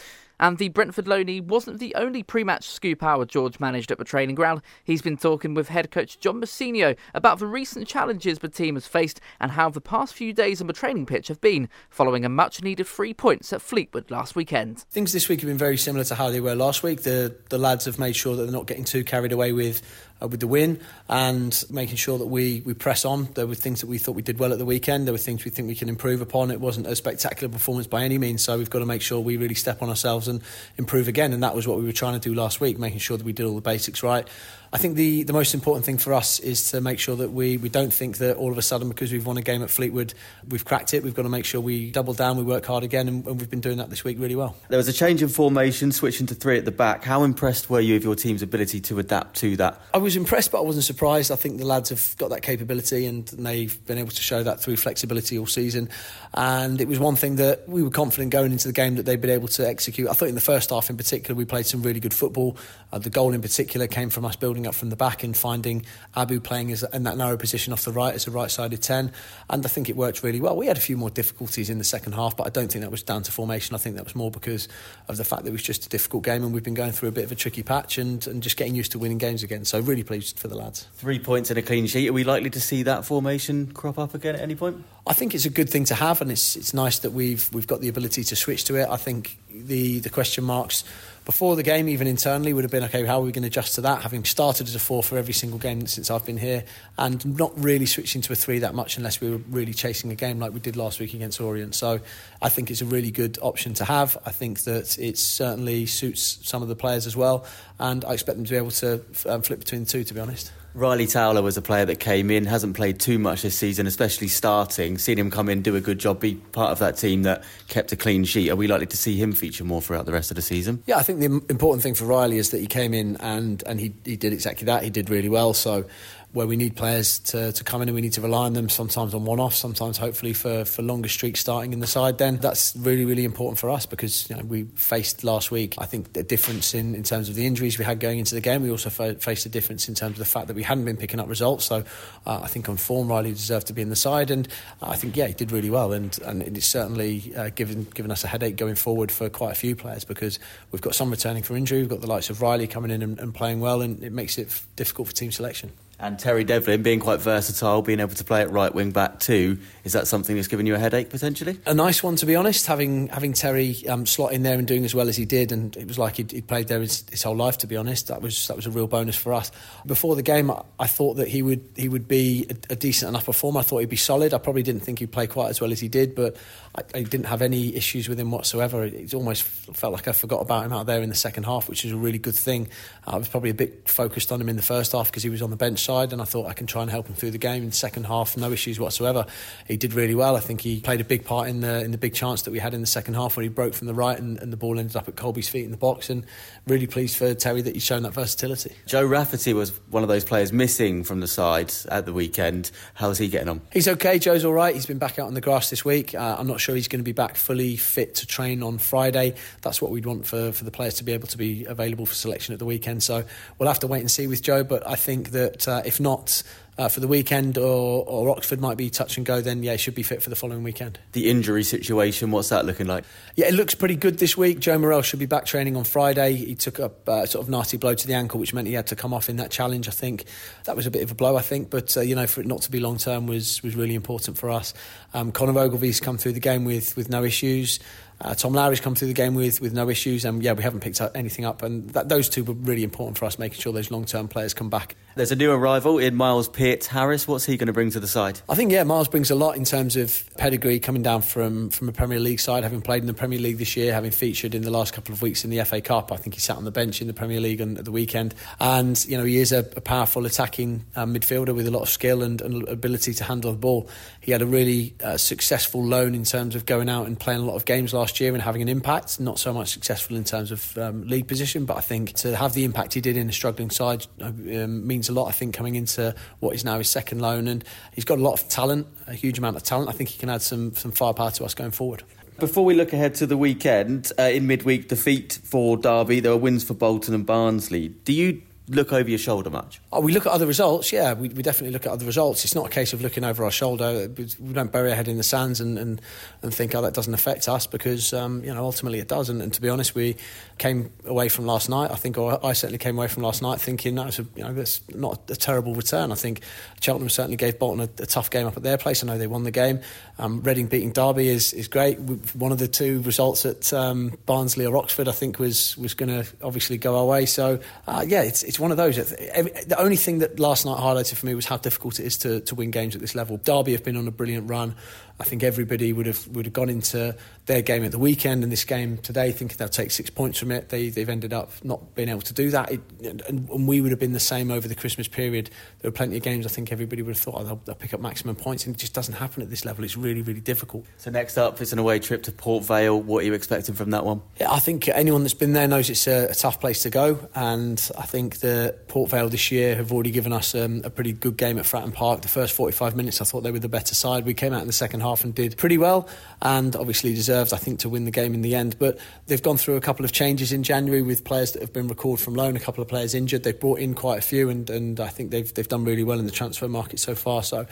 And 0.43 0.59
the 0.59 0.71
Brentford 0.71 1.05
loanee 1.05 1.41
wasn't 1.41 1.79
the 1.79 1.95
only 1.95 2.25
pre 2.25 2.43
match 2.43 2.69
scoop 2.69 3.01
hour 3.01 3.25
George 3.25 3.61
managed 3.61 3.93
at 3.93 3.99
the 3.99 4.05
training 4.05 4.35
ground. 4.35 4.61
He's 4.83 5.01
been 5.01 5.17
talking 5.17 5.55
with 5.55 5.69
head 5.69 5.93
coach 5.93 6.19
John 6.19 6.41
Mousinho 6.41 6.97
about 7.15 7.39
the 7.39 7.47
recent 7.47 7.87
challenges 7.87 8.41
the 8.41 8.49
team 8.49 8.75
has 8.75 8.85
faced 8.85 9.21
and 9.39 9.53
how 9.53 9.71
the 9.71 9.81
past 9.81 10.15
few 10.15 10.33
days 10.33 10.61
on 10.61 10.67
the 10.67 10.73
training 10.73 11.07
pitch 11.07 11.29
have 11.29 11.41
been, 11.41 11.69
following 11.91 12.25
a 12.25 12.29
much 12.29 12.61
needed 12.61 12.89
three 12.89 13.15
points 13.15 13.53
at 13.53 13.63
Fleetwood 13.63 14.11
last 14.11 14.35
weekend. 14.35 14.81
Things 14.91 15.13
this 15.13 15.29
week 15.29 15.43
have 15.43 15.49
been 15.49 15.57
very 15.57 15.79
similar 15.79 16.03
to 16.07 16.17
how 16.17 16.29
they 16.29 16.41
were 16.41 16.57
last 16.57 16.83
week. 16.83 17.05
The, 17.05 17.37
the 17.49 17.59
lads 17.59 17.85
have 17.85 18.01
made 18.01 18.17
sure 18.17 18.35
that 18.35 18.43
they're 18.43 18.53
not 18.53 18.67
getting 18.67 18.85
too 18.85 19.05
carried 19.05 19.31
away 19.31 19.53
with 19.53 19.81
uh, 20.23 20.29
with 20.29 20.41
the 20.41 20.47
win 20.47 20.81
and 21.09 21.65
making 21.71 21.97
sure 21.97 22.19
that 22.19 22.27
we, 22.27 22.63
we 22.65 22.75
press 22.75 23.05
on. 23.05 23.29
There 23.35 23.47
were 23.47 23.55
things 23.55 23.81
that 23.81 23.87
we 23.87 23.99
thought 23.99 24.15
we 24.15 24.23
did 24.23 24.39
well 24.39 24.53
at 24.53 24.59
the 24.59 24.65
weekend. 24.65 25.07
There 25.07 25.15
were 25.15 25.19
things 25.19 25.45
we 25.45 25.51
think 25.51 25.69
we 25.69 25.75
can 25.75 25.89
improve 25.89 26.21
upon. 26.21 26.51
It 26.51 26.61
wasn't 26.61 26.87
a 26.87 26.97
spectacular 26.97 27.53
performance 27.53 27.87
by 27.87 28.05
any 28.05 28.19
means, 28.19 28.43
so 28.43 28.59
we've 28.59 28.71
got 28.71 28.81
to 28.81 28.87
make 28.87 29.03
sure 29.03 29.21
we 29.21 29.37
really 29.37 29.55
step 29.55 29.83
on 29.83 29.89
ourselves 29.89 30.29
and 30.33 30.43
improve 30.77 31.09
again. 31.09 31.33
And 31.33 31.43
that 31.43 31.55
was 31.55 31.67
what 31.69 31.79
we 31.79 31.85
were 31.85 31.93
trying 31.93 32.19
to 32.19 32.29
do 32.29 32.35
last 32.35 32.61
week, 32.61 32.79
making 32.79 32.99
sure 32.99 33.17
that 33.17 33.25
we 33.25 33.33
did 33.33 33.47
all 33.47 33.55
the 33.55 33.61
basics 33.61 34.03
right. 34.03 34.27
I 34.75 34.79
think 34.79 34.97
the, 34.97 35.25
the 35.25 35.35
most 35.35 35.53
important 35.53 35.85
thing 35.85 35.99
for 35.99 36.15
us 36.15 36.41
is 36.41 36.71
to 36.71 36.81
make 36.81 36.99
sure 36.99 37.15
that 37.17 37.31
we, 37.31 37.59
we 37.59 37.69
don't 37.69 37.93
think 37.93 38.17
that 38.19 38.39
all 38.39 38.51
of 38.51 38.57
a 38.57 38.63
sudden, 38.63 38.89
because 38.89 39.13
we've 39.13 39.27
won 39.27 39.37
a 39.37 39.43
game 39.43 39.63
at 39.63 39.69
Fleetwood, 39.69 40.15
we've 40.49 40.65
cracked 40.65 40.95
it. 40.95 41.03
We've 41.03 41.13
got 41.15 41.25
to 41.25 41.29
make 41.29 41.45
sure 41.45 41.61
we 41.61 41.91
double 41.91 42.15
down, 42.15 42.39
we 42.39 42.43
work 42.43 42.65
hard 42.65 42.83
again, 42.83 43.07
and, 43.07 43.27
and 43.27 43.39
we've 43.39 43.51
been 43.51 43.61
doing 43.61 43.77
that 43.77 43.91
this 43.91 44.03
week 44.03 44.17
really 44.19 44.35
well. 44.35 44.57
There 44.71 44.79
was 44.79 44.89
a 44.89 44.93
change 44.95 45.23
in 45.23 45.29
formation, 45.29 45.93
switching 45.93 46.27
to 46.29 46.35
three 46.35 46.57
at 46.57 46.65
the 46.65 46.71
back. 46.71 47.05
How 47.05 47.23
impressed 47.23 47.69
were 47.69 47.81
you 47.81 47.97
of 47.97 48.03
your 48.03 48.15
team's 48.15 48.41
ability 48.41 48.81
to 48.81 48.99
adapt 48.99 49.37
to 49.41 49.59
that? 49.59 49.79
I 49.93 49.99
was 49.99 50.17
impressed, 50.17 50.51
but 50.51 50.61
I 50.61 50.63
wasn't 50.63 50.85
surprised. 50.85 51.31
I 51.31 51.37
think 51.37 51.59
the 51.59 51.67
lads 51.67 51.91
have 51.91 52.17
got 52.17 52.31
that 52.31 52.41
capability 52.41 53.05
and 53.05 53.29
they've 53.29 53.87
been 53.87 53.99
able 53.99 54.13
to 54.13 54.23
show 54.23 54.43
that 54.43 54.63
through 54.63 54.77
flexibility 54.77 55.39
all 55.39 55.47
season. 55.47 55.91
And 56.33 56.81
it 56.81 56.89
was 56.89 56.99
one 56.99 57.17
thing 57.17 57.37
that 57.37 57.69
we 57.69 57.83
were 57.83 57.91
confident 57.91 58.31
going 58.31 58.53
into 58.53 58.69
the 58.69 58.73
game 58.73 58.95
that 58.95 59.03
they'd 59.03 59.21
been 59.21 59.29
able 59.29 59.49
to 59.49 59.69
execute. 59.69 60.09
I 60.09 60.15
thought 60.15 60.29
in 60.29 60.35
the 60.35 60.41
first 60.41 60.71
half 60.71 60.89
in 60.89 60.97
particular, 60.97 61.37
we 61.37 61.45
played 61.45 61.67
some 61.67 61.83
really 61.83 62.01
good 62.01 62.15
football. 62.15 62.57
Uh, 62.91 62.99
the 62.99 63.11
goal 63.11 63.35
in 63.35 63.43
particular 63.43 63.87
came 63.87 64.09
from 64.09 64.25
us 64.25 64.35
building 64.35 64.62
up 64.67 64.75
from 64.75 64.91
the 64.91 64.97
back 64.97 65.23
and 65.23 65.37
finding 65.37 65.85
Abu 66.17 66.41
playing 66.41 66.73
as, 66.73 66.85
in 66.93 67.05
that 67.05 67.17
narrow 67.17 67.37
position 67.37 67.73
off 67.73 67.85
the 67.85 67.93
right 67.93 68.15
as 68.15 68.27
a 68.27 68.31
right 68.31 68.51
sided 68.51 68.83
10. 68.83 69.13
And 69.51 69.65
I 69.65 69.69
think 69.69 69.89
it 69.89 69.97
worked 69.97 70.23
really 70.23 70.41
well. 70.41 70.57
We 70.57 70.67
had 70.67 70.77
a 70.77 70.81
few 70.81 70.97
more 70.97 71.11
difficulties 71.11 71.71
in 71.71 71.79
the 71.79 71.85
second 71.85 72.13
half, 72.13 72.37
but 72.37 72.47
I 72.47 72.51
don't 72.51 72.71
think 72.71 72.83
that 72.83 72.91
was 72.91 73.03
down 73.03 73.23
to 73.25 73.33
formation. 73.33 73.75
I 73.75 73.79
think 73.79 73.97
that 73.97 74.05
was 74.05 74.15
more 74.15 74.31
because 74.31 74.69
of 75.09 75.17
the 75.17 75.25
fact 75.25 75.43
that 75.45 75.49
it 75.49 75.53
was 75.53 75.63
just 75.63 75.87
a 75.87 75.89
difficult 75.89 76.25
game 76.25 76.45
and 76.45 76.53
we've 76.53 76.63
been 76.63 76.75
going 76.75 76.93
through 76.93 77.09
a 77.09 77.13
bit 77.13 77.25
of 77.25 77.33
a 77.33 77.35
tricky 77.35 77.63
patch 77.63 77.99
and, 77.99 78.27
and 78.27 78.43
just 78.43 78.57
getting 78.57 78.75
used 78.75 78.93
to 78.93 78.99
winning 78.99 79.19
games 79.19 79.43
again. 79.43 79.65
So, 79.65 79.81
really 79.81 80.03
pleased 80.03 80.39
for 80.39 80.49
the 80.49 80.57
lads. 80.57 80.87
Three 80.95 81.19
points 81.19 81.51
and 81.51 81.59
a 81.59 81.63
clean 81.63 81.87
sheet. 81.87 82.09
Are 82.09 82.13
we 82.13 82.25
likely 82.25 82.51
to 82.51 82.61
see 82.61 82.83
that 82.85 83.05
formation 83.05 83.73
crop 83.73 83.99
up 83.99 84.15
again 84.15 84.35
at 84.35 84.41
any 84.41 84.55
point? 84.55 84.85
I 85.07 85.13
think 85.15 85.35
it's 85.35 85.45
a 85.45 85.51
good 85.51 85.69
thing 85.69 85.85
to 85.87 85.95
have, 85.95 86.21
and 86.21 86.31
it's 86.31 86.57
it's 86.57 86.73
nice 86.73 87.01
that 87.01 87.11
we've 87.11 87.53
we've 87.53 87.67
got 87.67 87.81
the 87.81 87.89
ability 87.89 88.25
to 88.25 88.37
switch 88.37 88.65
to 88.65 88.77
it. 88.77 88.89
I 88.89 88.97
think 88.97 89.37
the 89.51 89.99
the 89.99 90.11
question 90.11 90.45
marks 90.45 90.85
before 91.25 91.57
the 91.57 91.63
game, 91.63 91.89
even 91.89 92.07
internally, 92.07 92.53
would 92.53 92.65
have 92.65 92.71
been 92.71 92.85
okay. 92.85 93.05
How 93.05 93.19
are 93.19 93.23
we 93.23 93.33
going 93.33 93.43
to 93.43 93.49
adjust 93.49 93.77
to 93.77 93.81
that? 93.83 94.03
Having 94.03 94.25
started 94.25 94.67
as 94.67 94.75
a 94.75 94.79
four 94.79 95.03
for 95.03 95.17
every 95.17 95.35
single 95.35 95.59
game 95.59 95.87
since 95.87 96.11
I've 96.11 96.25
been 96.27 96.39
here, 96.39 96.65
and 96.99 97.39
not 97.39 97.53
really 97.57 97.87
switching 97.87 98.23
to 98.23 98.33
a 98.33 98.37
three 98.37 98.59
that 98.61 98.75
much 98.75 98.97
unless 98.97 99.21
we 99.21 99.31
were 99.31 99.41
really 99.51 99.73
chasing 99.73 100.11
a 100.11 100.15
game 100.15 100.39
like 100.39 100.53
we 100.53 100.61
did 100.61 100.77
last 100.77 101.01
week 101.01 101.15
against 101.15 101.41
Orient. 101.41 101.75
So 101.75 102.01
I 102.41 102.49
think 102.49 102.71
it's 102.71 102.83
a 102.83 102.87
really 102.87 103.11
good 103.11 103.39
option 103.41 103.75
to 103.75 103.85
have. 103.85 104.17
I 104.27 104.31
think 104.31 104.65
that 104.65 104.99
it 104.99 105.19
certainly 105.19 105.87
suits 105.87 106.39
some 106.43 106.63
of 106.63 106.69
the 106.69 106.77
players 106.77 107.07
as 107.07 107.17
well, 107.17 107.47
and 107.79 108.05
I 108.05 108.15
expect 108.15 108.37
them 108.39 108.45
to 108.45 108.51
be 108.51 108.57
able 108.57 108.71
to 108.73 109.03
um, 109.27 109.43
flip 109.43 109.61
between 109.61 109.85
the 109.85 109.91
two. 109.91 110.05
To 110.05 110.15
be 110.15 110.21
honest. 110.21 110.53
Ryley 110.75 111.07
Towler 111.07 111.43
was 111.43 111.59
a 111.59 111.63
player 111.63 111.85
that 111.85 112.01
came 112.01 112.31
in, 112.31 112.47
hasn't 112.47 112.77
played 112.77 112.99
too 112.99 113.19
much 113.19 113.43
this 113.43 113.57
season, 113.57 113.87
especially 113.87 114.29
starting. 114.29 114.97
Seen 114.97 115.19
him 115.19 115.31
come 115.31 115.51
in, 115.51 115.61
do 115.61 115.77
a 115.77 115.81
good 115.81 115.99
job, 115.99 116.21
be 116.21 116.37
part 116.37 116.71
of 116.73 116.79
that 116.79 116.97
team 116.97 117.25
that 117.25 117.45
kept 117.69 117.93
a 117.93 117.97
clean 117.97 118.25
sheet. 118.25 118.49
Are 118.49 118.57
we 118.57 118.67
likely 118.67 118.87
to 118.87 118.97
see 118.97 119.17
him 119.17 119.33
feature 119.33 119.65
more 119.65 119.83
throughout 119.83 120.07
the 120.07 120.13
rest 120.13 120.31
of 120.31 120.37
the 120.37 120.43
season? 120.43 120.83
Yeah, 120.87 120.97
I 120.97 121.03
think 121.03 121.21
the 121.21 121.27
important 121.51 121.83
thing 121.83 121.95
for 121.95 122.07
Ryley 122.07 122.37
is 122.37 122.51
that 122.51 122.59
he 122.59 122.67
came 122.67 122.95
in 122.95 123.17
and, 123.19 123.63
and 123.67 123.79
he, 123.79 123.95
he 124.05 124.17
did 124.17 124.33
exactly 124.33 124.65
that. 124.65 124.83
He 124.83 124.91
did 124.91 125.11
really 125.11 125.29
well. 125.29 125.53
So 125.53 125.85
where 126.33 126.47
we 126.47 126.57
need 126.57 126.75
players 126.75 127.19
to, 127.19 127.53
to 127.53 127.63
come 127.65 127.83
in 127.83 127.89
and 127.89 127.95
we 127.95 128.01
need 128.01 128.15
to 128.15 128.21
rely 128.21 128.47
on 128.47 128.55
them 128.55 128.69
sometimes 128.69 129.13
on 129.13 129.25
one 129.25 129.39
off, 129.39 129.55
sometimes 129.55 129.99
hopefully 129.99 130.33
for, 130.33 130.65
for 130.65 130.83
longer 130.83 131.09
streaks 131.09 131.41
starting 131.41 131.75
in 131.75 131.81
the 131.81 131.87
side, 131.87 132.17
then 132.17 132.39
that's 132.39 132.75
really, 132.77 133.05
really 133.05 133.25
important 133.25 133.59
for 133.59 133.69
us 133.69 133.85
because 133.85 134.29
you 134.31 134.37
know, 134.37 134.43
we 134.43 134.65
faced 134.75 135.25
last 135.25 135.51
week, 135.51 135.75
I 135.79 135.85
think, 135.85 136.17
a 136.17 136.23
difference 136.23 136.73
in, 136.73 136.95
in 136.95 137.03
terms 137.03 137.29
of 137.29 137.35
the 137.35 137.47
injuries 137.47 137.79
we 137.79 137.85
had 137.85 138.01
going 138.01 138.19
into 138.19 138.35
the 138.35 138.41
game. 138.41 138.63
We 138.63 138.71
also 138.71 138.89
fa- 138.89 139.17
faced 139.17 139.45
a 139.45 139.51
difference 139.51 139.89
in 139.89 139.95
terms 139.95 140.13
of 140.13 140.19
the 140.19 140.25
fact 140.25 140.47
that 140.47 140.57
we 140.57 140.63
hadn't 140.63 140.87
been 140.87 140.97
picking 140.97 141.21
up 141.21 141.29
results. 141.29 141.67
So 141.67 141.85
uh, 142.27 142.41
I 142.43 142.47
think 142.47 142.67
on 142.69 142.79
form, 142.79 143.09
Ryley 143.09 143.33
deserved 143.33 143.67
to 143.67 143.75
be 143.75 143.83
in 143.83 143.91
the 143.91 143.97
side. 143.97 144.31
And 144.31 144.49
I 144.81 144.97
think, 144.97 145.17
yeah, 145.17 145.27
he 145.27 145.35
did 145.35 145.53
really 145.53 145.71
well. 145.71 145.93
And, 145.93 146.19
and 146.23 146.43
it's 146.43 146.67
certainly 146.67 147.35
uh, 147.37 147.51
given, 147.51 147.85
given 147.95 148.11
us 148.11 148.25
a 148.25 148.29
headache 148.29 148.57
going 148.57 148.77
forward 148.77 149.13
for 149.13 149.29
quite 149.29 149.53
a 149.53 149.57
few 149.57 149.77
players 149.77 150.05
because 150.05 150.39
we've 150.71 150.83
got 150.83 150.95
some 150.95 151.11
returning 151.11 151.43
for 151.43 151.57
injury. 151.57 151.81
We've 151.81 151.91
got 151.91 152.01
the 152.01 152.07
likes 152.07 152.31
of 152.31 152.41
Ryley 152.41 152.71
coming 152.71 152.91
in 152.91 153.03
and, 153.03 153.19
and 153.19 153.35
playing 153.35 153.61
well, 153.61 153.83
and 153.83 154.03
it 154.03 154.13
makes 154.13 154.39
it 154.39 154.47
f- 154.47 154.67
difficult 154.77 155.09
for 155.09 155.15
team 155.15 155.31
selection. 155.31 155.73
And 156.03 156.19
Terry 156.19 156.43
Devlin 156.43 156.83
being 156.83 156.99
quite 156.99 157.21
versatile, 157.21 157.81
being 157.81 158.01
able 158.01 158.17
to 158.17 158.25
play 158.25 158.41
at 158.41 158.51
right 158.51 158.75
wing 158.75 158.91
back 158.91 159.21
too, 159.21 159.59
is 159.85 159.93
that 159.93 160.09
something 160.09 160.35
that's 160.35 160.49
given 160.49 160.67
you 160.67 160.75
a 160.75 160.79
headache 160.79 161.11
potentially? 161.11 161.61
A 161.65 161.75
nice 161.75 162.03
one, 162.03 162.17
to 162.17 162.27
be 162.27 162.35
honest. 162.35 162.67
Having 162.67 163.07
having 163.09 163.33
Terry 163.35 163.87
um, 163.87 164.05
slot 164.05 164.33
in 164.33 164.43
there 164.43 164.59
and 164.59 164.67
doing 164.67 164.85
as 164.85 164.97
well 164.97 165.09
as 165.09 165.17
he 165.17 165.25
did, 165.25 165.53
and 165.53 165.77
it 165.77 165.87
was 165.87 166.01
like 166.01 166.17
he'd, 166.17 166.33
he'd 166.33 166.49
played 166.49 166.67
there 166.67 166.81
his, 166.81 167.05
his, 167.09 167.23
whole 167.23 167.37
life. 167.37 167.59
To 167.59 167.69
be 167.69 167.77
honest, 167.77 168.09
that 168.09 168.21
was 168.21 168.49
that 168.49 168.57
was 168.57 168.67
a 168.67 168.71
real 168.71 168.89
bonus 168.89 169.15
for 169.15 169.33
us. 169.33 169.53
Before 169.87 170.17
the 170.17 170.25
game, 170.25 170.51
I, 170.51 170.63
I 170.81 170.89
thought 170.89 171.15
that 171.15 171.29
he 171.29 171.41
would 171.41 171.71
he 171.77 171.89
would 171.89 172.09
be 172.09 172.49
a, 172.51 172.73
a, 172.73 172.77
decent 172.77 173.09
enough 173.09 173.27
performer. 173.27 173.61
I 173.61 173.63
thought 173.63 173.79
he'd 173.79 173.89
be 173.89 173.95
solid. 173.95 174.35
I 174.35 174.39
probably 174.39 174.65
didn't 174.65 174.83
think 174.83 174.99
he'd 174.99 175.13
play 175.13 175.29
quite 175.29 175.51
as 175.51 175.61
well 175.61 175.71
as 175.71 175.79
he 175.79 175.87
did, 175.87 176.17
but 176.17 176.37
I, 176.75 176.83
I 176.99 177.03
didn't 177.05 177.27
have 177.27 177.43
any 177.43 177.77
issues 177.77 178.09
with 178.09 178.19
him 178.19 178.33
whatsoever. 178.33 178.83
It 178.83 179.15
almost 179.15 179.45
felt 179.45 179.93
like 179.93 180.09
I 180.09 180.13
forgot 180.13 180.41
about 180.41 180.67
him 180.67 180.73
out 180.73 180.87
there 180.87 181.01
in 181.01 181.11
the 181.11 181.15
second 181.15 181.45
half, 181.45 181.69
which 181.69 181.85
is 181.85 181.93
a 181.93 181.97
really 181.97 182.19
good 182.19 182.35
thing. 182.35 182.67
I 183.07 183.19
was 183.19 183.29
probably 183.29 183.51
a 183.51 183.55
bit 183.55 183.89
focused 183.89 184.33
on 184.33 184.41
him 184.41 184.49
in 184.49 184.57
the 184.57 184.63
first 184.63 184.91
half 184.91 185.07
because 185.07 185.23
he 185.23 185.31
was 185.31 185.43
on 185.43 185.51
the 185.51 185.57
bench. 185.57 185.79
Side, 185.93 186.13
and 186.15 186.23
I 186.23 186.25
thought 186.25 186.47
I 186.47 186.55
can 186.55 186.67
try 186.67 186.81
and 186.81 186.91
help 186.91 187.07
him 187.07 187.15
through 187.15 187.33
the 187.33 187.39
game 187.39 187.63
in 187.63 187.69
the 187.69 187.77
second 187.77 188.05
half. 188.05 188.35
No 188.35 188.51
issues 188.51 188.81
whatsoever. 188.81 189.27
He 189.69 189.77
did 189.77 189.93
really 189.93 190.15
well. 190.15 190.37
I 190.37 190.41
think 190.41 190.63
he 190.63 190.81
played 190.81 191.03
a 191.03 191.05
big 191.05 191.27
part 191.27 191.49
in 191.49 191.61
the 191.61 191.85
in 191.85 191.91
the 191.91 191.99
big 191.99 192.15
chance 192.15 192.43
that 192.43 192.51
we 192.51 192.59
had 192.59 192.73
in 192.73 192.81
the 192.81 192.87
second 192.87 193.13
half 193.15 193.37
when 193.37 193.43
he 193.43 193.51
broke 193.51 193.75
from 193.75 193.89
the 193.89 193.95
right 193.95 194.19
and, 194.19 194.39
and 194.39 194.51
the 194.51 194.57
ball 194.57 194.79
ended 194.79 194.97
up 194.97 195.07
at 195.07 195.17
Colby's 195.17 195.51
feet 195.51 195.67
in 195.67 195.71
the 195.71 195.77
box. 195.77 196.09
And 196.09 196.25
really 196.67 196.87
pleased 196.87 197.17
for 197.17 197.35
Terry 197.35 197.61
that 197.63 197.75
he's 197.75 197.83
shown 197.83 198.05
that 198.05 198.15
versatility. 198.15 198.75
Joe 198.87 199.05
Rafferty 199.05 199.53
was 199.53 199.79
one 199.91 200.03
of 200.03 200.09
those 200.09 200.25
players 200.25 200.53
missing 200.53 201.05
from 201.05 201.21
the 201.21 201.27
side 201.27 201.73
at 201.91 202.07
the 202.07 202.13
weekend. 202.13 202.71
How's 202.95 203.19
he 203.19 203.29
getting 203.29 203.49
on? 203.49 203.61
He's 203.73 203.89
okay. 203.89 204.19
Joe's 204.19 204.45
all 204.45 204.53
right. 204.53 204.75
He's 204.75 204.87
been 204.87 204.99
back 204.99 205.19
out 205.19 205.27
on 205.27 205.35
the 205.35 205.41
grass 205.41 205.71
this 205.71 205.85
week. 205.85 206.15
Uh, 206.15 206.37
I'm 206.39 206.47
not 206.47 206.61
sure 206.61 206.75
he's 206.75 206.89
going 206.89 207.01
to 207.01 207.05
be 207.05 207.13
back 207.13 207.37
fully 207.37 207.77
fit 207.77 208.15
to 208.17 208.27
train 208.27 208.63
on 208.63 208.79
Friday. 208.79 209.35
That's 209.61 209.83
what 209.83 209.91
we'd 209.91 210.07
want 210.07 210.27
for, 210.27 210.53
for 210.53 210.65
the 210.65 210.71
players 210.71 210.95
to 210.95 211.05
be 211.05 211.13
able 211.13 211.29
to 211.29 211.39
be 211.39 211.65
available 211.65 212.07
for 212.07 212.15
selection 212.15 212.53
at 212.53 212.59
the 212.59 212.65
weekend. 212.65 213.03
So 213.03 213.25
we'll 213.59 213.69
have 213.69 213.81
to 213.81 213.87
wait 213.87 214.01
and 214.01 214.11
see 214.11 214.27
with 214.27 214.43
Joe. 214.43 214.65
But 214.65 214.87
I 214.89 214.95
think 214.95 215.31
that 215.31 215.67
uh, 215.67 215.82
if 215.87 216.01
not, 216.01 216.43
uh, 216.79 216.89
for 216.89 217.01
the 217.01 217.09
weekend, 217.09 217.59
or, 217.59 218.05
or 218.07 218.31
Oxford 218.31 218.61
might 218.61 218.79
be 218.79 218.89
touch 218.89 219.19
and 219.19 219.27
go, 219.27 219.43
then 219.43 219.63
yeah, 219.63 219.73
he 219.73 219.79
should 219.79 219.95
be 219.95 220.03
fit 220.03 220.23
for 220.23 220.31
the 220.31 220.37
following 220.37 220.63
weekend. 220.63 220.99
The 221.13 221.29
injury 221.29 221.65
situation, 221.65 222.31
what's 222.31 222.49
that 222.49 222.65
looking 222.65 222.87
like? 222.87 223.05
Yeah, 223.37 223.47
it 223.47 223.55
looks 223.55 223.75
pretty 223.75 223.97
good 223.97 224.19
this 224.19 224.39
week. 224.39 224.59
Joe 224.59 224.79
Morrell 224.79 225.03
should 225.03 225.19
be 225.19 225.27
back 225.27 225.45
training 225.45 225.77
on 225.77 225.85
Friday. 225.85 226.33
He 226.33 226.55
took 226.55 226.79
a 226.79 226.91
uh, 227.07 227.27
sort 227.27 227.45
of 227.45 227.51
nasty 227.51 227.77
blow 227.77 227.95
to 227.95 228.07
the 228.07 228.15
ankle, 228.15 228.41
which 228.41 228.55
meant 228.55 228.69
he 228.69 228.75
had 228.75 228.87
to 228.87 228.97
come 228.97 229.13
off 229.13 229.29
in 229.29 229.37
that 229.37 229.51
challenge. 229.51 229.87
I 229.87 229.91
think 229.91 230.25
that 230.65 230.75
was 230.75 230.87
a 230.87 230.91
bit 230.91 231.03
of 231.03 231.11
a 231.11 231.15
blow, 231.15 231.37
I 231.37 231.43
think, 231.43 231.69
but 231.69 231.95
uh, 231.97 232.01
you 232.01 232.15
know, 232.15 232.27
for 232.27 232.41
it 232.41 232.47
not 232.47 232.63
to 232.63 232.71
be 232.71 232.81
long 232.81 232.97
term 232.97 233.27
was 233.27 233.63
was 233.63 233.77
really 233.77 233.95
important 233.95 234.39
for 234.39 234.49
us. 234.49 234.73
Um, 235.13 235.31
Connor 235.31 235.59
Ogilvie's 235.59 236.01
come 236.01 236.17
through 236.17 236.33
the 236.33 236.41
game 236.41 236.65
with 236.65 236.97
with 236.97 237.11
no 237.11 237.23
issues. 237.23 237.81
Uh, 238.23 238.35
Tom 238.35 238.53
Lowry's 238.53 238.81
come 238.81 238.95
through 238.95 239.09
the 239.09 239.15
game 239.15 239.35
with, 239.35 239.61
with 239.61 239.73
no 239.73 239.89
issues, 239.89 240.25
and 240.25 240.43
yeah, 240.43 240.53
we 240.53 240.63
haven't 240.63 240.81
picked 240.81 241.01
up 241.01 241.17
anything 241.17 241.45
up, 241.45 241.63
and 241.63 241.91
that, 241.91 242.09
those 242.09 242.29
two 242.29 242.45
were 242.45 242.55
really 242.55 242.85
important 242.85 243.19
for 243.19 243.25
us, 243.25 243.39
making 243.39 243.61
sure 243.61 243.73
those 243.73 243.91
long 243.91 244.05
term 244.05 244.29
players 244.29 244.55
come 244.55 244.71
back. 244.71 244.95
There's 245.15 245.33
a 245.33 245.37
new 245.37 245.51
arrival 245.53 245.99
in 245.99 246.15
Myles 246.15 246.49
Peart-Harris. 246.49 247.29
What's 247.29 247.45
he 247.45 247.59
going 247.59 247.67
to 247.67 247.73
bring 247.75 247.91
to 247.91 248.01
the 248.01 248.09
side? 248.09 248.41
I 248.49 248.55
think 248.55 248.73
yeah, 248.73 248.83
Myles 248.85 249.09
brings 249.09 249.31
a 249.31 249.35
lot 249.35 249.57
in 249.57 249.65
terms 249.65 249.97
of 249.97 250.25
pedigree, 250.39 250.79
coming 250.79 251.03
down 251.03 251.21
from 251.23 251.69
from 251.69 251.89
a 251.89 251.93
Premier 251.93 252.19
League 252.19 252.41
side, 252.41 252.63
having 252.63 252.81
played 252.81 253.03
in 253.03 253.07
the 253.07 253.15
Premier 253.15 253.39
League 253.39 253.59
this 253.59 253.77
year, 253.77 253.93
having 253.93 254.11
featured 254.11 254.55
in 254.55 254.63
the 254.63 254.71
last 254.71 254.95
couple 254.95 255.13
of 255.13 255.21
weeks 255.21 255.45
in 255.45 255.51
the 255.51 255.63
FA 255.65 255.81
Cup. 255.81 256.13
I 256.13 256.17
think 256.17 256.35
he 256.35 256.41
sat 256.41 256.57
on 256.57 256.65
the 256.65 256.71
bench 256.71 257.01
in 257.03 257.09
the 257.09 257.13
Premier 257.13 257.41
League 257.41 257.61
on, 257.61 257.77
at 257.77 257.85
the 257.85 257.93
weekend, 257.93 258.35
and 258.59 259.05
you 259.07 259.19
know 259.19 259.25
he 259.25 259.37
is 259.37 259.53
a, 259.53 259.59
a 259.77 259.81
powerful 259.81 260.25
attacking 260.25 260.87
um, 260.97 261.15
midfielder 261.15 261.55
with 261.55 261.67
a 261.67 261.71
lot 261.71 261.83
of 261.83 261.89
skill 261.89 262.23
and, 262.23 262.41
and, 262.41 262.67
ability 262.69 263.13
to 263.15 263.25
handle 263.25 263.51
the 263.53 263.59
ball. 263.59 263.91
He 264.21 264.33
had 264.33 264.41
a 264.41 264.47
really 264.47 264.95
uh, 265.03 265.17
successful 265.19 265.85
loan 265.85 266.15
in 266.15 266.25
terms 266.25 266.55
of 266.55 266.65
going 266.65 266.89
out 266.89 267.07
and 267.07 267.19
playing 267.19 267.41
a 267.41 267.45
lot 267.45 267.57
of 267.57 267.65
games 267.65 267.93
last 267.93 268.12
year 268.21 268.33
and 268.33 268.43
having 268.43 268.63
an 268.63 268.69
impact. 268.69 269.21
Not 269.21 269.39
so 269.39 269.53
much 269.53 269.73
successful 269.73 270.17
in 270.17 270.25
terms 270.25 270.51
of 270.51 270.77
um, 270.79 271.07
league 271.07 271.27
position, 271.27 271.65
but 271.65 271.77
I 271.77 271.81
think 271.81 272.13
to 272.15 272.37
have 272.37 272.55
the 272.55 272.65
impact 272.65 272.95
he 272.95 273.01
did 273.01 273.17
in 273.17 273.29
a 273.29 273.33
struggling 273.33 273.71
side 273.71 274.07
um, 274.21 274.87
means 274.87 275.09
a 275.09 275.13
lot. 275.13 275.29
I 275.29 275.33
think 275.33 275.55
coming 275.55 275.75
into 275.75 276.15
what 276.41 276.55
is 276.55 276.65
now 276.65 276.79
his 276.79 276.89
second 276.89 277.21
loan, 277.21 277.49
and 277.49 277.65
he's 277.93 278.05
got 278.05 278.19
a 278.19 278.23
lot 278.23 278.41
of 278.41 278.49
talent, 278.49 278.87
a 279.07 279.15
huge 279.15 279.39
amount 279.39 279.57
of 279.57 279.63
talent. 279.63 279.89
I 279.89 279.93
think 279.93 280.11
he 280.11 280.19
can 280.19 280.31
add 280.31 280.43
some 280.43 280.75
some 280.75 280.93
firepower 280.93 281.31
to 281.33 281.45
us 281.45 281.55
going 281.55 281.73
forward. 281.73 282.03
Before 282.39 282.65
we 282.65 282.75
look 282.75 282.93
ahead 282.93 283.15
to 283.17 283.27
the 283.27 283.37
weekend, 283.37 284.11
uh, 284.19 284.23
in 284.23 284.47
midweek 284.47 284.89
defeat 284.89 285.39
for 285.45 285.77
Derby, 285.77 286.21
there 286.21 286.33
were 286.33 286.39
wins 286.39 286.65
for 286.65 286.75
Bolton 286.75 287.15
and 287.15 287.27
Barnsley. 287.27 287.89
Do 287.89 288.13
you 288.13 288.43
look 288.69 288.93
over 288.93 289.09
your 289.09 289.19
shoulder 289.19 289.51
much? 289.51 289.81
Oh, 289.93 290.01
we 290.01 290.13
look 290.13 290.27
at 290.27 290.33
other 290.33 290.47
results, 290.47 290.93
yeah. 290.93 291.15
We, 291.15 291.29
we, 291.29 291.43
definitely 291.43 291.73
look 291.73 291.87
at 291.87 291.93
other 291.93 292.07
results. 292.07 292.45
It's 292.45 292.55
not 292.55 292.67
a 292.67 292.69
case 292.71 292.93
of 292.93 293.03
looking 293.03 293.25
over 293.25 293.45
our 293.45 293.51
shoulder. 293.51 294.09
We 294.09 294.53
don't 294.53 294.71
bury 294.71 294.91
our 294.91 294.97
head 294.97 295.09
in 295.09 295.17
the 295.17 295.23
sands 295.23 295.61
and, 295.61 295.79
and, 295.79 296.01
and 296.43 296.55
think, 296.55 296.75
oh, 296.75 296.83
that 296.83 296.95
doesn't 296.95 297.13
affect 297.13 297.49
us 297.49 297.67
because, 297.67 298.13
um, 298.13 298.43
you 298.45 298.55
know, 298.55 298.65
ultimately 298.65 299.01
it 299.01 299.09
does. 299.09 299.29
And, 299.29 299.43
and, 299.43 299.53
to 299.53 299.61
be 299.61 299.69
honest, 299.69 299.95
we 299.95 300.17
came 300.59 300.93
away 301.07 301.29
from 301.29 301.47
last 301.47 301.69
night, 301.69 301.91
I 301.91 301.97
think, 301.97 302.17
or 302.19 302.45
I 302.45 302.53
certainly 302.53 302.79
came 302.79 302.97
away 302.97 303.09
from 303.09 303.25
last 303.25 303.43
night 303.43 303.61
thinking 303.61 303.97
that 303.97 304.07
was, 304.07 304.19
a, 304.21 304.27
you 304.37 304.45
know, 304.45 304.53
that's 304.53 304.81
not 304.95 305.29
a 305.29 305.37
terrible 305.37 305.75
return. 305.75 306.13
I 306.13 306.15
think 306.15 306.41
Cheltenham 306.81 307.11
certainly 307.11 307.37
gave 307.37 307.59
Bolton 307.59 307.81
a, 307.81 308.03
a 308.03 308.07
tough 308.07 308.31
game 308.31 308.47
up 308.47 308.57
at 308.57 308.63
their 308.63 308.79
place. 308.79 309.03
I 309.03 309.07
know 309.07 309.19
they 309.19 309.27
won 309.27 309.43
the 309.43 309.51
game. 309.51 309.81
Um, 310.19 310.41
Reading 310.43 310.69
beating 310.69 310.93
Derby 310.93 311.29
is, 311.29 311.53
is 311.53 311.69
great. 311.69 311.99
One 311.99 312.53
of 312.53 312.59
the 312.59 312.69
two 312.69 313.03
results 313.03 313.45
at 313.45 313.73
um, 313.73 314.17
Barnsley 314.27 314.67
or 314.67 314.77
Oxford, 314.77 315.09
I 315.09 315.13
think, 315.13 315.39
was, 315.39 315.77
was 315.77 315.95
going 315.95 316.09
to 316.09 316.29
obviously 316.43 316.79
go 316.79 316.97
our 316.97 317.07
way. 317.07 317.27
So, 317.27 317.59
uh, 317.87 318.05
yeah, 318.07 318.23
it's, 318.23 318.43
it's 318.43 318.52
one 318.59 318.71
of 318.71 318.77
those 318.77 318.97
the 318.97 319.77
only 319.79 319.97
thing 319.97 320.19
that 320.19 320.39
last 320.41 320.65
night 320.65 320.79
highlighted 320.79 321.15
for 321.15 321.27
me 321.27 321.35
was 321.35 321.47
how 321.47 321.57
difficult 321.57 322.01
it 322.01 322.07
is 322.07 322.17
to, 322.19 322.41
to 322.41 322.55
win 322.55 322.71
games 322.71 322.95
at 322.95 323.01
this 323.01 323.15
level. 323.15 323.37
Derby 323.39 323.73
have 323.73 323.85
been 323.85 323.97
on 323.97 324.07
a 324.09 324.11
brilliant 324.11 324.49
run. 324.49 324.75
I 325.21 325.25
think 325.25 325.45
everybody 325.45 325.93
would 325.93 326.07
have 326.07 326.27
would 326.29 326.47
have 326.47 326.53
gone 326.53 326.69
into 326.69 327.17
their 327.47 327.63
game 327.63 327.85
at 327.85 327.93
the 327.93 327.99
weekend 327.99 328.43
and 328.43 328.51
this 328.51 328.65
game 328.65 328.99
today 328.99 329.31
thinking 329.31 329.57
they'll 329.57 329.69
take 329.69 329.91
six 329.91 330.11
points 330.11 330.39
from 330.39 330.51
it. 330.51 330.71
They 330.71 330.89
they've 330.89 331.09
ended 331.09 331.33
up 331.33 331.53
not 331.63 331.95
being 331.95 332.09
able 332.09 332.23
to 332.23 332.33
do 332.33 332.51
that, 332.51 332.73
it, 332.73 332.81
and, 333.05 333.23
and, 333.29 333.69
we 333.69 333.81
would 333.81 333.93
have 333.93 334.01
been 334.01 334.13
the 334.13 334.21
same 334.21 334.51
over 334.51 334.67
the 334.67 334.75
Christmas 334.75 335.07
period. 335.07 335.51
There 335.81 335.91
were 335.91 335.95
plenty 335.95 336.17
of 336.17 336.23
games 336.23 336.45
I 336.45 336.49
think 336.49 336.73
everybody 336.73 337.03
would 337.03 337.15
have 337.15 337.23
thought 337.23 337.37
oh, 337.39 337.45
they'll, 337.45 337.61
they'll, 337.65 337.75
pick 337.77 337.95
up 337.95 338.01
maximum 338.01 338.35
points, 338.35 338.67
and 338.67 338.75
it 338.75 338.79
just 338.79 338.95
doesn't 338.95 339.15
happen 339.15 339.43
at 339.43 339.51
this 339.51 339.65
level. 339.65 339.85
It's 339.85 339.97
really 339.97 340.23
really 340.23 340.41
difficult. 340.41 340.87
So 340.99 341.11
next 341.11 341.37
up, 341.37 341.61
it's 341.61 341.73
an 341.73 341.79
away 341.79 342.01
trip 342.01 342.25
to 342.25 342.33
Port 342.33 342.65
Vale. 342.65 343.01
What 343.01 343.23
are 343.23 343.27
you 343.27 343.35
expecting 343.35 343.75
from 343.75 343.91
that 343.91 344.05
one? 344.05 344.23
Yeah, 344.41 344.51
I 344.51 344.59
think 344.59 344.89
anyone 344.89 345.23
that's 345.23 345.35
been 345.35 345.53
there 345.53 345.69
knows 345.69 345.89
it's 345.89 346.09
a, 346.09 346.27
a 346.31 346.35
tough 346.35 346.61
place 346.61 346.83
to 346.83 346.91
go, 346.91 347.29
and 347.35 347.91
I 347.97 348.07
think 348.07 348.41
the 348.43 348.77
Port 348.89 349.11
Vale 349.11 349.29
this 349.29 349.51
year 349.53 349.77
have 349.77 349.93
already 349.93 350.11
given 350.11 350.33
us 350.33 350.55
um, 350.55 350.83
a 350.85 350.91
pretty 350.91 351.13
good 351.13 351.37
game 351.37 351.59
at 351.59 351.65
Fratton 351.65 351.95
Park. 351.95 352.23
The 352.23 352.29
first 352.29 352.55
45 352.55 352.97
minutes, 352.97 353.21
I 353.21 353.25
thought 353.25 353.43
they 353.43 353.53
were 353.53 353.61
the 353.61 353.69
better 353.69 353.95
side. 353.95 354.27
We 354.27 354.35
came 354.35 354.53
out 354.53 354.61
in 354.61 354.67
the 354.67 354.73
second 354.73 355.01
half 355.01 355.23
and 355.23 355.33
did 355.33 355.57
pretty 355.57 355.79
well, 355.79 356.09
and 356.43 356.75
obviously 356.75 357.15
deserved, 357.15 357.55
I 357.55 357.57
think, 357.57 357.79
to 357.81 357.89
win 357.89 358.05
the 358.05 358.11
game 358.11 358.35
in 358.35 358.43
the 358.43 358.57
end. 358.57 358.79
But 358.81 358.99
they've 359.29 359.43
gone 359.43 359.57
through 359.57 359.77
a 359.77 359.81
couple 359.81 360.05
of 360.05 360.11
changes 360.11 360.53
in 360.53 360.65
January 360.65 361.03
with 361.03 361.25
players 361.25 361.53
that 361.53 361.63
have 361.63 361.73
been 361.73 361.87
recalled 361.87 362.19
from 362.19 362.35
loan, 362.35 362.57
a 362.57 362.61
couple 362.61 362.83
of 362.83 362.89
players 362.89 363.15
injured. 363.15 363.45
They've 363.45 363.59
brought 363.59 363.79
in 363.79 363.95
quite 363.95 364.19
a 364.19 364.23
few, 364.23 364.51
and, 364.51 364.69
and 364.69 364.99
I 364.99 365.09
think 365.09 365.31
they've 365.31 365.53
they've 365.55 365.69
done 365.69 365.85
really 365.85 366.05
well 366.05 366.19
in 366.19 366.27
the 366.27 366.33
transfer 366.33 366.69
market 366.69 366.99
so 366.99 367.15
far. 367.15 367.45
So 367.45 367.67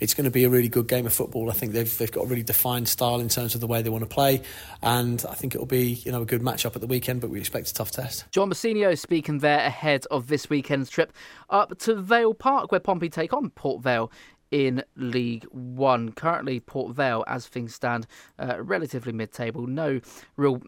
it's 0.00 0.12
going 0.12 0.24
to 0.24 0.30
be 0.32 0.42
a 0.42 0.50
really 0.50 0.68
good 0.68 0.88
game 0.88 1.06
of 1.06 1.12
football. 1.12 1.50
I 1.50 1.54
think 1.54 1.72
they've 1.72 1.98
they've 1.98 2.10
got 2.10 2.24
a 2.24 2.26
really 2.26 2.42
defined 2.42 2.88
style 2.88 3.20
in 3.20 3.28
terms 3.28 3.54
of 3.54 3.60
the 3.60 3.68
way 3.68 3.82
they 3.82 3.90
want 3.90 4.02
to 4.02 4.10
play, 4.10 4.42
and 4.82 5.24
I 5.28 5.34
think 5.34 5.54
it'll 5.54 5.66
be 5.66 5.92
you 5.92 6.10
know 6.10 6.22
a 6.22 6.26
good 6.26 6.42
match 6.42 6.66
up 6.66 6.74
at 6.74 6.80
the 6.80 6.88
weekend. 6.88 7.20
But 7.20 7.30
we 7.30 7.38
expect 7.38 7.70
a 7.70 7.74
tough 7.74 7.92
test. 7.92 8.24
John 8.32 8.50
Mousinho 8.50 8.98
speaking 8.98 9.38
there 9.38 9.60
ahead 9.60 10.04
of 10.10 10.15
this 10.20 10.50
weekend's 10.50 10.90
trip 10.90 11.12
up 11.50 11.78
to 11.78 11.94
Vale 11.94 12.34
Park, 12.34 12.72
where 12.72 12.80
Pompey 12.80 13.08
take 13.08 13.32
on 13.32 13.50
Port 13.50 13.82
Vale 13.82 14.10
in 14.50 14.82
League 14.96 15.44
One. 15.50 16.12
Currently, 16.12 16.60
Port 16.60 16.94
Vale, 16.94 17.24
as 17.26 17.46
things 17.46 17.74
stand, 17.74 18.06
uh, 18.38 18.62
relatively 18.62 19.12
mid-table. 19.12 19.66
No 19.66 20.00
real. 20.36 20.62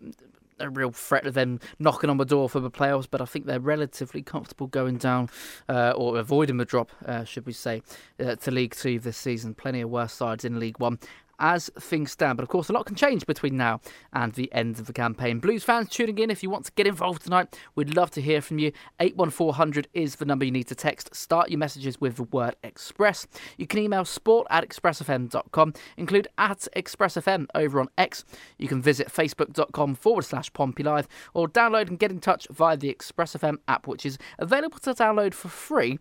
A 0.61 0.69
real 0.69 0.91
threat 0.91 1.25
of 1.25 1.35
them 1.35 1.61
knocking 1.79 2.11
on 2.11 2.17
the 2.17 2.25
door 2.25 2.49
for 2.49 2.59
the 2.59 2.69
playoffs, 2.69 3.07
but 3.09 3.21
I 3.21 3.27
think 3.27 3.47
they're 3.47 3.61
relatively 3.61 4.23
comfortable 4.23 4.67
going 4.67 4.97
down 4.97 5.31
uh, 5.69 5.93
or 5.93 6.19
avoiding 6.19 6.57
the 6.57 6.65
drop, 6.65 6.91
uh, 7.07 7.23
should 7.23 7.47
we 7.47 7.53
say, 7.53 7.81
uh, 8.19 8.35
to 8.35 8.51
League 8.51 8.75
Two 8.75 8.99
this 8.99 9.17
season. 9.17 9.55
Plenty 9.55 9.83
of 9.83 9.91
worse 9.91 10.13
sides 10.13 10.45
in 10.45 10.59
League 10.59 10.81
One 10.81 10.99
as 11.39 11.71
things 11.79 12.13
stand. 12.13 12.37
But 12.37 12.43
of 12.43 12.49
course, 12.49 12.69
a 12.69 12.73
lot 12.73 12.87
can 12.87 12.97
change 12.97 13.27
between 13.27 13.57
now 13.57 13.81
and 14.13 14.33
the 14.33 14.53
end 14.53 14.79
of 14.79 14.87
the 14.87 14.93
campaign. 14.93 15.41
Blues 15.41 15.65
fans 15.65 15.89
tuning 15.89 16.19
in, 16.19 16.31
if 16.31 16.43
you 16.43 16.51
want 16.51 16.65
to 16.67 16.73
get 16.73 16.87
involved 16.87 17.23
tonight, 17.23 17.59
we'd 17.75 17.97
love 17.97 18.11
to 18.13 18.21
hear 18.21 18.41
from 18.41 18.59
you. 18.59 18.73
81400 19.01 19.89
is 19.95 20.17
the 20.17 20.25
number 20.25 20.45
you 20.45 20.51
need 20.51 20.69
to 20.69 20.75
text. 20.75 21.15
Start 21.15 21.51
your 21.51 21.59
messages 21.59 22.01
with 22.01 22.17
the 22.17 22.25
word 22.25 22.57
Express. 22.63 23.27
You 23.57 23.67
can 23.67 23.81
email 23.81 24.05
sport 24.05 24.47
at 24.51 24.69
expressfm.com, 24.69 25.75
include 25.97 26.29
at 26.39 26.69
expressfm 26.77 27.47
over 27.55 27.81
on 27.81 27.89
X. 27.97 28.25
You 28.59 28.69
can 28.69 28.83
visit 28.83 29.09
facebook.com 29.09 29.95
forward 29.95 30.23
slash 30.23 30.53
Pompey 30.53 30.83
Live 30.83 31.09
or 31.35 31.49
download 31.49 31.89
and 31.89 31.99
get 31.99 32.11
in 32.11 32.21
touch 32.21 32.47
via 32.51 32.77
the 32.77 32.89
Express 32.89 33.35
FM 33.35 33.59
app, 33.67 33.87
which 33.87 34.05
is 34.05 34.19
available 34.39 34.79
to 34.81 34.95
download 34.95 35.35
for 35.35 35.49
free 35.49 35.99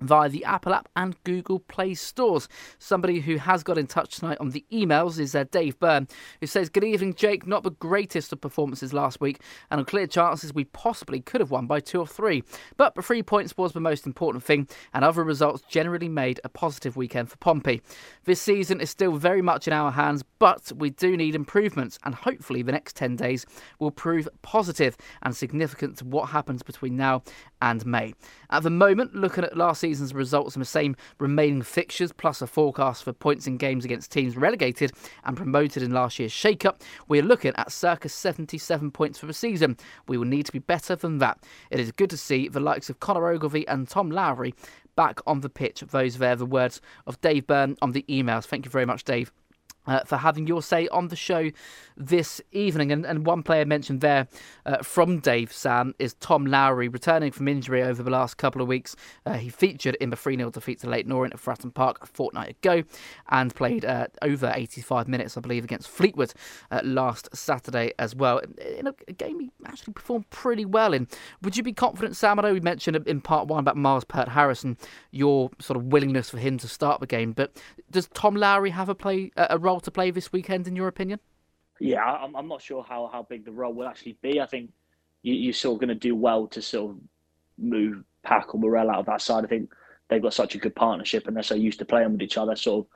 via 0.00 0.28
the 0.28 0.44
Apple 0.44 0.74
app 0.74 0.88
and 0.94 1.22
Google 1.24 1.60
Play 1.60 1.94
stores. 1.94 2.48
Somebody 2.78 3.20
who 3.20 3.36
has 3.36 3.62
got 3.62 3.78
in 3.78 3.86
touch 3.86 4.16
tonight 4.18 4.38
on 4.40 4.50
the 4.50 4.64
emails 4.72 5.18
is 5.18 5.34
uh, 5.34 5.44
Dave 5.50 5.78
Byrne, 5.78 6.08
who 6.40 6.46
says, 6.46 6.68
Good 6.68 6.84
evening, 6.84 7.14
Jake. 7.14 7.46
Not 7.46 7.62
the 7.62 7.70
greatest 7.70 8.32
of 8.32 8.40
performances 8.40 8.92
last 8.92 9.20
week, 9.20 9.40
and 9.70 9.78
on 9.78 9.84
clear 9.84 10.06
chances 10.06 10.52
we 10.52 10.64
possibly 10.64 11.20
could 11.20 11.40
have 11.40 11.50
won 11.50 11.66
by 11.66 11.80
two 11.80 12.00
or 12.00 12.06
three. 12.06 12.42
But 12.76 12.94
the 12.94 13.02
three 13.02 13.22
points 13.22 13.56
was 13.56 13.72
the 13.72 13.80
most 13.80 14.06
important 14.06 14.44
thing, 14.44 14.68
and 14.92 15.04
other 15.04 15.24
results 15.24 15.62
generally 15.68 16.08
made 16.08 16.40
a 16.44 16.48
positive 16.48 16.96
weekend 16.96 17.30
for 17.30 17.36
Pompey. 17.38 17.82
This 18.24 18.40
season 18.40 18.80
is 18.80 18.90
still 18.90 19.16
very 19.16 19.42
much 19.42 19.66
in 19.66 19.72
our 19.72 19.92
hands, 19.92 20.24
but 20.38 20.72
we 20.76 20.90
do 20.90 21.16
need 21.16 21.34
improvements, 21.34 21.98
and 22.04 22.14
hopefully 22.14 22.62
the 22.62 22.72
next 22.72 22.96
10 22.96 23.16
days 23.16 23.46
will 23.78 23.90
prove 23.90 24.28
positive 24.42 24.96
and 25.22 25.34
significant 25.34 25.98
to 25.98 26.04
what 26.04 26.30
happens 26.30 26.62
between 26.62 26.96
now 26.96 27.22
and 27.62 27.86
May. 27.86 28.14
At 28.50 28.62
the 28.62 28.70
moment, 28.70 29.14
looking 29.14 29.44
at 29.44 29.56
last 29.56 29.80
season's 29.86 30.12
results 30.12 30.56
and 30.56 30.60
the 30.60 30.66
same 30.66 30.96
remaining 31.20 31.62
fixtures, 31.62 32.10
plus 32.10 32.42
a 32.42 32.46
forecast 32.48 33.04
for 33.04 33.12
points 33.12 33.46
in 33.46 33.56
games 33.56 33.84
against 33.84 34.10
teams 34.10 34.36
relegated 34.36 34.90
and 35.22 35.36
promoted 35.36 35.80
in 35.80 35.92
last 35.92 36.18
year's 36.18 36.32
shake-up, 36.32 36.82
we're 37.06 37.22
looking 37.22 37.52
at 37.54 37.70
circa 37.70 38.08
77 38.08 38.90
points 38.90 39.16
for 39.16 39.26
the 39.26 39.32
season. 39.32 39.76
We 40.08 40.18
will 40.18 40.26
need 40.26 40.44
to 40.46 40.52
be 40.52 40.58
better 40.58 40.96
than 40.96 41.18
that. 41.18 41.38
It 41.70 41.78
is 41.78 41.92
good 41.92 42.10
to 42.10 42.16
see 42.16 42.48
the 42.48 42.58
likes 42.58 42.90
of 42.90 42.98
Connor 42.98 43.28
Ogilvie 43.28 43.68
and 43.68 43.88
Tom 43.88 44.10
Lowry 44.10 44.54
back 44.96 45.20
on 45.24 45.40
the 45.40 45.48
pitch. 45.48 45.82
Those 45.82 46.18
there, 46.18 46.34
the 46.34 46.46
words 46.46 46.80
of 47.06 47.20
Dave 47.20 47.46
Byrne 47.46 47.76
on 47.80 47.92
the 47.92 48.04
emails. 48.08 48.44
Thank 48.44 48.64
you 48.64 48.70
very 48.72 48.86
much, 48.86 49.04
Dave 49.04 49.30
uh, 49.86 50.00
for 50.04 50.16
having 50.16 50.46
your 50.46 50.62
say 50.62 50.88
on 50.88 51.08
the 51.08 51.16
show 51.16 51.50
this 51.96 52.40
evening. 52.52 52.92
And, 52.92 53.06
and 53.06 53.26
one 53.26 53.42
player 53.42 53.64
mentioned 53.64 54.00
there 54.00 54.28
uh, 54.64 54.78
from 54.78 55.20
Dave 55.20 55.52
Sam 55.52 55.94
is 55.98 56.14
Tom 56.14 56.46
Lowry, 56.46 56.88
returning 56.88 57.32
from 57.32 57.48
injury 57.48 57.82
over 57.82 58.02
the 58.02 58.10
last 58.10 58.36
couple 58.36 58.60
of 58.60 58.68
weeks. 58.68 58.94
Uh, 59.24 59.34
he 59.34 59.48
featured 59.48 59.94
in 59.96 60.10
the 60.10 60.16
3 60.16 60.36
0 60.36 60.50
defeat 60.50 60.80
to 60.80 60.88
Leyton 60.88 61.12
Orient 61.12 61.34
at 61.34 61.40
Fratton 61.40 61.72
Park 61.72 61.98
a 62.02 62.06
fortnight 62.06 62.50
ago 62.50 62.82
and 63.30 63.54
played 63.54 63.84
uh, 63.84 64.06
over 64.22 64.52
85 64.54 65.08
minutes, 65.08 65.36
I 65.36 65.40
believe, 65.40 65.64
against 65.64 65.88
Fleetwood 65.88 66.32
uh, 66.70 66.80
last 66.84 67.34
Saturday 67.34 67.92
as 67.98 68.14
well. 68.14 68.40
In 68.78 68.86
a, 68.86 68.94
a, 69.08 69.12
game 69.12 69.40
he 69.40 69.50
actually 69.64 69.94
performed 69.94 70.28
pretty 70.30 70.64
well 70.64 70.92
in. 70.92 71.08
Would 71.42 71.56
you 71.56 71.62
be 71.62 71.72
confident, 71.72 72.16
Sam? 72.16 72.38
I 72.38 72.42
know 72.42 72.52
we 72.52 72.60
mentioned 72.60 72.96
in 73.06 73.20
part 73.20 73.48
one 73.48 73.60
about 73.60 73.76
Myles 73.76 74.04
Peart-Harrison, 74.04 74.76
your 75.10 75.50
sort 75.58 75.76
of 75.78 75.84
willingness 75.84 76.30
for 76.30 76.38
him 76.38 76.58
to 76.58 76.68
start 76.68 77.00
the 77.00 77.06
game, 77.06 77.32
but 77.32 77.56
does 77.90 78.08
Tom 78.08 78.34
Lowry 78.34 78.70
have 78.70 78.88
a 78.88 78.94
play 78.94 79.30
a 79.36 79.58
role 79.58 79.75
to 79.80 79.90
play 79.90 80.10
this 80.10 80.32
weekend, 80.32 80.66
in 80.66 80.76
your 80.76 80.88
opinion? 80.88 81.20
Yeah, 81.80 82.02
I'm, 82.02 82.34
I'm 82.34 82.48
not 82.48 82.62
sure 82.62 82.84
how, 82.88 83.10
how 83.12 83.22
big 83.22 83.44
the 83.44 83.52
role 83.52 83.72
will 83.72 83.86
actually 83.86 84.16
be. 84.22 84.40
I 84.40 84.46
think 84.46 84.72
you, 85.22 85.34
you're 85.34 85.52
sort 85.52 85.74
of 85.74 85.80
going 85.80 85.88
to 85.88 86.08
do 86.08 86.14
well 86.14 86.46
to 86.48 86.62
sort 86.62 86.92
of 86.92 86.96
move 87.58 88.04
Pack 88.22 88.54
or 88.54 88.60
Morrell 88.60 88.90
out 88.90 89.00
of 89.00 89.06
that 89.06 89.22
side. 89.22 89.44
I 89.44 89.48
think 89.48 89.70
they've 90.08 90.22
got 90.22 90.34
such 90.34 90.54
a 90.54 90.58
good 90.58 90.74
partnership 90.74 91.26
and 91.26 91.36
they're 91.36 91.42
so 91.42 91.54
used 91.54 91.78
to 91.80 91.84
playing 91.84 92.12
with 92.12 92.22
each 92.22 92.38
other. 92.38 92.56
Sort 92.56 92.86
of 92.86 92.90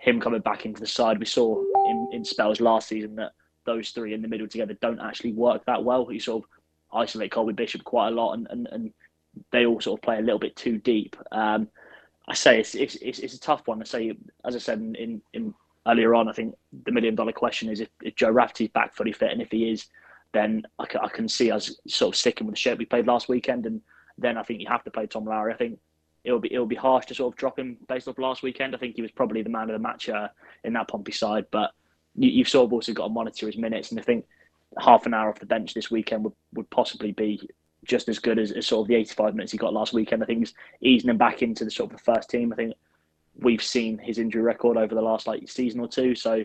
him 0.00 0.20
coming 0.20 0.40
back 0.40 0.66
into 0.66 0.80
the 0.80 0.86
side, 0.86 1.18
we 1.18 1.26
saw 1.26 1.62
in, 1.86 2.08
in 2.12 2.24
spells 2.24 2.60
last 2.60 2.88
season 2.88 3.16
that 3.16 3.32
those 3.64 3.90
three 3.90 4.14
in 4.14 4.22
the 4.22 4.28
middle 4.28 4.48
together 4.48 4.74
don't 4.80 5.00
actually 5.00 5.32
work 5.32 5.64
that 5.66 5.84
well. 5.84 6.10
You 6.10 6.20
sort 6.20 6.44
of 6.44 6.48
isolate 6.92 7.32
Colby 7.32 7.52
Bishop 7.52 7.84
quite 7.84 8.08
a 8.08 8.12
lot 8.12 8.34
and, 8.34 8.46
and, 8.50 8.68
and 8.72 8.92
they 9.52 9.66
all 9.66 9.80
sort 9.80 9.98
of 9.98 10.02
play 10.02 10.18
a 10.18 10.22
little 10.22 10.38
bit 10.38 10.56
too 10.56 10.78
deep. 10.78 11.16
Um, 11.30 11.68
I 12.28 12.34
say 12.34 12.60
it's, 12.60 12.74
it's, 12.74 12.96
it's, 12.96 13.18
it's, 13.18 13.34
a 13.34 13.40
tough 13.40 13.66
one. 13.66 13.80
I 13.80 13.84
say, 13.84 14.16
as 14.44 14.54
I 14.54 14.58
said 14.58 14.78
in, 14.78 14.94
in, 14.94 15.22
in 15.32 15.54
earlier 15.86 16.14
on, 16.14 16.28
I 16.28 16.32
think 16.32 16.54
the 16.84 16.92
million 16.92 17.14
dollar 17.14 17.32
question 17.32 17.68
is 17.68 17.80
if, 17.80 17.88
if 18.02 18.16
Joe 18.16 18.30
Rafferty's 18.30 18.68
back 18.68 18.94
fully 18.94 19.12
fit, 19.12 19.32
and 19.32 19.42
if 19.42 19.50
he 19.50 19.70
is, 19.70 19.86
then 20.32 20.62
I 20.78 20.86
can, 20.86 21.00
I 21.00 21.08
can 21.08 21.28
see 21.28 21.50
us 21.50 21.74
sort 21.88 22.14
of 22.14 22.18
sticking 22.18 22.46
with 22.46 22.54
the 22.54 22.60
shape 22.60 22.78
we 22.78 22.84
played 22.84 23.06
last 23.06 23.28
weekend, 23.28 23.66
and 23.66 23.80
then 24.18 24.36
I 24.36 24.42
think 24.42 24.60
you 24.60 24.68
have 24.68 24.84
to 24.84 24.90
play 24.90 25.06
Tom 25.06 25.24
Lowry. 25.24 25.52
I 25.52 25.56
think 25.56 25.78
it'll 26.24 26.38
be 26.38 26.52
it'll 26.52 26.66
be 26.66 26.76
harsh 26.76 27.06
to 27.06 27.14
sort 27.14 27.32
of 27.32 27.38
drop 27.38 27.58
him 27.58 27.78
based 27.88 28.08
off 28.08 28.18
last 28.18 28.42
weekend. 28.42 28.74
I 28.74 28.78
think 28.78 28.96
he 28.96 29.02
was 29.02 29.10
probably 29.10 29.42
the 29.42 29.48
man 29.48 29.70
of 29.70 29.74
the 29.74 29.78
match 29.78 30.08
uh, 30.08 30.28
in 30.64 30.72
that 30.74 30.88
Pompey 30.88 31.12
side, 31.12 31.46
but 31.50 31.72
you, 32.14 32.42
have 32.42 32.48
sort 32.48 32.66
of 32.66 32.72
also 32.72 32.92
got 32.92 33.08
to 33.08 33.12
monitor 33.12 33.46
his 33.46 33.56
minutes, 33.56 33.90
and 33.90 34.00
I 34.00 34.02
think 34.02 34.26
half 34.78 35.06
an 35.06 35.14
hour 35.14 35.30
off 35.30 35.40
the 35.40 35.46
bench 35.46 35.74
this 35.74 35.90
weekend 35.90 36.24
would, 36.24 36.34
would 36.54 36.70
possibly 36.70 37.12
be 37.12 37.48
just 37.84 38.08
as 38.08 38.18
good 38.18 38.38
as, 38.38 38.52
as 38.52 38.66
sort 38.66 38.84
of 38.84 38.88
the 38.88 38.94
85 38.94 39.34
minutes 39.34 39.52
he 39.52 39.58
got 39.58 39.72
last 39.72 39.92
weekend. 39.92 40.22
I 40.22 40.26
think 40.26 40.40
he's 40.40 40.54
easing 40.80 41.10
him 41.10 41.16
back 41.16 41.42
into 41.42 41.64
the 41.64 41.70
sort 41.70 41.90
of 41.90 41.98
the 41.98 42.04
first 42.04 42.30
team. 42.30 42.52
I 42.52 42.56
think 42.56 42.74
we've 43.42 43.62
seen 43.62 43.98
his 43.98 44.18
injury 44.18 44.42
record 44.42 44.76
over 44.76 44.94
the 44.94 45.02
last 45.02 45.26
like 45.26 45.48
season 45.48 45.80
or 45.80 45.88
two. 45.88 46.14
So 46.14 46.44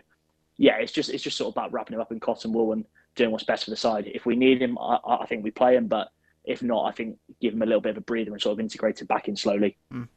yeah, 0.57 0.77
it's 0.77 0.91
just 0.91 1.09
it's 1.09 1.23
just 1.23 1.37
sort 1.37 1.49
of 1.49 1.57
about 1.57 1.73
wrapping 1.73 1.95
him 1.95 2.01
up 2.01 2.11
in 2.11 2.19
cotton 2.19 2.53
wool 2.53 2.71
and 2.71 2.85
doing 3.15 3.31
what's 3.31 3.43
best 3.43 3.65
for 3.65 3.69
the 3.69 3.77
side. 3.77 4.09
If 4.13 4.25
we 4.25 4.35
need 4.35 4.61
him, 4.61 4.77
I, 4.77 4.99
I 5.05 5.25
think 5.25 5.43
we 5.43 5.51
play 5.51 5.75
him, 5.75 5.87
but 5.87 6.09
if 6.43 6.61
not, 6.61 6.85
I 6.85 6.91
think 6.91 7.17
give 7.41 7.53
him 7.53 7.61
a 7.61 7.65
little 7.65 7.81
bit 7.81 7.91
of 7.91 7.97
a 7.97 8.01
breather 8.01 8.31
and 8.31 8.41
sort 8.41 8.53
of 8.53 8.59
integrate 8.59 9.01
it 9.01 9.07
back 9.07 9.27
in 9.27 9.35
slowly. 9.35 9.77
Mm. 9.91 10.07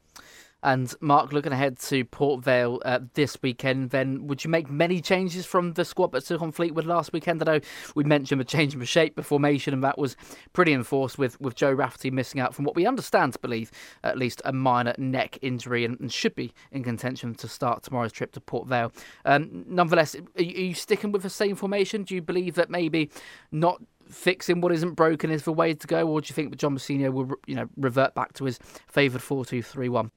And 0.63 0.93
Mark, 1.01 1.33
looking 1.33 1.53
ahead 1.53 1.79
to 1.79 2.05
Port 2.05 2.43
Vale 2.43 2.83
uh, 2.85 2.99
this 3.15 3.39
weekend, 3.43 3.91
then 3.91 4.27
would 4.27 4.43
you 4.43 4.51
make 4.51 4.69
many 4.69 5.01
changes 5.01 5.47
from 5.47 5.75
the 5.75 5.85
squad 5.85 6.11
that 6.13 6.25
took 6.25 6.43
on 6.43 6.51
Fleetwood 6.51 6.85
last 6.85 7.13
weekend? 7.13 7.41
I 7.43 7.53
know 7.55 7.61
we 7.95 8.03
mentioned 8.03 8.41
a 8.41 8.45
change 8.45 8.75
in 8.75 8.81
the 8.81 8.87
shape, 8.87 9.15
the 9.15 9.23
formation, 9.23 9.73
and 9.73 9.85
that 9.85 9.99
was 9.99 10.17
pretty 10.53 10.73
enforced 10.73 11.17
with, 11.17 11.41
with 11.41 11.55
Joe 11.55 11.73
Rafferty 11.73 12.11
missing 12.11 12.41
out, 12.41 12.57
from 12.57 12.65
what 12.65 12.75
we 12.75 12.87
understand 12.87 13.35
to 13.35 13.39
believe, 13.39 13.71
at 14.03 14.19
least 14.19 14.43
a 14.45 14.53
minor 14.53 14.95
neck 14.99 15.39
injury, 15.43 15.85
and, 15.85 15.99
and 16.01 16.13
should 16.13 16.35
be 16.35 16.53
in 16.73 16.83
contention 16.83 17.37
to 17.37 17.47
start 17.47 17.85
tomorrow's 17.85 18.13
trip 18.13 18.33
to 18.33 18.41
Port 18.41 18.67
Vale. 18.67 18.93
Um, 19.25 19.65
nonetheless, 19.69 20.17
are 20.17 20.43
you, 20.43 20.57
are 20.57 20.67
you 20.67 20.75
sticking 20.75 21.13
with 21.13 21.23
the 21.23 21.31
same 21.31 21.55
formation? 21.55 22.03
Do 22.03 22.17
you 22.17 22.23
believe 22.23 22.57
that 22.57 22.69
maybe 22.69 23.11
not 23.53 23.81
fixing 24.09 24.61
what 24.61 24.73
isn't 24.73 24.95
broken 24.95 25.31
is 25.31 25.45
the 25.45 25.53
way 25.53 25.75
to 25.75 25.87
go, 25.87 26.09
or 26.09 26.21
do 26.21 26.27
you 26.29 26.35
think 26.35 26.51
that 26.51 26.59
John 26.59 26.77
Mousinho 26.77 27.13
will, 27.13 27.31
you 27.47 27.55
know, 27.55 27.69
revert 27.77 28.15
back 28.17 28.33
to 28.35 28.45
his 28.45 28.59
favoured 28.89 29.23
four-two-three-one? 29.23 30.11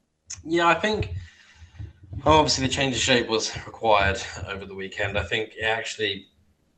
Yeah, 0.43 0.67
I 0.67 0.75
think 0.75 1.13
oh, 2.25 2.39
obviously 2.39 2.67
the 2.67 2.73
change 2.73 2.95
of 2.95 3.01
shape 3.01 3.27
was 3.27 3.55
required 3.65 4.21
over 4.47 4.65
the 4.65 4.75
weekend. 4.75 5.17
I 5.17 5.23
think 5.23 5.53
it 5.57 5.65
actually 5.65 6.27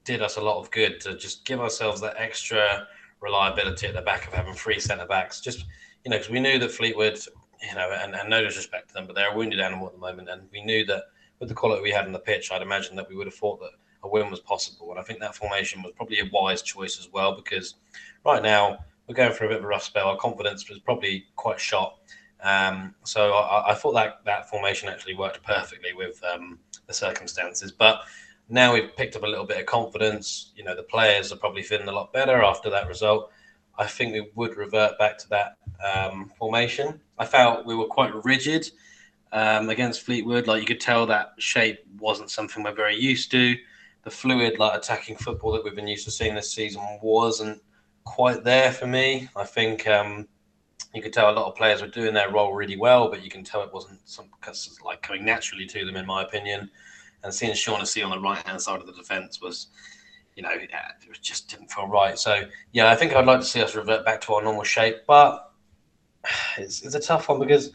did 0.03 0.21
us 0.21 0.37
a 0.37 0.41
lot 0.41 0.59
of 0.59 0.69
good 0.71 0.99
to 1.01 1.15
just 1.15 1.45
give 1.45 1.59
ourselves 1.59 2.01
that 2.01 2.15
extra 2.17 2.87
reliability 3.21 3.87
at 3.87 3.93
the 3.93 4.01
back 4.01 4.27
of 4.27 4.33
having 4.33 4.53
three 4.53 4.79
centre 4.79 5.05
backs. 5.05 5.41
Just 5.41 5.65
you 6.03 6.11
know, 6.11 6.17
because 6.17 6.29
we 6.29 6.39
knew 6.39 6.59
that 6.59 6.71
Fleetwood, 6.71 7.17
you 7.61 7.75
know, 7.75 7.89
and, 8.01 8.13
and 8.13 8.29
no 8.29 8.43
disrespect 8.43 8.89
to 8.89 8.93
them, 8.93 9.07
but 9.07 9.15
they're 9.15 9.31
a 9.31 9.35
wounded 9.35 9.59
animal 9.59 9.87
at 9.87 9.93
the 9.93 9.99
moment, 9.99 10.29
and 10.29 10.49
we 10.51 10.61
knew 10.63 10.85
that 10.85 11.03
with 11.39 11.49
the 11.49 11.55
quality 11.55 11.81
we 11.81 11.91
had 11.91 12.05
on 12.05 12.11
the 12.11 12.19
pitch, 12.19 12.51
I'd 12.51 12.61
imagine 12.61 12.95
that 12.97 13.09
we 13.09 13.15
would 13.15 13.27
have 13.27 13.35
thought 13.35 13.59
that 13.59 13.71
a 14.03 14.07
win 14.07 14.29
was 14.29 14.39
possible. 14.41 14.91
And 14.91 14.99
I 14.99 15.03
think 15.03 15.19
that 15.19 15.35
formation 15.35 15.81
was 15.81 15.93
probably 15.95 16.19
a 16.19 16.29
wise 16.31 16.61
choice 16.61 16.99
as 16.99 17.09
well 17.11 17.35
because 17.35 17.75
right 18.25 18.43
now 18.43 18.79
we're 19.07 19.15
going 19.15 19.33
through 19.33 19.47
a 19.47 19.49
bit 19.51 19.59
of 19.59 19.63
a 19.63 19.67
rough 19.67 19.83
spell. 19.83 20.07
Our 20.07 20.17
confidence 20.17 20.69
was 20.69 20.79
probably 20.79 21.25
quite 21.35 21.59
shot. 21.59 21.99
Um, 22.43 22.93
so 23.03 23.33
I, 23.33 23.71
I, 23.71 23.73
thought 23.73 23.93
that 23.93 24.19
that 24.25 24.49
formation 24.49 24.89
actually 24.89 25.15
worked 25.15 25.41
perfectly 25.43 25.93
with 25.93 26.21
um, 26.25 26.59
the 26.87 26.93
circumstances. 26.93 27.71
But 27.71 28.01
now 28.49 28.73
we've 28.73 28.93
picked 28.97 29.15
up 29.15 29.23
a 29.23 29.27
little 29.27 29.45
bit 29.45 29.59
of 29.59 29.65
confidence. 29.65 30.51
You 30.55 30.65
know, 30.65 30.75
the 30.75 30.83
players 30.83 31.31
are 31.31 31.37
probably 31.37 31.63
feeling 31.63 31.87
a 31.87 31.93
lot 31.93 32.11
better 32.11 32.43
after 32.43 32.69
that 32.69 32.89
result. 32.89 33.31
I 33.77 33.87
think 33.87 34.13
we 34.13 34.29
would 34.35 34.57
revert 34.57 34.99
back 34.99 35.17
to 35.19 35.29
that 35.29 35.57
um, 35.83 36.31
formation. 36.37 36.99
I 37.17 37.25
felt 37.25 37.65
we 37.65 37.75
were 37.75 37.85
quite 37.85 38.13
rigid 38.25 38.69
um, 39.31 39.69
against 39.69 40.01
Fleetwood. 40.01 40.45
Like 40.45 40.59
you 40.61 40.67
could 40.67 40.81
tell 40.81 41.05
that 41.07 41.33
shape 41.39 41.79
wasn't 41.97 42.29
something 42.29 42.63
we're 42.63 42.73
very 42.73 42.99
used 42.99 43.31
to. 43.31 43.55
The 44.03 44.11
fluid, 44.11 44.59
like 44.59 44.77
attacking 44.77 45.15
football 45.15 45.53
that 45.53 45.63
we've 45.63 45.75
been 45.75 45.87
used 45.87 46.05
to 46.05 46.11
seeing 46.11 46.35
this 46.35 46.51
season, 46.51 46.81
wasn't 47.01 47.61
quite 48.03 48.43
there 48.43 48.71
for 48.71 48.85
me. 48.85 49.29
I 49.35 49.45
think 49.45 49.87
um, 49.87 50.27
you 50.93 51.01
could 51.01 51.13
tell 51.13 51.29
a 51.29 51.33
lot 51.33 51.47
of 51.47 51.55
players 51.55 51.81
were 51.81 51.87
doing 51.87 52.13
their 52.13 52.31
role 52.31 52.53
really 52.53 52.77
well, 52.77 53.09
but 53.09 53.23
you 53.23 53.29
can 53.29 53.43
tell 53.43 53.63
it 53.63 53.73
wasn't 53.73 53.99
some 54.07 54.29
like 54.85 55.01
coming 55.01 55.25
naturally 55.25 55.65
to 55.65 55.85
them, 55.85 55.95
in 55.95 56.05
my 56.05 56.21
opinion. 56.21 56.69
And 57.23 57.33
seeing 57.33 57.53
Shaughnessy 57.55 58.03
on 58.03 58.11
the 58.11 58.19
right 58.19 58.45
hand 58.45 58.61
side 58.61 58.79
of 58.79 58.85
the 58.85 58.93
defence 58.93 59.41
was, 59.41 59.67
you 60.35 60.43
know, 60.43 60.51
it 60.51 60.69
just 61.21 61.49
didn't 61.49 61.71
feel 61.71 61.87
right. 61.87 62.19
So 62.19 62.43
yeah, 62.73 62.91
I 62.91 62.95
think 62.95 63.13
I'd 63.13 63.25
like 63.25 63.39
to 63.39 63.45
see 63.45 63.61
us 63.61 63.75
revert 63.75 64.05
back 64.05 64.21
to 64.21 64.33
our 64.33 64.43
normal 64.43 64.63
shape, 64.63 64.97
but 65.07 65.51
it's, 66.57 66.83
it's 66.83 66.95
a 66.95 66.99
tough 66.99 67.27
one 67.27 67.39
because 67.39 67.71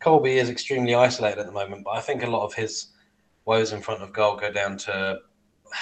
Colby 0.00 0.38
is 0.38 0.48
extremely 0.48 0.94
isolated 0.94 1.40
at 1.40 1.46
the 1.46 1.52
moment. 1.52 1.84
But 1.84 1.96
I 1.96 2.00
think 2.00 2.22
a 2.22 2.30
lot 2.30 2.44
of 2.44 2.54
his 2.54 2.88
woes 3.44 3.72
in 3.72 3.82
front 3.82 4.02
of 4.02 4.14
goal 4.14 4.36
go 4.36 4.50
down 4.50 4.78
to 4.78 5.18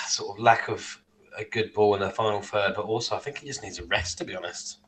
sort 0.08 0.36
of 0.36 0.42
lack 0.42 0.68
of 0.68 1.00
a 1.38 1.44
good 1.44 1.72
ball 1.72 1.94
in 1.94 2.00
the 2.00 2.10
final 2.10 2.42
third, 2.42 2.72
but 2.74 2.84
also 2.84 3.14
I 3.14 3.20
think 3.20 3.38
he 3.38 3.46
just 3.46 3.62
needs 3.62 3.78
a 3.78 3.84
rest, 3.84 4.18
to 4.18 4.24
be 4.24 4.34
honest 4.34 4.78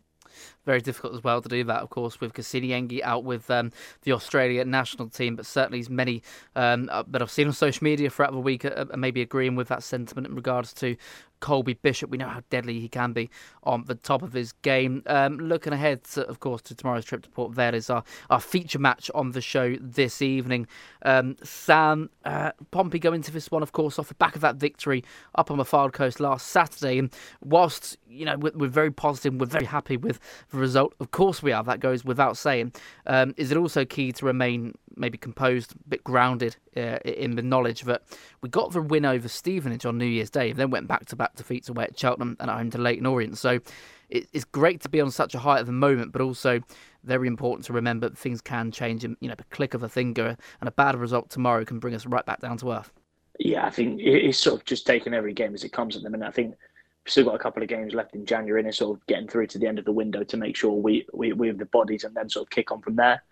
very 0.64 0.80
difficult 0.80 1.14
as 1.14 1.24
well 1.24 1.40
to 1.42 1.48
do 1.48 1.64
that, 1.64 1.82
of 1.82 1.90
course, 1.90 2.20
with 2.20 2.32
Kusini 2.32 2.68
Yengi 2.68 3.02
out 3.02 3.24
with 3.24 3.50
um, 3.50 3.72
the 4.02 4.12
Australia 4.12 4.64
national 4.64 5.08
team. 5.08 5.36
But 5.36 5.46
certainly, 5.46 5.80
as 5.80 5.90
many 5.90 6.22
um, 6.56 6.88
uh, 6.92 7.04
that 7.08 7.22
I've 7.22 7.30
seen 7.30 7.48
on 7.48 7.52
social 7.52 7.84
media 7.84 8.10
throughout 8.10 8.32
the 8.32 8.38
week 8.38 8.64
are, 8.64 8.86
are 8.90 8.96
maybe 8.96 9.20
agreeing 9.22 9.54
with 9.54 9.68
that 9.68 9.82
sentiment 9.82 10.26
in 10.26 10.34
regards 10.34 10.72
to 10.74 10.96
Colby 11.42 11.74
Bishop. 11.74 12.08
We 12.08 12.16
know 12.16 12.28
how 12.28 12.42
deadly 12.48 12.80
he 12.80 12.88
can 12.88 13.12
be 13.12 13.28
on 13.64 13.84
the 13.86 13.96
top 13.96 14.22
of 14.22 14.32
his 14.32 14.52
game. 14.52 15.02
Um, 15.06 15.36
looking 15.38 15.74
ahead, 15.74 16.04
to, 16.04 16.26
of 16.26 16.40
course, 16.40 16.62
to 16.62 16.74
tomorrow's 16.74 17.04
trip 17.04 17.22
to 17.24 17.28
Port 17.28 17.52
Vale 17.52 17.74
is 17.74 17.90
our, 17.90 18.04
our 18.30 18.40
feature 18.40 18.78
match 18.78 19.10
on 19.14 19.32
the 19.32 19.40
show 19.42 19.76
this 19.80 20.22
evening. 20.22 20.66
Um, 21.04 21.36
Sam 21.42 22.08
uh, 22.24 22.52
Pompey 22.70 22.98
go 22.98 23.12
into 23.12 23.32
this 23.32 23.50
one, 23.50 23.62
of 23.62 23.72
course, 23.72 23.98
off 23.98 24.08
the 24.08 24.14
back 24.14 24.36
of 24.36 24.40
that 24.40 24.56
victory 24.56 25.04
up 25.34 25.50
on 25.50 25.58
the 25.58 25.64
Fylde 25.64 25.92
Coast 25.92 26.20
last 26.20 26.46
Saturday. 26.46 26.98
And 26.98 27.12
whilst 27.42 27.98
you 28.12 28.24
know 28.24 28.36
we're, 28.36 28.52
we're, 28.54 28.68
very 28.68 28.90
positive, 28.90 29.34
we're 29.34 29.46
very 29.46 29.64
happy 29.64 29.96
with 29.96 30.20
the 30.50 30.58
result. 30.58 30.94
Of 31.00 31.10
course, 31.10 31.42
we 31.42 31.52
are. 31.52 31.62
That 31.62 31.80
goes 31.80 32.04
without 32.04 32.36
saying. 32.36 32.72
Um, 33.06 33.34
is 33.36 33.50
it 33.50 33.56
also 33.56 33.84
key 33.84 34.12
to 34.12 34.26
remain 34.26 34.74
maybe 34.96 35.18
composed, 35.18 35.72
a 35.72 35.88
bit 35.88 36.04
grounded 36.04 36.56
uh, 36.76 36.98
in 37.04 37.36
the 37.36 37.42
knowledge 37.42 37.82
that 37.82 38.02
we 38.42 38.48
got 38.48 38.72
the 38.72 38.82
win 38.82 39.04
over 39.04 39.28
Stevenage 39.28 39.86
on 39.86 39.98
New 39.98 40.06
Year's 40.06 40.30
Day, 40.30 40.52
then 40.52 40.70
went 40.70 40.86
back 40.86 41.06
to 41.06 41.16
back 41.16 41.34
defeats 41.34 41.68
away 41.68 41.84
at 41.84 41.98
Cheltenham 41.98 42.36
and 42.40 42.50
at 42.50 42.56
home 42.56 42.70
to 42.70 42.78
Leyton 42.78 43.06
Orient. 43.06 43.38
So 43.38 43.60
it's 44.10 44.44
great 44.44 44.80
to 44.82 44.88
be 44.88 45.00
on 45.00 45.10
such 45.10 45.34
a 45.34 45.38
high 45.38 45.58
at 45.58 45.66
the 45.66 45.72
moment, 45.72 46.12
but 46.12 46.20
also 46.20 46.60
very 47.04 47.26
important 47.26 47.64
to 47.66 47.72
remember 47.72 48.08
that 48.08 48.18
things 48.18 48.40
can 48.40 48.70
change. 48.70 49.04
And 49.04 49.16
you 49.20 49.28
know, 49.28 49.34
the 49.34 49.44
click 49.44 49.74
of 49.74 49.82
a 49.82 49.88
finger 49.88 50.36
and 50.60 50.68
a 50.68 50.72
bad 50.72 50.96
result 50.96 51.30
tomorrow 51.30 51.64
can 51.64 51.78
bring 51.78 51.94
us 51.94 52.06
right 52.06 52.24
back 52.24 52.40
down 52.40 52.58
to 52.58 52.72
earth. 52.72 52.92
Yeah, 53.38 53.66
I 53.66 53.70
think 53.70 54.00
it's 54.00 54.38
sort 54.38 54.60
of 54.60 54.66
just 54.66 54.86
taking 54.86 55.14
every 55.14 55.32
game 55.32 55.54
as 55.54 55.64
it 55.64 55.72
comes 55.72 55.96
at 55.96 56.02
the 56.02 56.10
minute. 56.10 56.26
I 56.26 56.30
think 56.30 56.54
we've 57.04 57.10
still 57.10 57.24
got 57.24 57.34
a 57.34 57.38
couple 57.38 57.62
of 57.62 57.68
games 57.68 57.94
left 57.94 58.14
in 58.14 58.24
January 58.24 58.62
and 58.62 58.74
sort 58.74 58.96
of 58.96 59.06
getting 59.06 59.28
through 59.28 59.46
to 59.48 59.58
the 59.58 59.66
end 59.66 59.78
of 59.78 59.84
the 59.84 59.92
window 59.92 60.22
to 60.22 60.36
make 60.36 60.56
sure 60.56 60.72
we, 60.72 61.06
we, 61.12 61.32
we 61.32 61.48
have 61.48 61.58
the 61.58 61.66
bodies 61.66 62.04
and 62.04 62.14
then 62.14 62.28
sort 62.28 62.46
of 62.46 62.50
kick 62.50 62.70
on 62.70 62.80
from 62.80 62.96
there. 62.96 63.22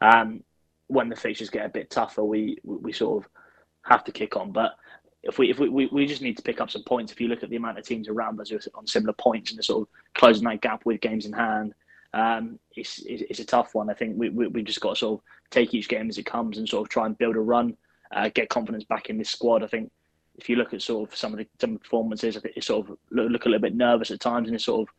Um, 0.00 0.42
when 0.88 1.08
the 1.08 1.16
fixtures 1.16 1.50
get 1.50 1.66
a 1.66 1.68
bit 1.68 1.88
tougher, 1.88 2.24
we 2.24 2.58
we 2.64 2.92
sort 2.92 3.22
of 3.22 3.30
have 3.82 4.02
to 4.04 4.12
kick 4.12 4.36
on. 4.36 4.50
But 4.50 4.72
if 5.22 5.38
we 5.38 5.50
if 5.50 5.58
we, 5.60 5.68
we, 5.68 5.86
we 5.86 6.06
just 6.06 6.22
need 6.22 6.36
to 6.36 6.42
pick 6.42 6.60
up 6.60 6.70
some 6.70 6.82
points. 6.82 7.12
If 7.12 7.20
you 7.20 7.28
look 7.28 7.44
at 7.44 7.50
the 7.50 7.56
amount 7.56 7.78
of 7.78 7.84
teams 7.86 8.08
around 8.08 8.40
us 8.40 8.48
who 8.48 8.56
are 8.56 8.60
on 8.74 8.86
similar 8.86 9.12
points 9.12 9.50
and 9.50 9.58
the 9.58 9.62
sort 9.62 9.82
of 9.82 9.88
closing 10.14 10.44
that 10.48 10.62
gap 10.62 10.84
with 10.84 11.00
games 11.00 11.26
in 11.26 11.32
hand, 11.32 11.74
um, 12.12 12.58
it's, 12.74 13.00
it's 13.06 13.38
a 13.38 13.44
tough 13.44 13.74
one. 13.74 13.88
I 13.88 13.94
think 13.94 14.16
we 14.18 14.30
we 14.30 14.48
we 14.48 14.62
just 14.62 14.80
got 14.80 14.94
to 14.94 14.98
sort 14.98 15.20
of 15.20 15.24
take 15.50 15.74
each 15.74 15.88
game 15.88 16.08
as 16.08 16.18
it 16.18 16.26
comes 16.26 16.58
and 16.58 16.68
sort 16.68 16.86
of 16.86 16.88
try 16.88 17.06
and 17.06 17.16
build 17.16 17.36
a 17.36 17.40
run, 17.40 17.76
uh, 18.10 18.30
get 18.34 18.48
confidence 18.48 18.82
back 18.82 19.10
in 19.10 19.18
this 19.18 19.30
squad. 19.30 19.62
I 19.62 19.68
think 19.68 19.92
if 20.40 20.48
you 20.48 20.56
look 20.56 20.72
at 20.72 20.82
sort 20.82 21.08
of 21.08 21.16
some 21.16 21.32
of 21.32 21.38
the 21.38 21.46
some 21.60 21.78
performances, 21.78 22.36
I 22.36 22.40
think 22.40 22.62
sort 22.62 22.88
of 22.88 22.96
look, 23.10 23.30
look 23.30 23.44
a 23.46 23.48
little 23.48 23.62
bit 23.62 23.74
nervous 23.74 24.10
at 24.10 24.20
times, 24.20 24.48
and 24.48 24.54
it's 24.54 24.64
sort 24.64 24.88
of 24.88 24.94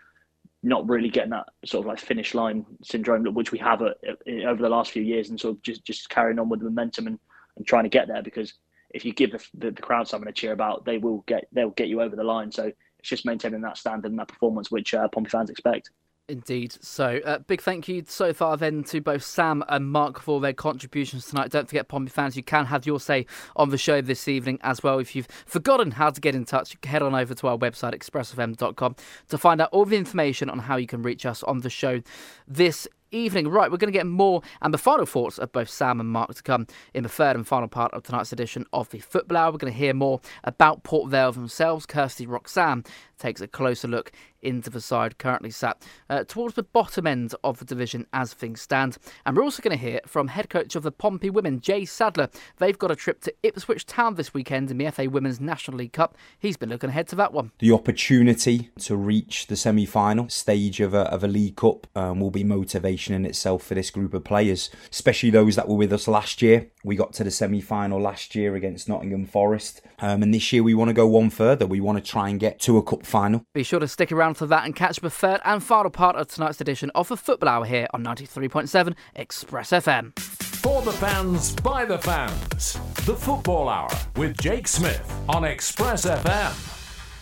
not 0.64 0.88
really 0.88 1.10
getting 1.10 1.32
that 1.32 1.48
sort 1.66 1.84
of 1.84 1.88
like 1.88 2.00
finish 2.00 2.36
line 2.36 2.66
syndrome, 2.84 3.26
which 3.34 3.52
we 3.52 3.58
have 3.58 3.82
at, 3.82 3.98
over 4.46 4.62
the 4.62 4.70
last 4.70 4.92
few 4.92 5.02
years, 5.02 5.30
and 5.30 5.39
sort 5.39 5.56
of 5.56 5.62
just 5.64 5.84
just 5.84 6.10
carrying 6.10 6.39
on 6.39 6.50
with 6.50 6.60
the 6.60 6.66
momentum 6.66 7.08
and, 7.08 7.20
and 7.58 7.66
trying 7.66 7.84
to 7.84 7.89
get 7.89 8.08
there. 8.08 8.22
Because 8.22 8.54
if 8.92 9.04
you 9.04 9.14
give 9.14 9.32
the, 9.32 9.44
the, 9.56 9.72
the 9.72 9.82
crowd 9.82 10.08
something 10.08 10.28
to 10.28 10.34
cheer 10.34 10.52
about, 10.52 10.86
they 10.86 10.98
will 10.98 11.24
get 11.28 11.48
they'll 11.52 11.72
get 11.72 11.88
you 11.88 12.02
over 12.02 12.16
the 12.16 12.24
line. 12.24 12.52
So 12.52 12.72
it's 13.00 13.10
just 13.10 13.26
maintaining 13.26 13.62
that 13.62 13.78
standard 13.78 14.12
and 14.12 14.20
that 14.20 14.28
performance 14.28 14.70
which 14.70 14.94
uh, 14.94 15.08
Pompey 15.08 15.30
fans 15.30 15.50
expect. 15.50 15.89
Indeed. 16.32 16.77
So, 16.82 17.19
uh, 17.25 17.39
big 17.39 17.61
thank 17.61 17.89
you 17.89 18.05
so 18.07 18.32
far 18.32 18.55
then 18.55 18.86
to 18.86 19.01
both 19.01 19.21
Sam 19.21 19.65
and 19.67 19.91
Mark 19.91 20.17
for 20.21 20.39
their 20.39 20.53
contributions 20.53 21.25
tonight. 21.25 21.51
Don't 21.51 21.67
forget, 21.67 21.89
Pompey 21.89 22.09
fans, 22.09 22.38
you 22.38 22.43
can 22.43 22.67
have 22.67 22.86
your 22.86 23.01
say 23.01 23.25
on 23.57 23.69
the 23.69 23.77
show 23.77 23.99
this 23.99 24.29
evening 24.29 24.57
as 24.61 24.82
well. 24.82 24.97
If 24.99 25.13
you've 25.13 25.27
forgotten 25.45 25.91
how 25.91 26.09
to 26.09 26.21
get 26.21 26.34
in 26.34 26.45
touch, 26.45 26.77
head 26.86 27.01
on 27.01 27.13
over 27.13 27.34
to 27.34 27.47
our 27.49 27.57
website, 27.57 27.93
expressfm.com, 27.93 28.95
to 29.27 29.38
find 29.38 29.59
out 29.59 29.69
all 29.73 29.84
the 29.84 29.97
information 29.97 30.49
on 30.49 30.59
how 30.59 30.77
you 30.77 30.88
can 30.88 31.03
reach 31.03 31.25
us 31.25 31.43
on 31.43 31.59
the 31.59 31.69
show 31.69 32.01
this 32.47 32.88
evening. 33.11 33.47
Right, 33.49 33.69
we're 33.69 33.77
going 33.77 33.91
to 33.91 33.97
get 33.97 34.07
more 34.07 34.41
and 34.61 34.73
the 34.73 34.77
final 34.77 35.05
thoughts 35.05 35.38
of 35.38 35.51
both 35.51 35.69
Sam 35.69 35.99
and 35.99 36.09
Mark 36.09 36.34
to 36.34 36.43
come 36.43 36.67
in 36.93 37.03
the 37.03 37.09
third 37.09 37.36
and 37.36 37.45
final 37.45 37.67
part 37.67 37.93
of 37.93 38.03
tonight's 38.03 38.32
edition 38.32 38.65
of 38.73 38.89
the 38.89 38.99
Football 38.99 39.38
Hour. 39.38 39.51
We're 39.51 39.57
going 39.57 39.73
to 39.73 39.77
hear 39.77 39.93
more 39.93 40.21
about 40.43 40.84
Port 40.84 41.11
Vale 41.11 41.34
themselves. 41.34 41.86
Kirsty 41.86 42.25
Roxanne 42.25 42.86
takes 43.17 43.41
a 43.41 43.47
closer 43.47 43.88
look 43.88 44.11
into 44.42 44.70
the 44.70 44.82
side 44.82 45.18
currently 45.18 45.52
sat 45.52 45.84
uh, 46.10 46.24
towards 46.24 46.56
the 46.56 46.64
bottom 46.64 47.08
end 47.08 47.34
of 47.44 47.60
the 47.60 47.66
division 47.66 48.08
as 48.14 48.34
things 48.34 48.62
stand. 48.62 48.98
And 49.26 49.36
we're 49.36 49.44
also 49.44 49.62
going 49.62 49.78
to 49.78 49.84
hear 49.84 50.02
from 50.06 50.30
head 50.30 50.50
coach 50.50 50.76
of 50.76 50.84
the 50.84 50.92
Pompey 50.92 51.30
women, 51.30 51.60
Jay 51.60 51.86
Sadler. 51.86 52.30
They've 52.58 52.78
got 52.78 52.92
a 52.92 52.96
trip 52.96 53.22
to 53.22 53.34
Ipswich 53.44 53.86
Town 53.86 54.16
this 54.16 54.34
weekend 54.34 54.72
in 54.72 54.78
the 54.78 54.89
FA 54.92 55.10
Women's 55.10 55.39
National 55.39 55.78
League 55.78 55.94
Cup. 55.94 56.18
He's 56.39 56.58
been 56.58 56.70
looking 56.70 56.89
ahead 56.89 57.08
to 57.10 57.16
that 57.18 57.34
one. 57.34 57.52
The 57.60 57.72
opportunity 57.72 58.72
to 58.80 58.96
reach 58.96 59.48
the 59.48 59.56
semi 59.56 59.86
final 59.86 60.30
stage 60.30 60.80
of 60.80 60.94
a, 60.94 61.02
of 61.12 61.24
a 61.24 61.28
League 61.28 61.56
Cup 61.56 61.88
um, 61.96 62.20
will 62.20 62.32
be 62.32 62.44
motivation 62.44 63.14
in 63.14 63.26
itself 63.26 63.64
for 63.64 63.76
this 63.76 63.89
group 63.89 64.14
of 64.14 64.24
players, 64.24 64.70
especially 64.92 65.30
those 65.30 65.56
that 65.56 65.68
were 65.68 65.76
with 65.76 65.94
us 65.94 66.08
last 66.08 66.42
year. 66.42 66.68
We 66.84 66.96
got 66.96 67.14
to 67.14 67.24
the 67.24 67.32
semi 67.32 67.62
final 67.62 68.02
last 68.02 68.36
year 68.36 68.56
against 68.56 68.89
Nottingham 68.89 69.26
Forest. 69.26 69.82
Um, 70.00 70.24
and 70.24 70.34
this 70.34 70.52
year 70.52 70.64
we 70.64 70.74
want 70.74 70.89
to 70.89 70.94
go 70.94 71.08
one 71.08 71.30
further. 71.30 71.66
We 71.66 71.80
want 71.80 72.04
to 72.04 72.04
try 72.04 72.30
and 72.30 72.39
get 72.39 72.60
to 72.62 72.78
a 72.78 72.84
cup 72.84 73.06
final. 73.06 73.44
Be 73.54 73.64
sure 73.64 73.80
to 73.80 73.88
stick 73.88 74.12
around 74.12 74.30
for 74.34 74.45
that 74.47 74.65
and 74.65 74.75
catch 74.75 74.99
the 74.99 75.09
third 75.09 75.41
and 75.45 75.63
final 75.63 75.91
part 75.91 76.15
of 76.15 76.27
tonight's 76.27 76.61
edition 76.61 76.91
of 76.95 77.07
the 77.07 77.17
Football 77.17 77.49
Hour 77.49 77.65
here 77.65 77.88
on 77.93 78.03
93.7 78.03 78.95
Express 79.15 79.71
FM. 79.71 80.17
For 80.19 80.82
the 80.82 80.91
fans, 80.91 81.55
by 81.55 81.86
the 81.86 81.97
fans. 81.97 82.73
The 83.05 83.15
Football 83.15 83.69
Hour 83.69 83.89
with 84.15 84.38
Jake 84.38 84.67
Smith 84.67 85.11
on 85.27 85.43
Express 85.43 86.05
FM. 86.05 86.80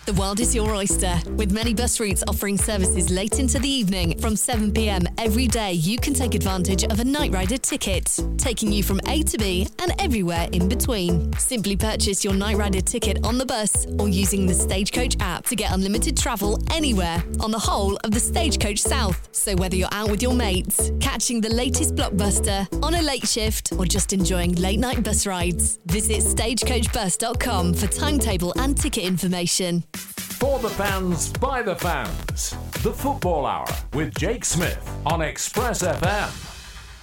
The 0.10 0.20
world 0.20 0.39
is 0.39 0.55
your 0.55 0.74
oyster. 0.74 1.22
With 1.36 1.51
many 1.51 1.72
bus 1.72 1.99
routes 1.99 2.24
offering 2.28 2.57
services 2.57 3.12
late 3.12 3.38
into 3.38 3.60
the 3.60 3.70
evening 3.70 4.18
from 4.18 4.36
7 4.36 4.72
pm 4.72 5.03
every 5.20 5.45
day, 5.45 5.74
you 5.74 5.99
can 5.99 6.16
take 6.16 6.34
advantage 6.34 6.84
of 6.84 6.99
a 6.99 7.03
Night 7.03 7.32
Rider 7.32 7.60
ticket, 7.60 8.20
taking 8.39 8.72
you 8.72 8.82
from 8.82 8.99
A 9.05 9.22
to 9.22 9.38
B 9.38 9.68
and 9.78 9.93
everywhere 9.99 10.49
in 10.51 10.68
between. 10.68 11.32
Simply 11.34 11.76
purchase 11.76 12.24
your 12.24 12.34
Night 12.34 12.57
Rider 12.57 12.82
ticket 12.82 13.24
on 13.24 13.38
the 13.38 13.45
bus 13.45 13.86
or 13.99 14.10
using 14.10 14.47
the 14.47 14.53
Stagecoach 14.55 15.16
app 15.20 15.45
to 15.45 15.55
get 15.55 15.72
unlimited 15.72 16.18
travel 16.18 16.60
anywhere 16.72 17.24
on 17.39 17.51
the 17.51 17.60
whole 17.60 17.95
of 17.97 18.10
the 18.10 18.20
Stagecoach 18.20 18.80
South. 18.80 19.30
So 19.32 19.55
whether 19.57 19.76
you're 19.76 19.93
out 19.93 20.10
with 20.10 20.24
your 20.24 20.34
mates, 20.34 20.89
catching 20.99 21.39
the 21.39 21.53
latest 21.53 21.93
blockbuster, 21.93 22.68
on 22.84 22.95
a 22.95 23.01
late 23.03 23.28
shift, 23.28 23.74
or 23.78 23.86
just 23.86 24.12
enjoying 24.12 24.55
late 24.55 24.80
night 24.80 25.03
bus 25.03 25.28
rides, 25.28 25.78
visit 25.86 26.24
stagecoachbus.com 26.24 27.76
for 27.76 27.86
timetable 27.86 28.53
and 28.57 28.76
ticket 28.76 29.03
information. 29.03 29.84
For 30.40 30.58
the 30.60 30.70
fans, 30.70 31.34
by 31.34 31.62
the 31.62 31.76
fans. 31.76 32.56
The 32.82 32.94
Football 32.94 33.46
Hour 33.46 33.68
with 33.94 34.18
Jake 34.18 34.46
Smith 34.46 34.90
on 35.06 35.22
Express 35.22 35.84
FM. 35.84 36.46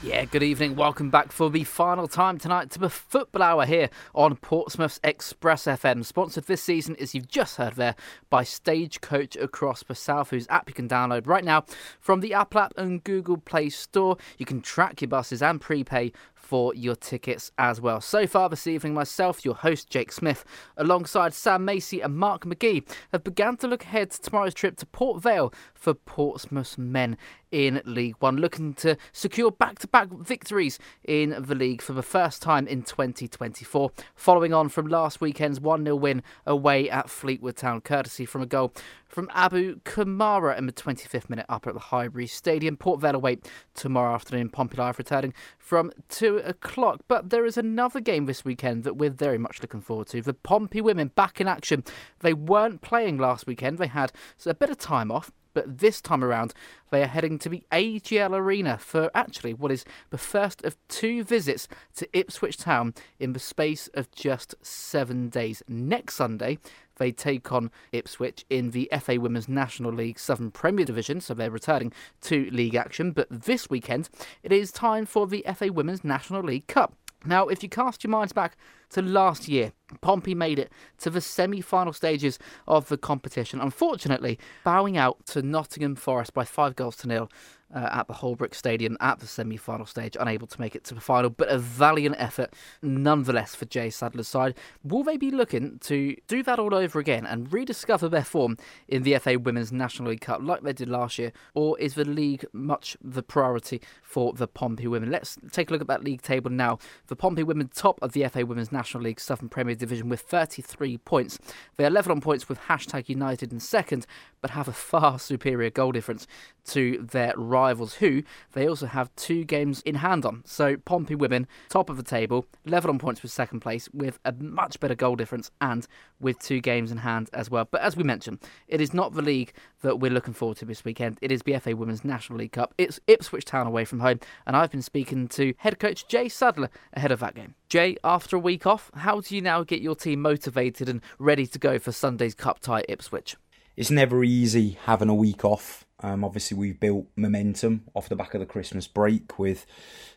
Yeah, 0.02 0.24
good 0.24 0.42
evening. 0.42 0.74
Welcome 0.74 1.10
back 1.10 1.32
for 1.32 1.50
the 1.50 1.64
final 1.64 2.08
time 2.08 2.38
tonight 2.38 2.70
to 2.70 2.78
the 2.78 2.88
Football 2.88 3.42
Hour 3.42 3.66
here 3.66 3.90
on 4.14 4.36
Portsmouth's 4.36 5.00
Express 5.04 5.64
FM. 5.64 6.02
Sponsored 6.02 6.44
this 6.44 6.62
season, 6.62 6.96
as 6.98 7.14
you've 7.14 7.28
just 7.28 7.56
heard 7.56 7.74
there, 7.74 7.94
by 8.30 8.42
Stagecoach 8.42 9.36
Across 9.36 9.82
the 9.82 9.94
South, 9.94 10.30
whose 10.30 10.46
app 10.48 10.70
you 10.70 10.74
can 10.74 10.88
download 10.88 11.26
right 11.26 11.44
now 11.44 11.64
from 12.00 12.20
the 12.20 12.32
Apple 12.32 12.60
app 12.60 12.72
and 12.78 13.04
Google 13.04 13.36
Play 13.36 13.68
Store. 13.68 14.16
You 14.38 14.46
can 14.46 14.62
track 14.62 15.02
your 15.02 15.08
buses 15.08 15.42
and 15.42 15.60
prepay 15.60 16.12
for 16.46 16.72
your 16.76 16.94
tickets 16.94 17.50
as 17.58 17.80
well. 17.80 18.00
So 18.00 18.24
far 18.24 18.48
this 18.48 18.68
evening, 18.68 18.94
myself, 18.94 19.44
your 19.44 19.56
host 19.56 19.90
Jake 19.90 20.12
Smith, 20.12 20.44
alongside 20.76 21.34
Sam 21.34 21.64
Macey 21.64 22.00
and 22.00 22.16
Mark 22.16 22.46
Magee, 22.46 22.84
have 23.10 23.24
begun 23.24 23.56
to 23.56 23.66
look 23.66 23.82
ahead 23.82 24.12
to 24.12 24.22
tomorrow's 24.22 24.54
trip 24.54 24.76
to 24.76 24.86
Port 24.86 25.20
Vale 25.20 25.52
for 25.74 25.92
Portsmouth 25.92 26.78
men 26.78 27.16
in 27.50 27.80
League 27.84 28.16
One, 28.18 28.36
looking 28.36 28.74
to 28.74 28.96
secure 29.12 29.50
back 29.50 29.78
to 29.80 29.88
back 29.88 30.08
victories 30.08 30.78
in 31.04 31.34
the 31.38 31.54
league 31.54 31.82
for 31.82 31.92
the 31.92 32.02
first 32.02 32.42
time 32.42 32.66
in 32.66 32.82
2024, 32.82 33.90
following 34.14 34.52
on 34.52 34.68
from 34.68 34.86
last 34.86 35.20
weekend's 35.20 35.60
1 35.60 35.84
0 35.84 35.96
win 35.96 36.22
away 36.46 36.90
at 36.90 37.10
Fleetwood 37.10 37.56
Town, 37.56 37.80
courtesy 37.80 38.24
from 38.24 38.42
a 38.42 38.46
goal 38.46 38.72
from 39.08 39.30
Abu 39.32 39.80
Kamara 39.80 40.58
in 40.58 40.66
the 40.66 40.72
25th 40.72 41.30
minute 41.30 41.46
up 41.48 41.66
at 41.66 41.74
the 41.74 41.80
Highbury 41.80 42.26
Stadium. 42.26 42.76
Port 42.76 43.00
Vale 43.00 43.14
await 43.14 43.48
tomorrow 43.74 44.14
afternoon. 44.14 44.50
Pompey 44.50 44.76
Live 44.76 44.98
returning 44.98 45.32
from 45.58 45.92
2 46.08 46.38
o'clock. 46.38 47.00
But 47.08 47.30
there 47.30 47.46
is 47.46 47.56
another 47.56 48.00
game 48.00 48.26
this 48.26 48.44
weekend 48.44 48.84
that 48.84 48.96
we're 48.96 49.10
very 49.10 49.38
much 49.38 49.62
looking 49.62 49.80
forward 49.80 50.08
to. 50.08 50.20
The 50.20 50.34
Pompey 50.34 50.80
women 50.80 51.12
back 51.14 51.40
in 51.40 51.48
action. 51.48 51.84
They 52.20 52.34
weren't 52.34 52.82
playing 52.82 53.18
last 53.18 53.46
weekend, 53.46 53.78
they 53.78 53.86
had 53.86 54.12
a 54.44 54.54
bit 54.54 54.70
of 54.70 54.78
time 54.78 55.10
off 55.10 55.30
but 55.56 55.78
this 55.78 56.02
time 56.02 56.22
around 56.22 56.52
they 56.90 57.02
are 57.02 57.06
heading 57.06 57.38
to 57.38 57.48
the 57.48 57.62
AGL 57.72 58.36
Arena 58.36 58.76
for 58.76 59.10
actually 59.14 59.54
what 59.54 59.72
is 59.72 59.86
the 60.10 60.18
first 60.18 60.62
of 60.66 60.76
two 60.86 61.24
visits 61.24 61.66
to 61.94 62.06
Ipswich 62.12 62.58
Town 62.58 62.92
in 63.18 63.32
the 63.32 63.38
space 63.38 63.88
of 63.94 64.10
just 64.10 64.54
seven 64.60 65.30
days. 65.30 65.62
Next 65.66 66.16
Sunday, 66.16 66.58
they 66.96 67.10
take 67.10 67.50
on 67.52 67.70
Ipswich 67.90 68.44
in 68.50 68.72
the 68.72 68.90
FA 69.00 69.18
Women's 69.18 69.48
National 69.48 69.92
League 69.92 70.18
Southern 70.18 70.50
Premier 70.50 70.84
Division, 70.84 71.22
so 71.22 71.32
they're 71.32 71.50
returning 71.50 71.90
to 72.20 72.50
league 72.50 72.74
action. 72.74 73.12
But 73.12 73.28
this 73.30 73.70
weekend, 73.70 74.10
it 74.42 74.52
is 74.52 74.70
time 74.70 75.06
for 75.06 75.26
the 75.26 75.42
FA 75.54 75.72
Women's 75.72 76.04
National 76.04 76.42
League 76.42 76.66
Cup. 76.66 76.94
Now, 77.26 77.48
if 77.48 77.62
you 77.62 77.68
cast 77.68 78.04
your 78.04 78.10
minds 78.10 78.32
back 78.32 78.56
to 78.90 79.02
last 79.02 79.48
year, 79.48 79.72
Pompey 80.00 80.34
made 80.34 80.58
it 80.58 80.70
to 80.98 81.10
the 81.10 81.20
semi 81.20 81.60
final 81.60 81.92
stages 81.92 82.38
of 82.66 82.88
the 82.88 82.96
competition, 82.96 83.60
unfortunately, 83.60 84.38
bowing 84.64 84.96
out 84.96 85.26
to 85.26 85.42
Nottingham 85.42 85.96
Forest 85.96 86.34
by 86.34 86.44
five 86.44 86.76
goals 86.76 86.96
to 86.98 87.08
nil 87.08 87.30
uh, 87.74 87.88
at 87.92 88.06
the 88.06 88.14
Holbrook 88.14 88.54
Stadium 88.54 88.96
at 89.00 89.18
the 89.18 89.26
semi 89.26 89.56
final 89.56 89.86
stage, 89.86 90.16
unable 90.18 90.46
to 90.46 90.60
make 90.60 90.74
it 90.74 90.84
to 90.84 90.94
the 90.94 91.00
final, 91.00 91.30
but 91.30 91.48
a 91.48 91.58
valiant 91.58 92.16
effort 92.18 92.54
nonetheless 92.82 93.54
for 93.54 93.64
Jay 93.64 93.90
Sadler's 93.90 94.28
side. 94.28 94.54
Will 94.84 95.02
they 95.02 95.16
be 95.16 95.30
looking 95.30 95.78
to 95.80 96.16
do 96.28 96.42
that 96.44 96.58
all 96.58 96.74
over 96.74 96.98
again 96.98 97.26
and 97.26 97.52
rediscover 97.52 98.08
their 98.08 98.24
form 98.24 98.56
in 98.88 99.02
the 99.02 99.18
FA 99.18 99.38
Women's 99.38 99.72
National 99.72 100.10
League 100.10 100.20
Cup 100.20 100.40
like 100.42 100.62
they 100.62 100.72
did 100.72 100.88
last 100.88 101.18
year, 101.18 101.32
or 101.54 101.78
is 101.78 101.94
the 101.94 102.04
league 102.04 102.44
much 102.52 102.96
the 103.02 103.22
priority 103.22 103.80
for 104.02 104.32
the 104.32 104.46
Pompey 104.46 104.86
women? 104.86 105.10
Let's 105.10 105.38
take 105.50 105.70
a 105.70 105.72
look 105.72 105.82
at 105.82 105.88
that 105.88 106.04
league 106.04 106.22
table 106.22 106.50
now. 106.50 106.78
The 107.08 107.16
Pompey 107.16 107.42
women 107.42 107.68
top 107.68 107.98
of 108.00 108.12
the 108.12 108.26
FA 108.28 108.46
Women's 108.46 108.72
National 108.72 109.02
League 109.02 109.20
Southern 109.20 109.48
Premier 109.48 109.74
Division 109.74 110.08
with 110.08 110.20
33 110.20 110.98
points. 110.98 111.38
They 111.76 111.84
are 111.84 111.90
level 111.90 112.12
on 112.12 112.20
points 112.20 112.48
with 112.48 112.60
hashtag 112.60 113.08
United 113.08 113.52
in 113.52 113.60
second, 113.60 114.06
but 114.40 114.50
have 114.50 114.68
a 114.68 114.72
far 114.72 115.18
superior 115.26 115.70
goal 115.70 115.92
difference 115.92 116.26
to 116.66 117.06
their 117.10 117.32
rivals, 117.36 117.94
who 117.94 118.22
they 118.52 118.68
also 118.68 118.86
have 118.86 119.14
two 119.16 119.44
games 119.44 119.80
in 119.82 119.96
hand 119.96 120.24
on. 120.24 120.42
So 120.44 120.76
Pompey 120.76 121.14
women, 121.14 121.46
top 121.68 121.90
of 121.90 121.96
the 121.96 122.02
table, 122.02 122.46
level 122.64 122.90
on 122.90 122.98
points 122.98 123.22
with 123.22 123.32
second 123.32 123.60
place, 123.60 123.88
with 123.92 124.18
a 124.24 124.32
much 124.32 124.80
better 124.80 124.94
goal 124.94 125.16
difference 125.16 125.50
and 125.60 125.86
with 126.20 126.38
two 126.38 126.60
games 126.60 126.90
in 126.90 126.98
hand 126.98 127.30
as 127.32 127.50
well. 127.50 127.66
But 127.70 127.82
as 127.82 127.96
we 127.96 128.02
mentioned, 128.02 128.40
it 128.68 128.80
is 128.80 128.94
not 128.94 129.14
the 129.14 129.22
league 129.22 129.52
that 129.82 130.00
we're 130.00 130.10
looking 130.10 130.34
forward 130.34 130.58
to 130.58 130.64
this 130.64 130.84
weekend. 130.84 131.18
It 131.22 131.32
is 131.32 131.42
the 131.42 131.58
FA 131.58 131.76
Women's 131.76 132.04
National 132.04 132.38
League 132.38 132.52
Cup. 132.52 132.74
It's 132.78 133.00
Ipswich 133.06 133.44
Town 133.44 133.66
away 133.66 133.84
from 133.84 134.00
home, 134.00 134.20
and 134.46 134.56
I've 134.56 134.70
been 134.70 134.82
speaking 134.82 135.28
to 135.28 135.54
head 135.58 135.78
coach 135.78 136.08
Jay 136.08 136.28
Sadler 136.28 136.70
ahead 136.92 137.12
of 137.12 137.20
that 137.20 137.34
game. 137.34 137.54
Jay, 137.68 137.96
after 138.04 138.36
a 138.36 138.40
week 138.40 138.66
off, 138.66 138.90
how 138.94 139.20
do 139.20 139.34
you 139.34 139.42
now 139.42 139.62
get 139.64 139.80
your 139.80 139.96
team 139.96 140.22
motivated 140.22 140.88
and 140.88 141.00
ready 141.18 141.46
to 141.46 141.58
go 141.58 141.78
for 141.78 141.92
Sunday's 141.92 142.34
Cup 142.34 142.60
tie 142.60 142.84
Ipswich? 142.88 143.36
It's 143.76 143.90
never 143.90 144.24
easy 144.24 144.78
having 144.84 145.08
a 145.08 145.14
week 145.14 145.44
off. 145.44 145.85
Um, 146.02 146.24
obviously, 146.24 146.56
we've 146.56 146.78
built 146.78 147.06
momentum 147.16 147.84
off 147.94 148.08
the 148.08 148.16
back 148.16 148.34
of 148.34 148.40
the 148.40 148.46
Christmas 148.46 148.86
break 148.86 149.38
with 149.38 149.66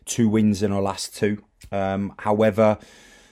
two 0.04 0.28
wins 0.28 0.62
in 0.62 0.72
our 0.72 0.82
last 0.82 1.16
two. 1.16 1.42
Um, 1.72 2.14
however, 2.18 2.78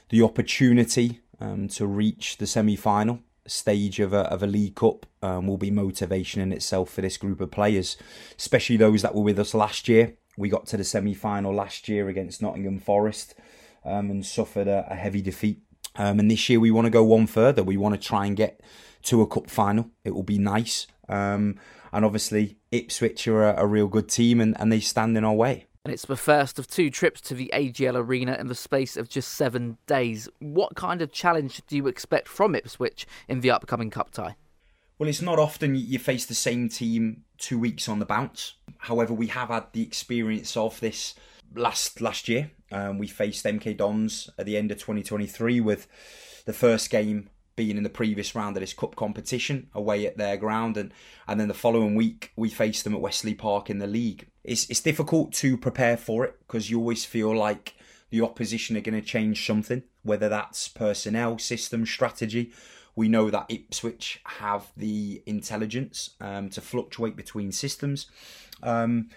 the 0.09 0.23
opportunity 0.23 1.21
um, 1.41 1.69
to 1.69 1.87
reach 1.87 2.39
the 2.39 2.47
semi 2.47 2.77
final 2.77 3.21
stage 3.47 3.99
of 4.01 4.13
a, 4.13 4.21
of 4.31 4.43
a 4.43 4.47
League 4.47 4.77
Cup 4.77 5.07
um, 5.23 5.47
will 5.47 5.57
be 5.57 5.71
motivation 5.71 6.41
in 6.41 6.53
itself 6.53 6.91
for 6.91 7.01
this 7.01 7.17
group 7.17 7.41
of 7.41 7.51
players, 7.51 7.97
especially 8.39 8.77
those 8.77 9.03
that 9.03 9.15
were 9.15 9.23
with 9.23 9.39
us 9.39 9.55
last 9.55 9.89
year. 9.89 10.15
We 10.37 10.49
got 10.49 10.67
to 10.67 10.77
the 10.77 10.85
semi 10.85 11.15
final 11.15 11.55
last 11.55 11.89
year 11.89 12.09
against 12.09 12.41
Nottingham 12.43 12.79
Forest 12.79 13.35
um, 13.85 14.11
and 14.11 14.25
suffered 14.25 14.69
a, 14.69 14.87
a 14.91 14.95
heavy 14.95 15.21
defeat 15.23 15.61
Um, 15.97 16.21
and 16.21 16.31
this 16.31 16.49
year 16.49 16.61
we 16.61 16.71
want 16.71 16.87
to 16.87 16.91
go 16.91 17.03
one 17.05 17.27
further. 17.27 17.63
We 17.63 17.77
want 17.77 17.95
to 18.01 18.01
try 18.01 18.27
and 18.27 18.37
get 18.37 18.61
to 19.05 19.21
a 19.23 19.27
cup 19.27 19.51
final. 19.51 19.91
It 20.05 20.15
will 20.15 20.23
be 20.23 20.39
nice. 20.39 20.87
Um, 21.09 21.57
and 21.93 22.05
obviously, 22.05 22.59
Ipswich 22.71 23.27
are 23.29 23.51
a, 23.51 23.63
a 23.63 23.67
real 23.67 23.89
good 23.89 24.09
team 24.09 24.41
and, 24.41 24.59
and 24.61 24.73
they 24.73 24.81
stand 24.81 25.17
in 25.17 25.25
our 25.25 25.35
way. 25.35 25.67
And 25.85 25.95
it's 25.95 26.05
the 26.05 26.17
first 26.17 26.59
of 26.59 26.67
two 26.67 26.91
trips 26.91 27.21
to 27.23 27.35
the 27.35 27.51
AGL 27.55 27.97
Arena 27.97 28.37
in 28.39 28.49
the 28.49 28.55
space 28.55 28.97
of 28.97 29.09
just 29.09 29.33
seven 29.33 29.79
days. 29.87 30.29
What 30.39 30.75
kind 30.75 31.01
of 31.01 31.13
challenge 31.13 31.63
do 31.67 31.77
you 31.77 31.87
expect 31.87 32.29
from 32.29 32.55
Ipswich 32.55 33.07
in 33.27 33.41
the 33.41 33.51
upcoming 33.51 33.89
cup 33.91 34.11
tie? 34.11 34.37
Well, 34.99 35.09
it's 35.09 35.23
not 35.23 35.39
often 35.39 35.77
you 35.77 35.99
face 35.99 36.27
the 36.27 36.35
same 36.35 36.69
team 36.69 37.23
two 37.39 37.59
weeks 37.59 37.89
on 37.89 38.01
the 38.01 38.05
bounce. 38.05 38.55
However, 38.79 39.15
we 39.15 39.29
have 39.29 39.49
had 39.49 39.67
the 39.73 39.83
experience 39.83 40.57
of 40.57 40.79
this 40.81 41.15
last 41.55 42.01
last 42.01 42.29
year. 42.29 42.51
Um, 42.71 42.99
we 42.99 43.07
faced 43.07 43.45
MK 43.45 43.77
Dons 43.77 44.29
at 44.37 44.45
the 44.45 44.57
end 44.57 44.71
of 44.71 44.79
2023 44.79 45.61
with 45.61 45.87
the 46.45 46.53
first 46.53 46.91
game 46.91 47.31
being 47.59 47.77
in 47.77 47.83
the 47.83 47.91
previous 47.91 48.35
round 48.35 48.57
of 48.57 48.63
this 48.63 48.73
cup 48.73 48.97
competition 48.97 49.69
away 49.75 50.07
at 50.07 50.17
their 50.17 50.39
ground, 50.39 50.79
and 50.79 50.95
and 51.27 51.39
then 51.39 51.49
the 51.49 51.55
following 51.55 51.95
week 51.95 52.33
we 52.37 52.49
faced 52.49 52.85
them 52.85 52.95
at 52.95 53.03
Westleigh 53.03 53.35
Park 53.35 53.69
in 53.69 53.79
the 53.79 53.87
league. 53.87 54.29
It's 54.45 54.69
it's 54.71 54.81
difficult 54.81 55.33
to 55.35 55.59
prepare 55.59 55.99
for 55.99 56.25
it 56.25 56.39
because 56.47 56.71
you 56.71 56.79
always 56.79 57.05
feel 57.05 57.37
like 57.37 57.75
the 58.09 58.23
opposition 58.23 58.75
are 58.79 58.81
going 58.81 58.99
to 58.99 59.07
change 59.07 59.47
something, 59.47 59.83
whether 60.03 60.31
that's 60.31 60.69
personnel, 60.69 61.39
system, 61.39 61.85
strategy 61.85 62.53
we 62.99 63.09
know 63.09 63.31
that 63.31 63.47
Ipswich 63.49 64.21
have 64.25 64.73
the 64.77 65.23
intelligence 65.25 66.17
um, 66.21 66.51
to 66.51 66.61
fluctuate 66.61 67.15
between 67.15 67.53
systems. 67.53 68.11
Um, 68.61 69.11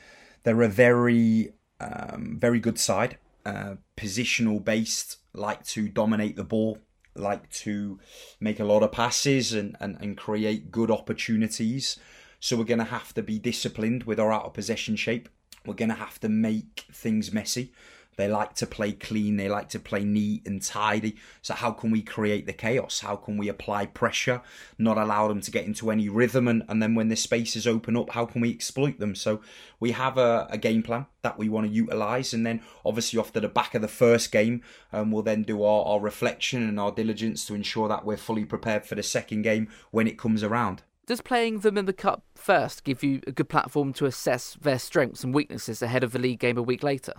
they're 0.43 0.61
a 0.61 0.67
very, 0.67 1.53
um, 1.79 2.37
very 2.39 2.59
good 2.59 2.77
side, 2.77 3.17
uh, 3.43 3.77
positional 3.97 4.63
based, 4.63 5.17
like 5.33 5.65
to 5.65 5.89
dominate 5.89 6.35
the 6.35 6.43
ball, 6.43 6.77
like 7.15 7.49
to 7.51 7.99
make 8.39 8.59
a 8.59 8.65
lot 8.65 8.83
of 8.83 8.91
passes 8.91 9.53
and, 9.53 9.75
and, 9.79 9.97
and 9.99 10.17
create 10.17 10.71
good 10.71 10.91
opportunities. 10.91 11.99
So 12.39 12.57
we're 12.57 12.63
going 12.63 12.79
to 12.79 12.85
have 12.85 13.13
to 13.13 13.21
be 13.21 13.39
disciplined 13.39 14.03
with 14.03 14.19
our 14.19 14.31
out 14.31 14.45
of 14.45 14.53
possession 14.53 14.95
shape. 14.95 15.29
We're 15.65 15.75
going 15.75 15.89
to 15.89 15.95
have 15.95 16.19
to 16.21 16.29
make 16.29 16.85
things 16.91 17.31
messy. 17.31 17.73
They 18.17 18.27
like 18.27 18.53
to 18.55 18.67
play 18.67 18.91
clean, 18.91 19.37
they 19.37 19.49
like 19.49 19.69
to 19.69 19.79
play 19.79 20.03
neat 20.03 20.45
and 20.45 20.61
tidy. 20.61 21.15
So, 21.41 21.53
how 21.53 21.71
can 21.71 21.91
we 21.91 22.01
create 22.01 22.45
the 22.45 22.53
chaos? 22.53 22.99
How 22.99 23.15
can 23.15 23.37
we 23.37 23.47
apply 23.47 23.87
pressure, 23.87 24.41
not 24.77 24.97
allow 24.97 25.27
them 25.27 25.41
to 25.41 25.51
get 25.51 25.65
into 25.65 25.91
any 25.91 26.09
rhythm? 26.09 26.47
And, 26.47 26.63
and 26.67 26.81
then 26.81 26.95
when 26.95 27.09
the 27.09 27.15
spaces 27.15 27.65
open 27.65 27.95
up, 27.95 28.11
how 28.11 28.25
can 28.25 28.41
we 28.41 28.51
exploit 28.51 28.99
them? 28.99 29.15
So, 29.15 29.41
we 29.79 29.91
have 29.91 30.17
a, 30.17 30.47
a 30.49 30.57
game 30.57 30.83
plan 30.83 31.07
that 31.21 31.37
we 31.37 31.49
want 31.49 31.67
to 31.67 31.73
utilise. 31.73 32.33
And 32.33 32.45
then, 32.45 32.61
obviously, 32.85 33.19
off 33.19 33.33
to 33.33 33.39
the 33.39 33.47
back 33.47 33.75
of 33.75 33.81
the 33.81 33.87
first 33.87 34.31
game, 34.31 34.61
um, 34.91 35.11
we'll 35.11 35.23
then 35.23 35.43
do 35.43 35.63
our, 35.63 35.85
our 35.85 35.99
reflection 35.99 36.67
and 36.67 36.79
our 36.79 36.91
diligence 36.91 37.45
to 37.45 37.55
ensure 37.55 37.87
that 37.87 38.05
we're 38.05 38.17
fully 38.17 38.45
prepared 38.45 38.85
for 38.85 38.95
the 38.95 39.03
second 39.03 39.43
game 39.43 39.69
when 39.91 40.07
it 40.07 40.17
comes 40.17 40.43
around. 40.43 40.83
Does 41.07 41.21
playing 41.21 41.59
them 41.59 41.77
in 41.77 41.85
the 41.85 41.93
Cup 41.93 42.23
first 42.35 42.83
give 42.83 43.03
you 43.03 43.21
a 43.25 43.31
good 43.31 43.49
platform 43.49 43.91
to 43.93 44.05
assess 44.05 44.57
their 44.61 44.79
strengths 44.79 45.23
and 45.23 45.33
weaknesses 45.33 45.81
ahead 45.81 46.03
of 46.03 46.11
the 46.11 46.19
league 46.19 46.39
game 46.39 46.57
a 46.57 46.61
week 46.61 46.83
later? 46.83 47.13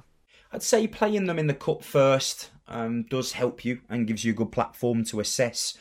I'd 0.53 0.63
say 0.63 0.87
playing 0.87 1.27
them 1.27 1.39
in 1.39 1.47
the 1.47 1.55
cup 1.55 1.83
first 1.83 2.51
um, 2.69 3.05
does 3.05 3.33
help 3.33 3.65
you 3.65 3.81
and 3.89 4.07
gives 4.07 4.25
you 4.25 4.33
a 4.33 4.37
good 4.37 4.53
platform 4.53 5.05
to 5.05 5.21
assess 5.21 5.77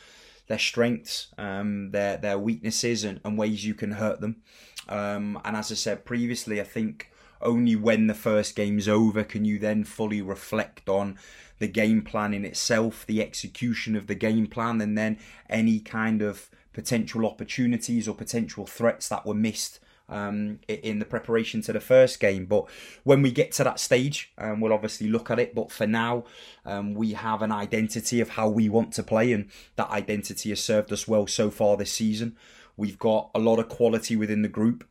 their 0.48 0.58
strengths, 0.58 1.28
um, 1.38 1.90
their 1.90 2.16
their 2.16 2.38
weaknesses, 2.38 3.04
and, 3.04 3.20
and, 3.24 3.38
ways 3.38 3.64
you 3.64 3.74
can 3.74 3.92
hurt 3.92 4.20
them. 4.20 4.42
Um, 4.88 5.40
and 5.44 5.56
as 5.56 5.70
I 5.70 5.76
said 5.76 6.04
previously, 6.04 6.60
I 6.60 6.64
think 6.64 7.10
only 7.40 7.76
when 7.76 8.06
the 8.06 8.14
first 8.14 8.56
game's 8.56 8.88
over 8.88 9.24
can 9.24 9.44
you 9.44 9.58
then 9.58 9.84
fully 9.84 10.22
reflect 10.22 10.88
on 10.88 11.18
the 11.58 11.68
game 11.68 12.02
plan 12.02 12.34
in 12.34 12.44
itself, 12.44 13.06
the 13.06 13.22
execution 13.22 13.94
of 13.94 14.06
the 14.06 14.14
game 14.14 14.46
plan, 14.46 14.80
and 14.80 14.96
then 14.96 15.18
any 15.48 15.80
kind 15.80 16.22
of 16.22 16.50
potential 16.72 17.26
opportunities 17.26 18.08
or 18.08 18.14
potential 18.14 18.66
threats 18.66 19.08
that 19.08 19.26
were 19.26 19.34
missed 19.34 19.80
um, 20.12 20.60
in 20.68 20.98
the 20.98 21.04
preparation 21.04 21.62
to 21.62 21.72
the 21.72 21.80
first 21.80 22.20
game. 22.20 22.44
But 22.44 22.66
when 23.02 23.22
we 23.22 23.32
get 23.32 23.50
to 23.52 23.64
that 23.64 23.80
stage, 23.80 24.32
um, 24.38 24.60
we'll 24.60 24.72
obviously 24.72 25.08
look 25.08 25.30
at 25.30 25.38
it. 25.38 25.54
But 25.54 25.72
for 25.72 25.86
now, 25.86 26.24
um, 26.64 26.94
we 26.94 27.14
have 27.14 27.42
an 27.42 27.50
identity 27.50 28.20
of 28.20 28.30
how 28.30 28.48
we 28.48 28.68
want 28.68 28.92
to 28.92 29.02
play, 29.02 29.32
and 29.32 29.50
that 29.76 29.90
identity 29.90 30.50
has 30.50 30.62
served 30.62 30.92
us 30.92 31.08
well 31.08 31.26
so 31.26 31.50
far 31.50 31.76
this 31.76 31.92
season. 31.92 32.36
We've 32.76 32.98
got 32.98 33.30
a 33.34 33.38
lot 33.38 33.58
of 33.58 33.68
quality 33.68 34.16
within 34.16 34.42
the 34.42 34.48
group. 34.48 34.86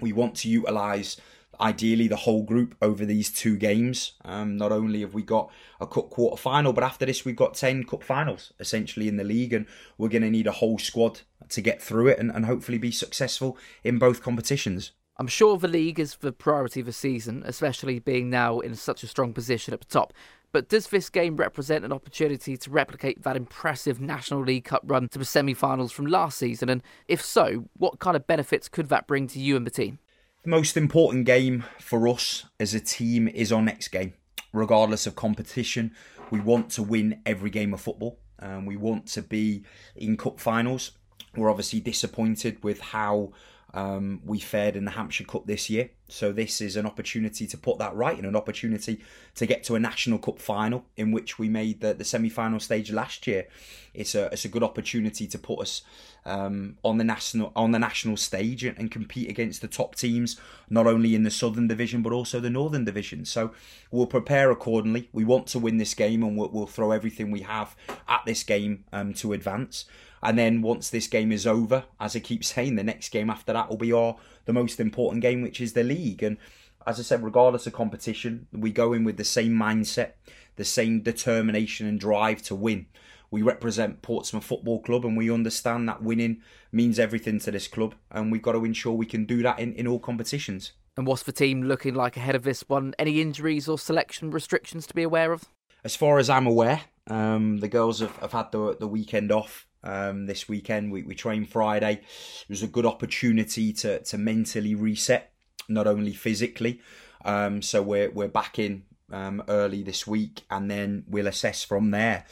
We 0.00 0.12
want 0.12 0.34
to 0.36 0.48
utilise 0.48 1.20
ideally 1.60 2.08
the 2.08 2.16
whole 2.16 2.42
group 2.42 2.74
over 2.80 3.04
these 3.04 3.30
two 3.30 3.56
games. 3.56 4.12
Um, 4.24 4.56
not 4.56 4.72
only 4.72 5.02
have 5.02 5.12
we 5.12 5.22
got 5.22 5.50
a 5.80 5.86
cup 5.86 6.10
quarter 6.10 6.40
final, 6.40 6.72
but 6.72 6.84
after 6.84 7.04
this 7.04 7.24
we've 7.24 7.36
got 7.36 7.54
ten 7.54 7.84
cup 7.84 8.02
finals 8.02 8.52
essentially 8.58 9.08
in 9.08 9.16
the 9.16 9.24
league, 9.24 9.52
and 9.52 9.66
we're 9.98 10.08
going 10.08 10.22
to 10.22 10.30
need 10.30 10.46
a 10.46 10.52
whole 10.52 10.78
squad 10.78 11.20
to 11.50 11.60
get 11.60 11.82
through 11.82 12.08
it 12.08 12.18
and, 12.18 12.30
and 12.30 12.46
hopefully 12.46 12.78
be 12.78 12.90
successful 12.90 13.56
in 13.84 13.98
both 13.98 14.22
competitions. 14.22 14.92
I'm 15.16 15.26
sure 15.26 15.58
the 15.58 15.68
league 15.68 16.00
is 16.00 16.16
the 16.16 16.32
priority 16.32 16.80
of 16.80 16.86
the 16.86 16.92
season, 16.92 17.42
especially 17.44 17.98
being 17.98 18.30
now 18.30 18.60
in 18.60 18.74
such 18.74 19.02
a 19.02 19.06
strong 19.06 19.34
position 19.34 19.74
at 19.74 19.80
the 19.80 19.86
top. 19.86 20.14
But 20.52 20.68
does 20.68 20.88
this 20.88 21.10
game 21.10 21.36
represent 21.36 21.84
an 21.84 21.92
opportunity 21.92 22.56
to 22.56 22.70
replicate 22.70 23.22
that 23.22 23.36
impressive 23.36 24.00
National 24.00 24.40
League 24.40 24.64
Cup 24.64 24.82
run 24.84 25.08
to 25.10 25.18
the 25.18 25.24
semi 25.24 25.54
finals 25.54 25.92
from 25.92 26.06
last 26.06 26.38
season? 26.38 26.68
And 26.68 26.82
if 27.06 27.22
so, 27.22 27.66
what 27.76 27.98
kind 28.00 28.16
of 28.16 28.26
benefits 28.26 28.68
could 28.68 28.88
that 28.88 29.06
bring 29.06 29.28
to 29.28 29.38
you 29.38 29.56
and 29.56 29.66
the 29.66 29.70
team? 29.70 29.98
The 30.42 30.50
most 30.50 30.76
important 30.76 31.26
game 31.26 31.64
for 31.78 32.08
us 32.08 32.46
as 32.58 32.72
a 32.72 32.80
team 32.80 33.28
is 33.28 33.52
our 33.52 33.62
next 33.62 33.88
game. 33.88 34.14
Regardless 34.52 35.06
of 35.06 35.14
competition, 35.14 35.94
we 36.30 36.40
want 36.40 36.70
to 36.70 36.82
win 36.82 37.20
every 37.26 37.50
game 37.50 37.74
of 37.74 37.80
football. 37.80 38.18
Um, 38.38 38.64
we 38.64 38.76
want 38.76 39.06
to 39.08 39.22
be 39.22 39.64
in 39.94 40.16
cup 40.16 40.40
finals. 40.40 40.92
We're 41.36 41.50
obviously 41.50 41.80
disappointed 41.80 42.62
with 42.62 42.80
how 42.80 43.32
um, 43.74 44.20
we 44.24 44.38
fared 44.40 44.76
in 44.76 44.84
the 44.84 44.90
Hampshire 44.92 45.24
Cup 45.24 45.46
this 45.46 45.70
year. 45.70 45.90
So 46.12 46.32
this 46.32 46.60
is 46.60 46.76
an 46.76 46.86
opportunity 46.86 47.46
to 47.46 47.56
put 47.56 47.78
that 47.78 47.94
right 47.94 48.16
and 48.16 48.26
an 48.26 48.36
opportunity 48.36 49.00
to 49.34 49.46
get 49.46 49.64
to 49.64 49.74
a 49.74 49.80
National 49.80 50.18
Cup 50.18 50.38
final 50.38 50.84
in 50.96 51.12
which 51.12 51.38
we 51.38 51.48
made 51.48 51.80
the, 51.80 51.94
the 51.94 52.04
semi-final 52.04 52.60
stage 52.60 52.90
last 52.90 53.26
year. 53.26 53.46
It's 53.94 54.14
a 54.14 54.26
it's 54.26 54.44
a 54.44 54.48
good 54.48 54.62
opportunity 54.62 55.26
to 55.26 55.38
put 55.38 55.60
us 55.60 55.82
um, 56.24 56.76
on 56.84 56.98
the 56.98 57.04
national 57.04 57.52
on 57.56 57.72
the 57.72 57.78
national 57.78 58.16
stage 58.16 58.62
and, 58.64 58.78
and, 58.78 58.90
compete 58.90 59.30
against 59.30 59.62
the 59.62 59.68
top 59.68 59.94
teams, 59.94 60.38
not 60.68 60.86
only 60.86 61.14
in 61.14 61.22
the 61.22 61.30
Southern 61.30 61.66
Division 61.66 62.02
but 62.02 62.12
also 62.12 62.40
the 62.40 62.50
Northern 62.50 62.84
Division. 62.84 63.24
So 63.24 63.52
we'll 63.90 64.06
prepare 64.06 64.50
accordingly. 64.50 65.08
We 65.12 65.24
want 65.24 65.46
to 65.48 65.58
win 65.58 65.78
this 65.78 65.94
game 65.94 66.22
and 66.22 66.36
we'll, 66.36 66.50
we'll 66.50 66.66
throw 66.66 66.90
everything 66.92 67.30
we 67.30 67.40
have 67.40 67.74
at 68.08 68.22
this 68.26 68.42
game 68.42 68.84
um, 68.92 69.14
to 69.14 69.32
advance. 69.32 69.86
And 70.22 70.38
then 70.38 70.60
once 70.60 70.90
this 70.90 71.06
game 71.06 71.32
is 71.32 71.46
over, 71.46 71.84
as 71.98 72.14
I 72.14 72.20
keep 72.20 72.44
saying, 72.52 72.76
the 72.76 72.84
next 72.84 73.08
game 73.10 73.30
after 73.30 73.52
that 73.52 73.68
will 73.68 73.76
be 73.76 73.92
our 73.92 74.16
the 74.46 74.52
most 74.52 74.80
important 74.80 75.22
game, 75.22 75.42
which 75.42 75.60
is 75.60 75.74
the 75.74 75.84
league. 75.84 75.99
And 76.22 76.38
as 76.86 76.98
I 76.98 77.02
said, 77.02 77.22
regardless 77.22 77.66
of 77.66 77.72
competition, 77.72 78.46
we 78.52 78.70
go 78.70 78.92
in 78.92 79.04
with 79.04 79.16
the 79.16 79.24
same 79.24 79.52
mindset, 79.52 80.12
the 80.56 80.64
same 80.64 81.02
determination 81.02 81.86
and 81.86 82.00
drive 82.00 82.42
to 82.42 82.54
win. 82.54 82.86
We 83.30 83.42
represent 83.42 84.02
Portsmouth 84.02 84.44
Football 84.44 84.82
Club 84.82 85.04
and 85.04 85.16
we 85.16 85.30
understand 85.30 85.88
that 85.88 86.02
winning 86.02 86.42
means 86.72 86.98
everything 86.98 87.38
to 87.40 87.50
this 87.50 87.68
club 87.68 87.94
and 88.10 88.32
we've 88.32 88.42
got 88.42 88.52
to 88.52 88.64
ensure 88.64 88.92
we 88.92 89.06
can 89.06 89.24
do 89.24 89.42
that 89.42 89.58
in, 89.60 89.72
in 89.74 89.86
all 89.86 90.00
competitions. 90.00 90.72
And 90.96 91.06
what's 91.06 91.22
the 91.22 91.32
team 91.32 91.62
looking 91.62 91.94
like 91.94 92.16
ahead 92.16 92.34
of 92.34 92.42
this 92.42 92.64
one? 92.68 92.94
Any 92.98 93.20
injuries 93.20 93.68
or 93.68 93.78
selection 93.78 94.30
restrictions 94.30 94.86
to 94.88 94.94
be 94.94 95.04
aware 95.04 95.32
of? 95.32 95.44
As 95.84 95.94
far 95.96 96.18
as 96.18 96.28
I'm 96.28 96.46
aware, 96.46 96.82
um, 97.06 97.58
the 97.58 97.68
girls 97.68 98.00
have, 98.00 98.14
have 98.16 98.32
had 98.32 98.52
the, 98.52 98.76
the 98.78 98.88
weekend 98.88 99.32
off 99.32 99.66
um, 99.82 100.26
this 100.26 100.48
weekend. 100.48 100.92
We, 100.92 101.02
we 101.02 101.14
trained 101.14 101.48
Friday. 101.48 101.92
It 102.02 102.48
was 102.48 102.62
a 102.62 102.66
good 102.66 102.84
opportunity 102.86 103.72
to, 103.74 104.00
to 104.00 104.18
mentally 104.18 104.74
reset, 104.74 105.32
not 105.70 105.86
only 105.86 106.12
physically. 106.12 106.80
Um, 107.24 107.62
so 107.62 107.82
we're, 107.82 108.10
we're 108.10 108.28
back 108.28 108.58
in 108.58 108.84
um, 109.12 109.42
early 109.48 109.82
this 109.82 110.06
week 110.06 110.42
and 110.50 110.70
then 110.70 111.04
we'll 111.08 111.26
assess 111.26 111.62
from 111.64 111.90
there. 111.90 112.24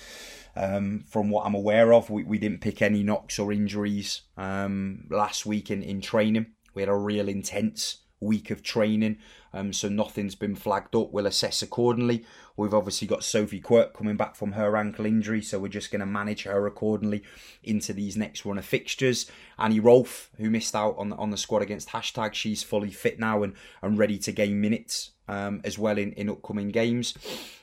Um, 0.56 1.04
from 1.08 1.30
what 1.30 1.46
I'm 1.46 1.54
aware 1.54 1.92
of, 1.92 2.10
we, 2.10 2.24
we 2.24 2.38
didn't 2.38 2.60
pick 2.60 2.82
any 2.82 3.02
knocks 3.02 3.38
or 3.38 3.52
injuries 3.52 4.22
um, 4.36 5.06
last 5.08 5.46
week 5.46 5.70
in, 5.70 5.82
in 5.82 6.00
training. 6.00 6.46
We 6.74 6.82
had 6.82 6.88
a 6.88 6.96
real 6.96 7.28
intense 7.28 7.98
week 8.20 8.50
of 8.50 8.62
training, 8.62 9.18
um, 9.52 9.72
so 9.72 9.88
nothing's 9.88 10.34
been 10.34 10.54
flagged 10.54 10.94
up. 10.94 11.12
We'll 11.12 11.26
assess 11.26 11.62
accordingly. 11.62 12.24
We've 12.56 12.74
obviously 12.74 13.06
got 13.06 13.24
Sophie 13.24 13.60
Quirk 13.60 13.94
coming 13.94 14.16
back 14.16 14.34
from 14.34 14.52
her 14.52 14.76
ankle 14.76 15.06
injury, 15.06 15.42
so 15.42 15.58
we're 15.58 15.68
just 15.68 15.90
going 15.90 16.00
to 16.00 16.06
manage 16.06 16.42
her 16.44 16.66
accordingly 16.66 17.22
into 17.62 17.92
these 17.92 18.16
next 18.16 18.44
run 18.44 18.58
of 18.58 18.64
fixtures. 18.64 19.30
Annie 19.58 19.80
Rolfe, 19.80 20.30
who 20.38 20.50
missed 20.50 20.74
out 20.74 20.96
on 20.98 21.10
the, 21.10 21.16
on 21.16 21.30
the 21.30 21.36
squad 21.36 21.62
against 21.62 21.90
hashtag, 21.90 22.34
she's 22.34 22.62
fully 22.62 22.90
fit 22.90 23.18
now 23.18 23.42
and, 23.42 23.54
and 23.82 23.98
ready 23.98 24.18
to 24.18 24.32
gain 24.32 24.60
minutes 24.60 25.10
um, 25.28 25.60
as 25.64 25.78
well 25.78 25.98
in, 25.98 26.12
in 26.12 26.28
upcoming 26.28 26.68
games. 26.68 27.14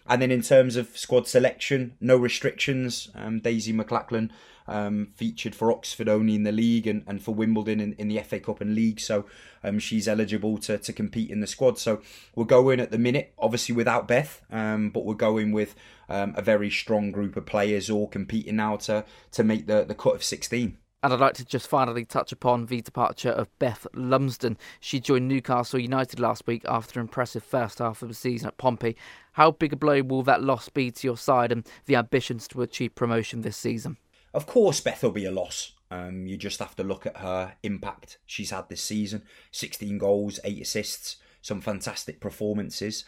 And 0.07 0.21
then 0.21 0.31
in 0.31 0.41
terms 0.41 0.75
of 0.75 0.97
squad 0.97 1.27
selection, 1.27 1.95
no 1.99 2.15
restrictions. 2.15 3.09
Um, 3.15 3.39
Daisy 3.39 3.73
McLachlan 3.73 4.29
um, 4.67 5.09
featured 5.15 5.55
for 5.55 5.71
Oxford 5.71 6.09
only 6.09 6.35
in 6.35 6.43
the 6.43 6.51
league 6.51 6.87
and, 6.87 7.03
and 7.07 7.21
for 7.21 7.33
Wimbledon 7.33 7.79
in, 7.79 7.93
in 7.93 8.07
the 8.07 8.19
FA 8.19 8.39
Cup 8.39 8.61
and 8.61 8.73
league, 8.73 8.99
so 8.99 9.25
um, 9.63 9.79
she's 9.79 10.07
eligible 10.07 10.57
to, 10.59 10.77
to 10.77 10.93
compete 10.93 11.29
in 11.29 11.39
the 11.39 11.47
squad. 11.47 11.77
So 11.77 12.01
we're 12.35 12.45
going 12.45 12.79
at 12.79 12.91
the 12.91 12.97
minute, 12.97 13.33
obviously 13.37 13.75
without 13.75 14.07
Beth, 14.07 14.41
um, 14.51 14.89
but 14.89 15.05
we're 15.05 15.13
going 15.13 15.51
with 15.51 15.75
um, 16.09 16.33
a 16.37 16.41
very 16.41 16.69
strong 16.69 17.11
group 17.11 17.35
of 17.35 17.45
players 17.45 17.89
all 17.89 18.07
competing 18.07 18.57
now 18.57 18.77
to 18.77 19.05
to 19.31 19.43
make 19.43 19.67
the, 19.67 19.83
the 19.83 19.95
cut 19.95 20.15
of 20.15 20.23
16. 20.23 20.77
And 21.05 21.13
I'd 21.13 21.19
like 21.19 21.35
to 21.35 21.45
just 21.45 21.67
finally 21.67 22.03
touch 22.03 22.31
upon 22.31 22.65
the 22.65 22.81
departure 22.81 23.29
of 23.29 23.59
Beth 23.59 23.85
Lumsden. 23.93 24.57
She 24.79 24.99
joined 24.99 25.27
Newcastle 25.27 25.77
United 25.77 26.19
last 26.19 26.47
week 26.47 26.63
after 26.67 26.99
an 26.99 27.03
impressive 27.03 27.43
first 27.43 27.77
half 27.77 28.01
of 28.01 28.07
the 28.07 28.15
season 28.15 28.47
at 28.47 28.57
Pompey. 28.57 28.97
How 29.33 29.51
big 29.51 29.73
a 29.73 29.75
blow 29.75 30.01
will 30.01 30.23
that 30.23 30.41
loss 30.41 30.67
be 30.67 30.89
to 30.89 31.07
your 31.07 31.15
side 31.15 31.51
and 31.51 31.63
the 31.85 31.95
ambitions 31.95 32.47
to 32.47 32.63
achieve 32.63 32.95
promotion 32.95 33.41
this 33.41 33.55
season? 33.55 33.97
Of 34.33 34.47
course, 34.47 34.81
Beth 34.81 35.03
will 35.03 35.11
be 35.11 35.25
a 35.25 35.31
loss. 35.31 35.73
Um, 35.91 36.25
you 36.25 36.37
just 36.37 36.57
have 36.57 36.75
to 36.77 36.83
look 36.83 37.05
at 37.05 37.17
her 37.17 37.53
impact 37.61 38.17
she's 38.25 38.49
had 38.49 38.67
this 38.67 38.81
season 38.81 39.21
16 39.51 39.99
goals, 39.99 40.39
8 40.43 40.59
assists, 40.59 41.17
some 41.45 41.61
fantastic 41.61 42.19
performances. 42.19 43.05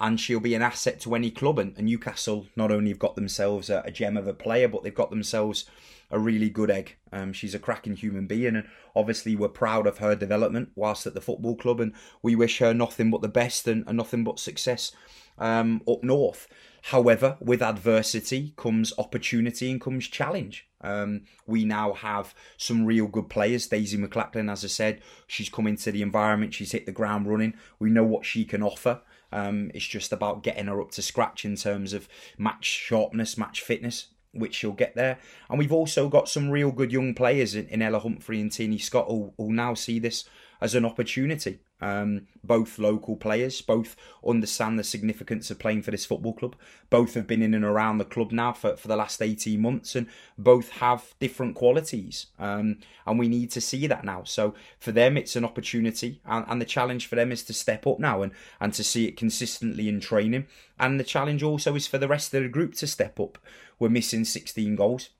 And 0.00 0.18
she'll 0.18 0.40
be 0.40 0.56
an 0.56 0.62
asset 0.62 0.98
to 1.00 1.14
any 1.14 1.30
club. 1.30 1.60
And, 1.60 1.72
and 1.76 1.86
Newcastle 1.86 2.48
not 2.56 2.72
only 2.72 2.90
have 2.90 2.98
got 2.98 3.14
themselves 3.14 3.70
a, 3.70 3.82
a, 3.84 3.92
gem 3.92 4.16
of 4.16 4.26
a 4.26 4.34
player, 4.34 4.66
but 4.66 4.82
they've 4.82 4.92
got 4.92 5.10
themselves 5.10 5.66
a 6.10 6.18
really 6.18 6.50
good 6.50 6.68
egg. 6.68 6.96
Um, 7.12 7.32
she's 7.32 7.54
a 7.54 7.60
cracking 7.60 7.94
human 7.94 8.26
being. 8.26 8.56
And 8.56 8.66
obviously, 8.96 9.36
we're 9.36 9.48
proud 9.48 9.86
of 9.86 9.98
her 9.98 10.16
development 10.16 10.70
whilst 10.74 11.06
at 11.06 11.14
the 11.14 11.20
football 11.20 11.54
club. 11.54 11.78
And 11.78 11.92
we 12.22 12.34
wish 12.34 12.58
her 12.58 12.74
nothing 12.74 13.08
but 13.10 13.22
the 13.22 13.28
best 13.28 13.68
and, 13.68 13.84
and 13.86 13.96
nothing 13.96 14.24
but 14.24 14.40
success 14.40 14.90
um, 15.38 15.80
up 15.88 16.02
north. 16.02 16.48
However, 16.90 17.36
with 17.40 17.62
adversity 17.62 18.54
comes 18.56 18.92
opportunity 18.96 19.72
and 19.72 19.80
comes 19.80 20.06
challenge. 20.06 20.68
Um, 20.82 21.22
we 21.44 21.64
now 21.64 21.94
have 21.94 22.32
some 22.56 22.84
real 22.84 23.08
good 23.08 23.28
players. 23.28 23.66
Daisy 23.66 23.98
McLachlan, 23.98 24.48
as 24.48 24.64
I 24.64 24.68
said, 24.68 25.00
she's 25.26 25.48
come 25.48 25.66
into 25.66 25.90
the 25.90 26.02
environment, 26.02 26.54
she's 26.54 26.70
hit 26.70 26.86
the 26.86 26.92
ground 26.92 27.28
running. 27.28 27.54
We 27.80 27.90
know 27.90 28.04
what 28.04 28.24
she 28.24 28.44
can 28.44 28.62
offer. 28.62 29.00
Um, 29.32 29.72
it's 29.74 29.84
just 29.84 30.12
about 30.12 30.44
getting 30.44 30.66
her 30.66 30.80
up 30.80 30.92
to 30.92 31.02
scratch 31.02 31.44
in 31.44 31.56
terms 31.56 31.92
of 31.92 32.08
match 32.38 32.66
sharpness, 32.66 33.36
match 33.36 33.62
fitness, 33.62 34.06
which 34.32 34.54
she'll 34.54 34.70
get 34.70 34.94
there. 34.94 35.18
And 35.50 35.58
we've 35.58 35.72
also 35.72 36.08
got 36.08 36.28
some 36.28 36.50
real 36.50 36.70
good 36.70 36.92
young 36.92 37.14
players 37.14 37.56
in, 37.56 37.66
in 37.66 37.82
Ella 37.82 37.98
Humphrey 37.98 38.40
and 38.40 38.52
Tini 38.52 38.78
Scott 38.78 39.06
who, 39.08 39.32
who 39.38 39.52
now 39.52 39.74
see 39.74 39.98
this 39.98 40.24
as 40.60 40.76
an 40.76 40.84
opportunity. 40.84 41.58
Um, 41.80 42.26
both 42.42 42.78
local 42.78 43.16
players, 43.16 43.60
both 43.60 43.96
understand 44.26 44.78
the 44.78 44.84
significance 44.84 45.50
of 45.50 45.58
playing 45.58 45.82
for 45.82 45.90
this 45.90 46.06
football 46.06 46.32
club. 46.32 46.56
Both 46.88 47.14
have 47.14 47.26
been 47.26 47.42
in 47.42 47.54
and 47.54 47.64
around 47.64 47.98
the 47.98 48.04
club 48.04 48.32
now 48.32 48.52
for, 48.52 48.76
for 48.76 48.88
the 48.88 48.96
last 48.96 49.20
18 49.20 49.60
months, 49.60 49.94
and 49.94 50.06
both 50.38 50.70
have 50.70 51.14
different 51.20 51.54
qualities. 51.54 52.26
Um, 52.38 52.78
and 53.06 53.18
we 53.18 53.28
need 53.28 53.50
to 53.52 53.60
see 53.60 53.86
that 53.86 54.04
now. 54.04 54.22
So 54.24 54.54
for 54.78 54.92
them, 54.92 55.16
it's 55.16 55.36
an 55.36 55.44
opportunity, 55.44 56.20
and, 56.24 56.44
and 56.48 56.60
the 56.60 56.66
challenge 56.66 57.06
for 57.06 57.16
them 57.16 57.32
is 57.32 57.42
to 57.44 57.52
step 57.52 57.86
up 57.86 57.98
now 57.98 58.22
and, 58.22 58.32
and 58.60 58.72
to 58.74 58.84
see 58.84 59.06
it 59.06 59.16
consistently 59.16 59.88
in 59.88 60.00
training. 60.00 60.46
And 60.78 60.98
the 60.98 61.04
challenge 61.04 61.42
also 61.42 61.74
is 61.74 61.86
for 61.86 61.98
the 61.98 62.08
rest 62.08 62.32
of 62.32 62.42
the 62.42 62.48
group 62.48 62.74
to 62.74 62.86
step 62.86 63.20
up. 63.20 63.38
We're 63.78 63.88
missing 63.90 64.24
16 64.24 64.76
goals 64.76 65.10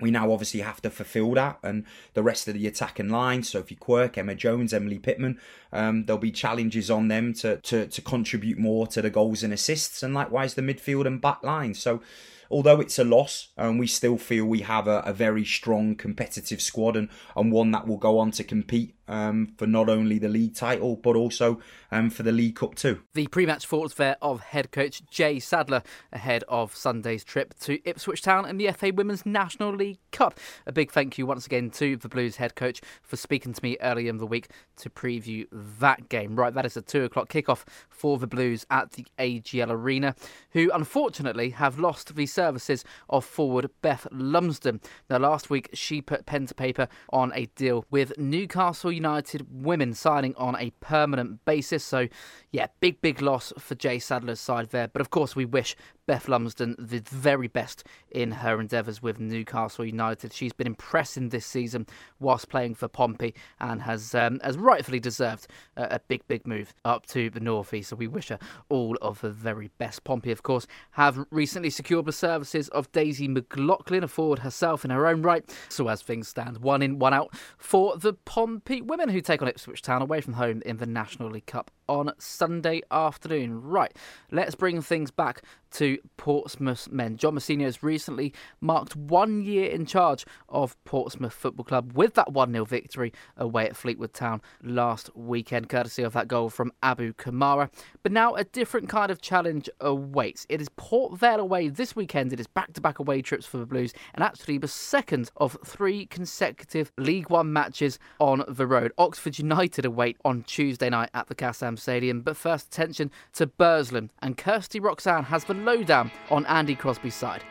we 0.00 0.10
now 0.10 0.30
obviously 0.32 0.60
have 0.60 0.80
to 0.80 0.90
fulfil 0.90 1.32
that 1.32 1.58
and 1.62 1.84
the 2.14 2.22
rest 2.22 2.48
of 2.48 2.54
the 2.54 2.66
attacking 2.66 3.08
line 3.08 3.42
sophie 3.42 3.74
quirk 3.74 4.16
emma 4.16 4.34
jones 4.34 4.72
emily 4.72 4.98
pittman 4.98 5.38
um, 5.72 6.04
there'll 6.04 6.20
be 6.20 6.30
challenges 6.30 6.90
on 6.90 7.08
them 7.08 7.32
to, 7.34 7.56
to, 7.58 7.86
to 7.86 8.02
contribute 8.02 8.58
more 8.58 8.86
to 8.88 9.00
the 9.00 9.10
goals 9.10 9.42
and 9.42 9.52
assists 9.52 10.02
and 10.02 10.14
likewise 10.14 10.54
the 10.54 10.62
midfield 10.62 11.06
and 11.06 11.20
back 11.20 11.42
line. 11.42 11.74
So 11.74 12.02
although 12.50 12.80
it's 12.80 12.98
a 12.98 13.04
loss, 13.04 13.48
um, 13.56 13.78
we 13.78 13.86
still 13.86 14.18
feel 14.18 14.44
we 14.44 14.60
have 14.60 14.86
a, 14.86 15.00
a, 15.00 15.12
very 15.12 15.44
strong 15.44 15.94
competitive 15.96 16.60
squad 16.60 16.96
and, 16.96 17.08
and 17.34 17.50
one 17.50 17.70
that 17.70 17.86
will 17.86 17.96
go 17.96 18.18
on 18.18 18.30
to 18.32 18.44
compete 18.44 18.94
um, 19.08 19.54
for 19.56 19.66
not 19.66 19.88
only 19.88 20.18
the 20.18 20.28
league 20.28 20.54
title 20.54 20.96
but 20.96 21.16
also 21.16 21.60
um, 21.90 22.10
for 22.10 22.22
the 22.22 22.32
League 22.32 22.56
Cup 22.56 22.74
too. 22.74 23.00
The 23.14 23.26
pre-match 23.26 23.66
thoughts 23.66 23.94
there 23.94 24.16
of 24.22 24.40
head 24.40 24.70
coach 24.70 25.02
Jay 25.10 25.38
Sadler 25.38 25.82
ahead 26.12 26.44
of 26.48 26.74
Sunday's 26.74 27.24
trip 27.24 27.58
to 27.60 27.78
Ipswich 27.88 28.22
Town 28.22 28.48
in 28.48 28.56
the 28.56 28.70
FA 28.72 28.92
Women's 28.94 29.26
National 29.26 29.74
League 29.74 29.98
Cup. 30.10 30.38
A 30.66 30.72
big 30.72 30.90
thank 30.90 31.18
you 31.18 31.26
once 31.26 31.46
again 31.46 31.70
to 31.70 31.96
the 31.96 32.08
Blues 32.08 32.36
head 32.36 32.54
coach 32.54 32.80
for 33.02 33.16
speaking 33.16 33.52
to 33.52 33.62
me 33.62 33.76
earlier 33.80 34.08
in 34.08 34.18
the 34.18 34.26
week 34.26 34.48
to 34.76 34.90
preview 34.90 35.46
that 35.52 36.08
game. 36.08 36.36
Right, 36.36 36.54
that 36.54 36.66
is 36.66 36.76
a 36.76 36.82
two 36.82 37.04
o'clock 37.04 37.28
kickoff 37.28 37.64
for 37.88 38.18
the 38.18 38.26
Blues 38.26 38.66
at 38.70 38.92
the 38.92 39.06
AGL 39.18 39.70
Arena, 39.70 40.14
who 40.52 40.70
unfortunately 40.72 41.50
have 41.50 41.78
lost 41.78 42.14
the 42.14 42.26
services 42.26 42.84
of 43.08 43.24
forward 43.24 43.70
Beth 43.82 44.06
Lumsden. 44.10 44.80
Now, 45.10 45.18
last 45.18 45.50
week 45.50 45.70
she 45.72 46.00
put 46.00 46.26
pen 46.26 46.46
to 46.46 46.54
paper 46.54 46.88
on 47.10 47.32
a 47.34 47.46
deal 47.46 47.84
with 47.90 48.16
Newcastle 48.18 48.91
United 48.92 49.46
women 49.50 49.94
signing 49.94 50.34
on 50.36 50.56
a 50.56 50.70
permanent 50.80 51.44
basis. 51.44 51.84
So, 51.84 52.08
yeah, 52.50 52.68
big, 52.80 53.00
big 53.00 53.20
loss 53.20 53.52
for 53.58 53.74
Jay 53.74 53.98
Sadler's 53.98 54.40
side 54.40 54.70
there. 54.70 54.88
But 54.88 55.00
of 55.00 55.10
course, 55.10 55.34
we 55.34 55.44
wish 55.44 55.76
Beth 56.06 56.28
Lumsden 56.28 56.74
the 56.78 57.00
very 57.00 57.48
best 57.48 57.84
in 58.10 58.32
her 58.32 58.60
endeavours 58.60 59.02
with 59.02 59.20
Newcastle 59.20 59.84
United. 59.84 60.32
She's 60.32 60.52
been 60.52 60.66
impressing 60.66 61.28
this 61.28 61.46
season 61.46 61.86
whilst 62.18 62.48
playing 62.48 62.74
for 62.74 62.88
Pompey 62.88 63.34
and 63.60 63.82
has 63.82 64.14
um, 64.14 64.40
has 64.42 64.58
rightfully 64.58 65.00
deserved 65.00 65.46
a, 65.76 65.96
a 65.96 66.00
big, 66.08 66.26
big 66.26 66.46
move 66.46 66.74
up 66.84 67.06
to 67.06 67.30
the 67.30 67.40
northeast. 67.40 67.90
So 67.90 67.96
we 67.96 68.08
wish 68.08 68.28
her 68.28 68.38
all 68.68 68.96
of 69.00 69.20
the 69.20 69.30
very 69.30 69.70
best. 69.78 70.04
Pompey, 70.04 70.32
of 70.32 70.42
course, 70.42 70.66
have 70.92 71.24
recently 71.30 71.70
secured 71.70 72.06
the 72.06 72.12
services 72.12 72.68
of 72.70 72.90
Daisy 72.92 73.28
McLachlan, 73.28 74.02
a 74.02 74.08
forward 74.08 74.40
herself 74.40 74.84
in 74.84 74.90
her 74.90 75.06
own 75.06 75.22
right. 75.22 75.44
So 75.68 75.88
as 75.88 76.02
things 76.02 76.28
stand, 76.28 76.58
one 76.58 76.82
in, 76.82 76.98
one 76.98 77.14
out 77.14 77.34
for 77.58 77.96
the 77.96 78.12
Pompey 78.12 78.82
women 78.82 79.08
who 79.08 79.20
take 79.20 79.40
on 79.40 79.48
Ipswich 79.48 79.82
Town 79.82 80.02
away 80.02 80.20
from 80.20 80.34
home 80.34 80.62
in 80.66 80.78
the 80.78 80.86
National 80.86 81.30
League 81.30 81.46
Cup 81.46 81.70
on 81.92 82.10
Sunday 82.18 82.80
afternoon. 82.90 83.60
Right, 83.60 83.94
let's 84.30 84.54
bring 84.54 84.80
things 84.80 85.10
back 85.10 85.42
to 85.72 85.98
Portsmouth 86.16 86.90
men. 86.90 87.16
John 87.16 87.34
Mousinho 87.34 87.64
has 87.64 87.82
recently 87.82 88.32
marked 88.60 88.94
one 88.94 89.42
year 89.42 89.70
in 89.70 89.86
charge 89.86 90.24
of 90.48 90.82
Portsmouth 90.84 91.32
Football 91.32 91.64
Club 91.64 91.92
with 91.94 92.14
that 92.14 92.32
1 92.32 92.52
0 92.52 92.64
victory 92.64 93.12
away 93.36 93.66
at 93.66 93.76
Fleetwood 93.76 94.12
Town 94.12 94.40
last 94.62 95.14
weekend, 95.16 95.68
courtesy 95.68 96.02
of 96.02 96.12
that 96.12 96.28
goal 96.28 96.50
from 96.50 96.72
Abu 96.82 97.12
Kamara. 97.14 97.70
But 98.02 98.12
now 98.12 98.34
a 98.34 98.44
different 98.44 98.88
kind 98.88 99.10
of 99.10 99.20
challenge 99.20 99.68
awaits. 99.80 100.46
It 100.48 100.60
is 100.60 100.68
Port 100.76 101.18
Vale 101.18 101.40
away 101.40 101.68
this 101.68 101.96
weekend. 101.96 102.32
It 102.32 102.40
is 102.40 102.46
back 102.46 102.72
to 102.74 102.80
back 102.80 102.98
away 102.98 103.22
trips 103.22 103.46
for 103.46 103.58
the 103.58 103.66
Blues, 103.66 103.92
and 104.14 104.22
actually 104.22 104.58
the 104.58 104.68
second 104.68 105.30
of 105.36 105.56
three 105.64 106.06
consecutive 106.06 106.92
League 106.98 107.30
One 107.30 107.52
matches 107.52 107.98
on 108.18 108.44
the 108.46 108.66
road. 108.66 108.92
Oxford 108.98 109.38
United 109.38 109.84
await 109.84 110.16
on 110.24 110.42
Tuesday 110.42 110.90
night 110.90 111.10
at 111.14 111.28
the 111.28 111.34
Kassam 111.34 111.78
Stadium. 111.82 112.22
But 112.22 112.36
first, 112.36 112.68
attention 112.68 113.10
to 113.34 113.46
Burslem, 113.46 114.10
and 114.22 114.38
Kirsty 114.38 114.80
Roxanne 114.80 115.24
has 115.24 115.44
the 115.44 115.54
lowdown 115.54 116.10
on 116.30 116.46
Andy 116.46 116.74
Crosby's 116.74 117.14
side. 117.14 117.42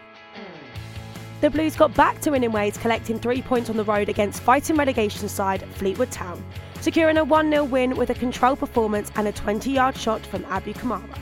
The 1.41 1.49
Blues 1.49 1.75
got 1.75 1.93
back 1.95 2.21
to 2.21 2.31
winning 2.31 2.51
ways, 2.51 2.77
collecting 2.77 3.19
three 3.19 3.41
points 3.41 3.69
on 3.69 3.75
the 3.75 3.83
road 3.83 4.09
against 4.09 4.41
fighting 4.41 4.75
relegation 4.75 5.27
side 5.27 5.63
Fleetwood 5.73 6.11
Town, 6.11 6.43
securing 6.81 7.17
a 7.17 7.23
1 7.23 7.49
0 7.49 7.63
win 7.63 7.95
with 7.95 8.11
a 8.11 8.13
controlled 8.13 8.59
performance 8.59 9.11
and 9.15 9.27
a 9.27 9.31
20 9.31 9.71
yard 9.71 9.97
shot 9.97 10.25
from 10.25 10.45
Abu 10.45 10.73
Kamara. 10.73 11.17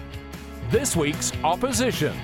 This 0.70 0.96
week's 0.96 1.32
opposition. 1.44 2.16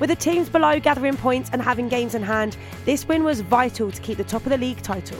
With 0.00 0.10
the 0.10 0.16
teams 0.16 0.48
below 0.48 0.78
gathering 0.78 1.16
points 1.16 1.50
and 1.52 1.62
having 1.62 1.88
games 1.88 2.14
in 2.14 2.22
hand, 2.22 2.56
this 2.84 3.06
win 3.06 3.24
was 3.24 3.40
vital 3.40 3.90
to 3.90 4.02
keep 4.02 4.18
the 4.18 4.24
top 4.24 4.44
of 4.44 4.50
the 4.50 4.58
league 4.58 4.82
title. 4.82 5.18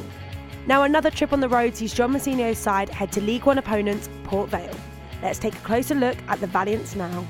Now, 0.68 0.82
another 0.82 1.10
trip 1.10 1.32
on 1.32 1.40
the 1.40 1.48
road 1.48 1.74
sees 1.74 1.94
John 1.94 2.12
Mousinho's 2.12 2.58
side 2.58 2.90
head 2.90 3.10
to 3.12 3.22
League 3.22 3.46
One 3.46 3.56
opponents 3.56 4.10
Port 4.24 4.50
Vale. 4.50 4.76
Let's 5.22 5.38
take 5.38 5.54
a 5.54 5.60
closer 5.60 5.94
look 5.94 6.18
at 6.28 6.42
the 6.42 6.46
Valiants 6.46 6.94
now. 6.94 7.26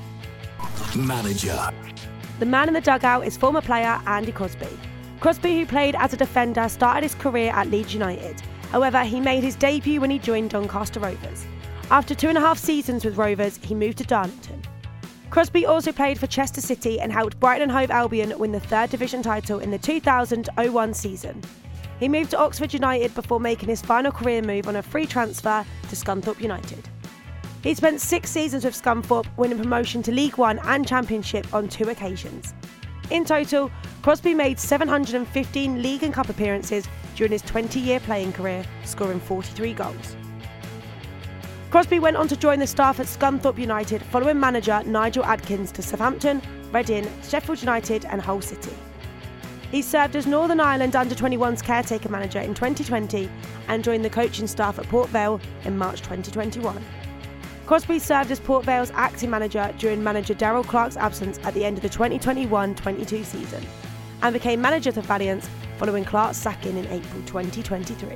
Manager. 0.93 1.57
The 2.39 2.45
man 2.45 2.67
in 2.67 2.73
the 2.73 2.81
dugout 2.81 3.25
is 3.25 3.37
former 3.37 3.61
player 3.61 3.97
Andy 4.05 4.33
Crosby. 4.33 4.67
Crosby, 5.21 5.57
who 5.57 5.65
played 5.65 5.95
as 5.95 6.11
a 6.11 6.17
defender, 6.17 6.67
started 6.67 7.03
his 7.03 7.15
career 7.15 7.53
at 7.55 7.69
Leeds 7.69 7.93
United. 7.93 8.41
However, 8.71 9.05
he 9.05 9.21
made 9.21 9.41
his 9.45 9.55
debut 9.55 10.01
when 10.01 10.11
he 10.11 10.19
joined 10.19 10.49
Doncaster 10.49 10.99
Rovers. 10.99 11.45
After 11.89 12.13
two 12.13 12.27
and 12.27 12.37
a 12.37 12.41
half 12.41 12.57
seasons 12.57 13.05
with 13.05 13.17
Rovers, 13.17 13.57
he 13.63 13.73
moved 13.73 13.99
to 13.99 14.03
Darlington. 14.03 14.61
Crosby 15.29 15.65
also 15.65 15.93
played 15.93 16.19
for 16.19 16.27
Chester 16.27 16.59
City 16.59 16.99
and 16.99 17.13
helped 17.13 17.39
Brighton 17.39 17.69
and 17.69 17.71
Hove 17.71 17.89
Albion 17.89 18.37
win 18.37 18.51
the 18.51 18.59
third 18.59 18.89
division 18.89 19.23
title 19.23 19.59
in 19.59 19.71
the 19.71 19.77
2000 19.77 20.49
01 20.57 20.93
season. 20.93 21.41
He 21.99 22.07
moved 22.07 22.31
to 22.31 22.39
Oxford 22.39 22.73
United 22.73 23.13
before 23.13 23.39
making 23.39 23.67
his 23.67 23.81
final 23.81 24.11
career 24.11 24.41
move 24.41 24.67
on 24.67 24.77
a 24.77 24.81
free 24.81 25.05
transfer 25.05 25.65
to 25.89 25.95
Scunthorpe 25.95 26.39
United. 26.39 26.87
He 27.61 27.73
spent 27.73 27.99
six 27.99 28.31
seasons 28.31 28.63
with 28.63 28.81
Scunthorpe, 28.81 29.27
winning 29.35 29.57
promotion 29.57 30.01
to 30.03 30.11
League 30.11 30.37
One 30.37 30.59
and 30.63 30.87
Championship 30.87 31.53
on 31.53 31.67
two 31.67 31.89
occasions. 31.89 32.53
In 33.09 33.25
total, 33.25 33.69
Crosby 34.01 34.33
made 34.33 34.59
715 34.59 35.81
league 35.81 36.03
and 36.03 36.13
cup 36.13 36.29
appearances 36.29 36.87
during 37.15 37.33
his 37.33 37.41
20 37.41 37.79
year 37.81 37.99
playing 37.99 38.31
career, 38.31 38.63
scoring 38.85 39.19
43 39.19 39.73
goals. 39.73 40.15
Crosby 41.69 41.99
went 41.99 42.15
on 42.15 42.29
to 42.29 42.37
join 42.37 42.59
the 42.59 42.67
staff 42.67 42.99
at 42.99 43.07
Scunthorpe 43.07 43.59
United 43.59 44.01
following 44.03 44.39
manager 44.39 44.81
Nigel 44.85 45.25
Adkins 45.25 45.71
to 45.73 45.81
Southampton, 45.81 46.41
Reading, 46.71 47.07
Sheffield 47.27 47.59
United, 47.59 48.05
and 48.05 48.21
Hull 48.21 48.41
City. 48.41 48.71
He 49.71 49.83
served 49.83 50.15
as 50.15 50.25
Northern 50.25 50.59
Ireland 50.59 50.95
under 50.95 51.13
21s 51.13 51.63
caretaker 51.63 52.09
manager 52.09 52.39
in 52.39 52.55
2020 52.55 53.29
and 53.67 53.83
joined 53.83 54.03
the 54.03 54.09
coaching 54.09 54.47
staff 54.47 54.79
at 54.79 54.87
Port 54.89 55.09
Vale 55.09 55.39
in 55.63 55.77
March 55.77 56.01
2021. 56.01 56.83
Crosby 57.67 57.99
served 57.99 58.31
as 58.31 58.39
Port 58.39 58.65
Vale's 58.65 58.89
acting 58.95 59.29
manager 59.29 59.71
during 59.77 60.03
manager 60.03 60.33
Darrell 60.33 60.63
Clarke's 60.63 60.97
absence 60.97 61.39
at 61.43 61.53
the 61.53 61.63
end 61.63 61.77
of 61.77 61.83
the 61.83 61.89
2021 61.89 62.73
22 62.73 63.23
season 63.23 63.63
and 64.23 64.33
became 64.33 64.59
manager 64.59 64.89
of 64.89 65.05
Valiants 65.05 65.47
following 65.77 66.03
Clarke's 66.03 66.37
sacking 66.37 66.75
in 66.75 66.87
April 66.87 67.21
2023. 67.27 68.09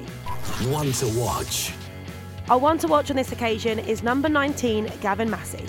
One 0.72 0.92
to 0.94 1.20
watch. 1.20 1.72
Our 2.50 2.58
one 2.58 2.80
to 2.80 2.88
watch 2.88 3.12
on 3.12 3.16
this 3.16 3.32
occasion 3.32 3.78
is 3.78 4.02
number 4.02 4.28
19, 4.28 4.92
Gavin 5.02 5.30
Massey. 5.30 5.64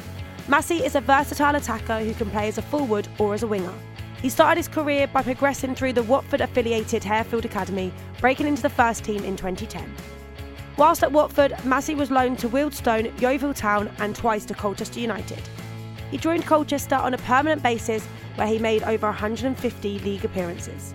Massey 0.48 0.84
is 0.84 0.94
a 0.94 1.00
versatile 1.02 1.54
attacker 1.54 2.00
who 2.00 2.14
can 2.14 2.30
play 2.30 2.48
as 2.48 2.56
a 2.56 2.62
forward 2.62 3.06
or 3.18 3.34
as 3.34 3.42
a 3.42 3.46
winger. 3.46 3.72
He 4.24 4.30
started 4.30 4.56
his 4.56 4.68
career 4.68 5.06
by 5.06 5.22
progressing 5.22 5.74
through 5.74 5.92
the 5.92 6.02
Watford 6.02 6.40
affiliated 6.40 7.02
Harefield 7.02 7.44
Academy, 7.44 7.92
breaking 8.22 8.46
into 8.46 8.62
the 8.62 8.70
first 8.70 9.04
team 9.04 9.22
in 9.22 9.36
2010. 9.36 9.94
Whilst 10.78 11.02
at 11.02 11.12
Watford, 11.12 11.52
Massey 11.66 11.94
was 11.94 12.10
loaned 12.10 12.38
to 12.38 12.48
Wealdstone, 12.48 13.20
Yeovil 13.20 13.52
Town, 13.52 13.90
and 13.98 14.16
twice 14.16 14.46
to 14.46 14.54
Colchester 14.54 14.98
United. 14.98 15.42
He 16.10 16.16
joined 16.16 16.46
Colchester 16.46 16.94
on 16.94 17.12
a 17.12 17.18
permanent 17.18 17.62
basis 17.62 18.02
where 18.36 18.46
he 18.46 18.58
made 18.58 18.82
over 18.84 19.08
150 19.08 19.98
league 19.98 20.24
appearances. 20.24 20.94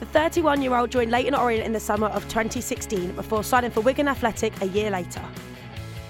The 0.00 0.06
31 0.06 0.60
year 0.60 0.74
old 0.74 0.90
joined 0.90 1.12
Leyton 1.12 1.36
Orient 1.36 1.64
in 1.64 1.72
the 1.72 1.78
summer 1.78 2.08
of 2.08 2.24
2016 2.24 3.12
before 3.12 3.44
signing 3.44 3.70
for 3.70 3.80
Wigan 3.80 4.08
Athletic 4.08 4.60
a 4.60 4.66
year 4.66 4.90
later. 4.90 5.22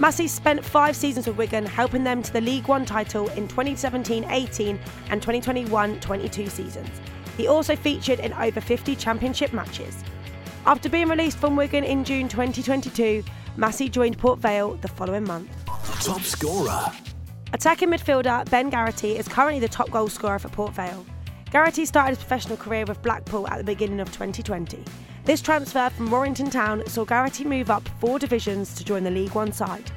Massey 0.03 0.27
spent 0.27 0.65
five 0.65 0.97
seasons 0.97 1.29
with 1.29 1.37
Wigan, 1.37 1.65
helping 1.65 2.03
them 2.03 2.25
to 2.25 2.33
the 2.33 2.41
League 2.41 2.67
One 2.67 2.85
title 2.85 3.29
in 3.29 3.47
2017 3.47 4.25
18 4.29 4.77
and 5.11 5.23
2021 5.23 6.01
22 6.01 6.49
seasons. 6.49 6.89
He 7.37 7.47
also 7.47 7.77
featured 7.77 8.19
in 8.19 8.33
over 8.33 8.61
50 8.61 8.97
championship 8.97 9.53
matches. 9.53 10.03
After 10.67 10.89
being 10.89 11.09
released 11.09 11.39
from 11.39 11.55
Wigan 11.55 11.85
in 11.85 12.03
June 12.03 12.27
2022, 12.27 13.23
Massey 13.57 13.89
joined 13.89 14.19
Port 14.19 14.41
Vale 14.41 14.75
the 14.75 14.89
following 14.89 15.23
month. 15.23 15.49
Top 16.03 16.23
scorer. 16.23 16.91
Attacking 17.53 17.91
midfielder 17.91 18.51
Ben 18.51 18.71
Garrity 18.71 19.17
is 19.17 19.29
currently 19.29 19.61
the 19.61 19.69
top 19.69 19.89
goal 19.93 20.09
scorer 20.09 20.41
for 20.41 20.49
Port 20.49 20.73
Vale. 20.73 21.07
Garrity 21.53 21.85
started 21.85 22.17
his 22.17 22.19
professional 22.19 22.57
career 22.57 22.85
with 22.87 23.01
Blackpool 23.03 23.47
at 23.47 23.59
the 23.59 23.65
beginning 23.65 24.01
of 24.01 24.09
2020. 24.09 24.83
This 25.25 25.41
transfer 25.41 25.89
from 25.91 26.11
Warrington 26.11 26.51
Town 26.51 26.83
saw 26.89 27.05
Garrity 27.05 27.45
move 27.45 27.71
up 27.71 27.89
four 28.01 28.19
divisions 28.19 28.75
to 28.75 28.85
join 28.85 29.05
the 29.05 29.11
League 29.11 29.35
One 29.37 29.53
side. 29.53 29.89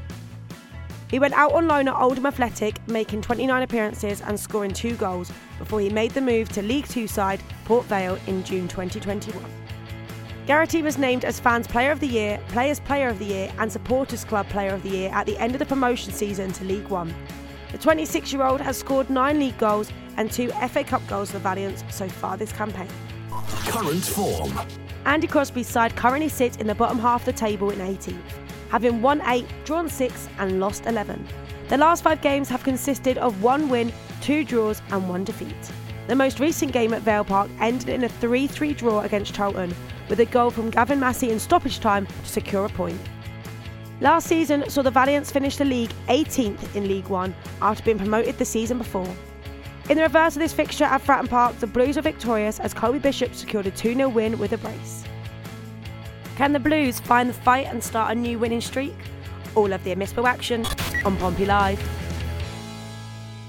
He 1.09 1.17
went 1.17 1.33
out 1.33 1.53
on 1.53 1.67
loan 1.67 1.87
at 1.87 1.95
Oldham 1.95 2.27
Athletic, 2.27 2.87
making 2.87 3.23
29 3.23 3.63
appearances 3.63 4.21
and 4.21 4.39
scoring 4.39 4.71
two 4.71 4.95
goals 4.97 5.31
before 5.57 5.79
he 5.79 5.89
made 5.89 6.11
the 6.11 6.21
move 6.21 6.49
to 6.49 6.61
League 6.61 6.87
Two 6.87 7.07
side 7.07 7.41
Port 7.63 7.85
Vale 7.85 8.19
in 8.27 8.43
June 8.43 8.67
2021. 8.67 9.43
Garrity 10.45 10.83
was 10.83 10.99
named 10.99 11.25
as 11.25 11.39
Fans 11.39 11.65
Player 11.65 11.89
of 11.89 11.99
the 11.99 12.07
Year, 12.07 12.39
Players 12.49 12.79
Player 12.79 13.07
of 13.07 13.17
the 13.17 13.25
Year, 13.25 13.51
and 13.57 13.71
Supporters 13.71 14.23
Club 14.23 14.47
Player 14.49 14.75
of 14.75 14.83
the 14.83 14.89
Year 14.89 15.09
at 15.11 15.25
the 15.25 15.39
end 15.39 15.53
of 15.53 15.59
the 15.59 15.65
promotion 15.65 16.13
season 16.13 16.51
to 16.51 16.63
League 16.65 16.89
One. 16.89 17.11
The 17.71 17.79
26 17.79 18.31
year 18.31 18.43
old 18.43 18.61
has 18.61 18.77
scored 18.77 19.09
nine 19.09 19.39
league 19.39 19.57
goals 19.57 19.91
and 20.17 20.31
two 20.31 20.49
FA 20.69 20.83
Cup 20.83 21.05
goals 21.07 21.31
for 21.31 21.39
Valiants 21.39 21.83
so 21.89 22.07
far 22.07 22.37
this 22.37 22.51
campaign. 22.51 22.87
Current 23.65 24.03
form. 24.03 24.84
Andy 25.05 25.27
Crosby's 25.27 25.67
side 25.67 25.95
currently 25.95 26.29
sits 26.29 26.57
in 26.57 26.65
the 26.65 26.73
bottom 26.73 26.97
half 26.97 27.21
of 27.21 27.25
the 27.25 27.33
table 27.33 27.69
in 27.69 27.77
18th, 27.79 28.19
having 28.69 29.01
won 29.03 29.21
8, 29.21 29.45
drawn 29.63 29.87
6, 29.87 30.29
and 30.39 30.59
lost 30.59 30.87
11. 30.87 31.27
The 31.67 31.77
last 31.77 32.03
five 32.03 32.21
games 32.21 32.49
have 32.49 32.63
consisted 32.63 33.19
of 33.19 33.43
one 33.43 33.69
win, 33.69 33.93
two 34.21 34.43
draws, 34.43 34.81
and 34.89 35.07
one 35.07 35.23
defeat. 35.23 35.55
The 36.07 36.15
most 36.15 36.39
recent 36.39 36.71
game 36.71 36.93
at 36.93 37.03
Vale 37.03 37.23
Park 37.23 37.49
ended 37.59 37.89
in 37.89 38.03
a 38.03 38.09
3 38.09 38.47
3 38.47 38.73
draw 38.73 39.01
against 39.01 39.35
Charlton, 39.35 39.73
with 40.09 40.19
a 40.19 40.25
goal 40.25 40.49
from 40.49 40.71
Gavin 40.71 40.99
Massey 40.99 41.31
in 41.31 41.39
stoppage 41.39 41.79
time 41.79 42.07
to 42.07 42.27
secure 42.27 42.65
a 42.65 42.69
point. 42.69 42.99
Last 44.01 44.27
season 44.27 44.69
saw 44.69 44.81
the 44.81 44.91
Valiants 44.91 45.31
finish 45.31 45.55
the 45.55 45.65
league 45.65 45.91
18th 46.07 46.75
in 46.75 46.87
League 46.87 47.07
One 47.07 47.33
after 47.61 47.83
being 47.83 47.97
promoted 47.97 48.37
the 48.37 48.45
season 48.45 48.77
before. 48.77 49.15
In 49.87 49.97
the 49.97 50.03
reverse 50.03 50.35
of 50.35 50.39
this 50.39 50.51
fixture 50.51 50.85
at 50.85 51.03
Fratton 51.03 51.29
Park, 51.29 51.59
the 51.59 51.67
Blues 51.67 51.95
were 51.95 52.01
victorious 52.01 52.59
as 52.59 52.73
Colby 52.73 52.97
Bishop 52.97 53.35
secured 53.35 53.67
a 53.67 53.71
2 53.71 53.93
0 53.93 54.09
win 54.09 54.39
with 54.39 54.51
a 54.53 54.57
brace. 54.57 55.03
Can 56.37 56.53
the 56.53 56.59
Blues 56.59 56.99
find 56.99 57.29
the 57.29 57.33
fight 57.33 57.67
and 57.67 57.83
start 57.83 58.11
a 58.11 58.15
new 58.15 58.39
winning 58.39 58.61
streak? 58.61 58.95
All 59.53 59.71
of 59.71 59.83
the 59.83 59.93
Amispo 59.93 60.27
action 60.27 60.65
on 61.05 61.15
Pompey 61.17 61.45
Live. 61.45 61.79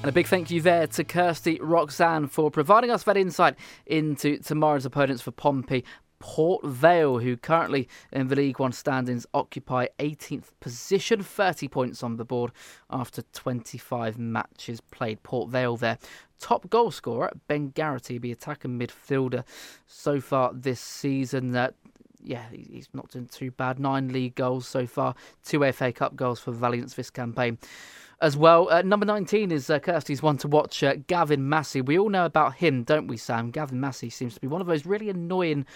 And 0.02 0.10
a 0.10 0.12
big 0.12 0.26
thank 0.26 0.50
you 0.50 0.60
there 0.60 0.86
to 0.88 1.04
Kirsty 1.04 1.58
Roxanne 1.58 2.28
for 2.28 2.50
providing 2.50 2.90
us 2.90 3.02
that 3.04 3.16
insight 3.16 3.54
into 3.86 4.36
tomorrow's 4.36 4.84
opponents 4.84 5.22
for 5.22 5.30
Pompey. 5.30 5.84
Port 6.18 6.64
Vale, 6.64 7.18
who 7.18 7.36
currently 7.36 7.88
in 8.12 8.28
the 8.28 8.36
League 8.36 8.58
One 8.58 8.72
standings 8.72 9.26
occupy 9.34 9.86
18th 9.98 10.52
position, 10.60 11.22
30 11.22 11.68
points 11.68 12.02
on 12.02 12.16
the 12.16 12.24
board 12.24 12.52
after 12.90 13.22
25 13.32 14.18
matches 14.18 14.80
played. 14.80 15.22
Port 15.22 15.50
Vale 15.50 15.76
their 15.76 15.98
Top 16.38 16.68
goal 16.68 16.90
scorer, 16.90 17.32
Ben 17.48 17.68
Garrity, 17.68 18.18
the 18.18 18.30
attacking 18.30 18.78
midfielder 18.78 19.44
so 19.86 20.20
far 20.20 20.52
this 20.52 20.80
season. 20.80 21.56
Uh, 21.56 21.70
yeah, 22.22 22.44
he's 22.52 22.88
not 22.92 23.10
doing 23.10 23.26
too 23.26 23.50
bad. 23.50 23.78
Nine 23.78 24.08
league 24.08 24.34
goals 24.34 24.68
so 24.68 24.86
far, 24.86 25.14
two 25.44 25.70
FA 25.72 25.92
Cup 25.92 26.14
goals 26.14 26.38
for 26.38 26.52
Valiants 26.52 26.94
this 26.94 27.08
campaign 27.08 27.58
as 28.20 28.36
well. 28.36 28.68
Uh, 28.70 28.82
number 28.82 29.06
19 29.06 29.50
is 29.50 29.70
uh, 29.70 29.78
Kirsty's 29.78 30.22
one 30.22 30.36
to 30.38 30.48
watch, 30.48 30.82
uh, 30.82 30.96
Gavin 31.06 31.48
Massey. 31.48 31.80
We 31.80 31.98
all 31.98 32.08
know 32.08 32.24
about 32.24 32.56
him, 32.56 32.82
don't 32.82 33.06
we, 33.06 33.16
Sam? 33.16 33.50
Gavin 33.50 33.80
Massey 33.80 34.10
seems 34.10 34.34
to 34.34 34.40
be 34.40 34.46
one 34.46 34.60
of 34.60 34.66
those 34.66 34.86
really 34.86 35.08
annoying 35.08 35.66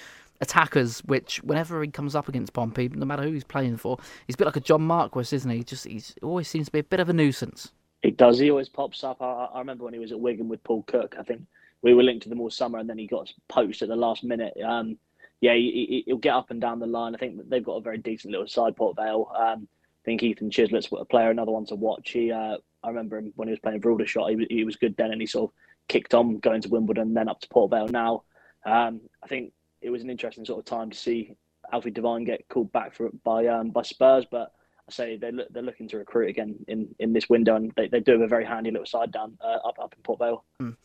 attackers, 0.41 1.01
which 1.01 1.43
whenever 1.43 1.83
he 1.83 1.91
comes 1.91 2.15
up 2.15 2.29
against 2.29 2.53
Pompey, 2.53 2.89
no 2.89 3.07
matter 3.07 3.23
who 3.23 3.33
he's 3.33 3.45
playing 3.45 3.77
for, 3.77 3.99
he's 4.27 4.35
a 4.35 4.39
bit 4.39 4.47
like 4.47 4.57
a 4.57 4.61
John 4.61 4.83
Marquis, 4.83 5.37
isn't 5.37 5.51
he? 5.51 5.63
Just 5.63 5.87
he 5.87 6.03
always 6.23 6.49
seems 6.49 6.67
to 6.67 6.73
be 6.73 6.79
a 6.79 6.85
bit 6.85 7.01
of 7.01 7.09
a 7.09 7.13
nuisance. 7.13 7.73
He 8.03 8.11
does. 8.11 8.39
He 8.39 8.51
always 8.51 8.69
pops 8.69 9.05
up. 9.05 9.21
I, 9.21 9.49
I 9.53 9.59
remember 9.59 9.85
when 9.85 9.95
he 9.95 10.01
was 10.01 10.13
at 10.13 10.21
Wigan 10.21 10.49
with 10.49 10.65
Paul 10.65 10.83
Cook. 10.85 11.17
I 11.19 11.23
think 11.23 11.43
we 11.83 11.95
were 11.95 12.03
linked 12.03 12.23
to 12.25 12.29
them 12.29 12.41
all 12.41 12.51
summer, 12.51 12.79
and 12.79 12.89
then 12.89 12.99
he 12.99 13.07
got 13.07 13.33
poached 13.49 13.83
at 13.83 13.89
the 13.89 13.97
last 13.97 14.25
minute. 14.25 14.55
Um, 14.65 14.97
yeah, 15.41 15.55
he, 15.55 16.05
will 16.07 16.19
get 16.19 16.35
up 16.35 16.51
and 16.51 16.61
down 16.61 16.81
the 16.81 16.87
line. 16.87 17.15
I 17.15 17.19
think 17.19 17.49
they've 17.49 17.65
got 17.65 17.77
a 17.77 17.83
very 17.83 17.99
decent 17.99 18.33
little 18.33 18.49
side, 18.49 18.77
Port 18.77 18.97
Vale. 18.97 19.31
Um, 19.35 19.69
I 19.71 20.05
think 20.05 20.23
Ethan 20.23 20.51
Chislett's 20.51 20.89
a 20.99 21.05
player, 21.05 21.31
another 21.31 21.53
one 21.53 21.67
to 21.67 21.75
watch. 21.75 22.11
He, 22.11 22.33
uh, 22.33 22.57
I 22.83 22.89
remember 22.89 23.19
him 23.19 23.33
when 23.37 23.49
he 23.49 23.53
was 23.53 23.61
playing 23.61 23.81
for 23.81 23.91
Aldershot. 23.91 24.31
He, 24.31 24.47
he 24.51 24.65
was 24.65 24.77
good 24.77 24.97
then, 24.97 25.13
and 25.13 25.21
he 25.21 25.27
sort 25.27 25.51
of 25.51 25.55
kicked 25.89 26.15
on 26.15 26.39
going 26.39 26.63
to 26.63 26.69
Wimbledon, 26.69 27.09
and 27.09 27.17
then 27.17 27.29
up 27.29 27.41
to 27.41 27.49
Port 27.49 27.71
Vale. 27.71 27.89
Now, 27.89 28.23
um, 28.65 29.01
I 29.23 29.27
think 29.29 29.53
it 29.81 29.91
was 29.91 30.03
an 30.03 30.11
interesting 30.11 30.45
sort 30.45 30.59
of 30.59 30.65
time 30.65 30.91
to 30.91 30.97
see 30.97 31.35
Alfie 31.73 31.91
Devine 31.91 32.25
get 32.25 32.49
called 32.49 32.73
back 32.73 32.95
for 32.95 33.11
by 33.25 33.47
um, 33.47 33.71
by 33.71 33.83
Spurs, 33.83 34.27
but 34.31 34.53
I 34.89 34.93
say 34.93 35.17
they're 35.17 35.33
they're 35.51 35.63
looking 35.63 35.89
to 35.89 35.99
recruit 35.99 36.31
again 36.31 36.57
in, 36.67 36.89
in 36.99 37.13
this 37.13 37.29
window, 37.29 37.55
and 37.55 37.73
they, 37.77 37.89
they 37.89 38.01
do 38.01 38.13
have 38.13 38.23
a 38.23 38.27
very 38.27 38.45
handy 38.45 38.71
little 38.71 38.87
side 38.87 39.13
down 39.13 39.39
uh, 39.41 39.59
up 39.65 39.79
up 39.81 39.95
in 39.97 40.03
Port 40.03 40.19
Vale. 40.19 40.45
Mm. 40.61 40.77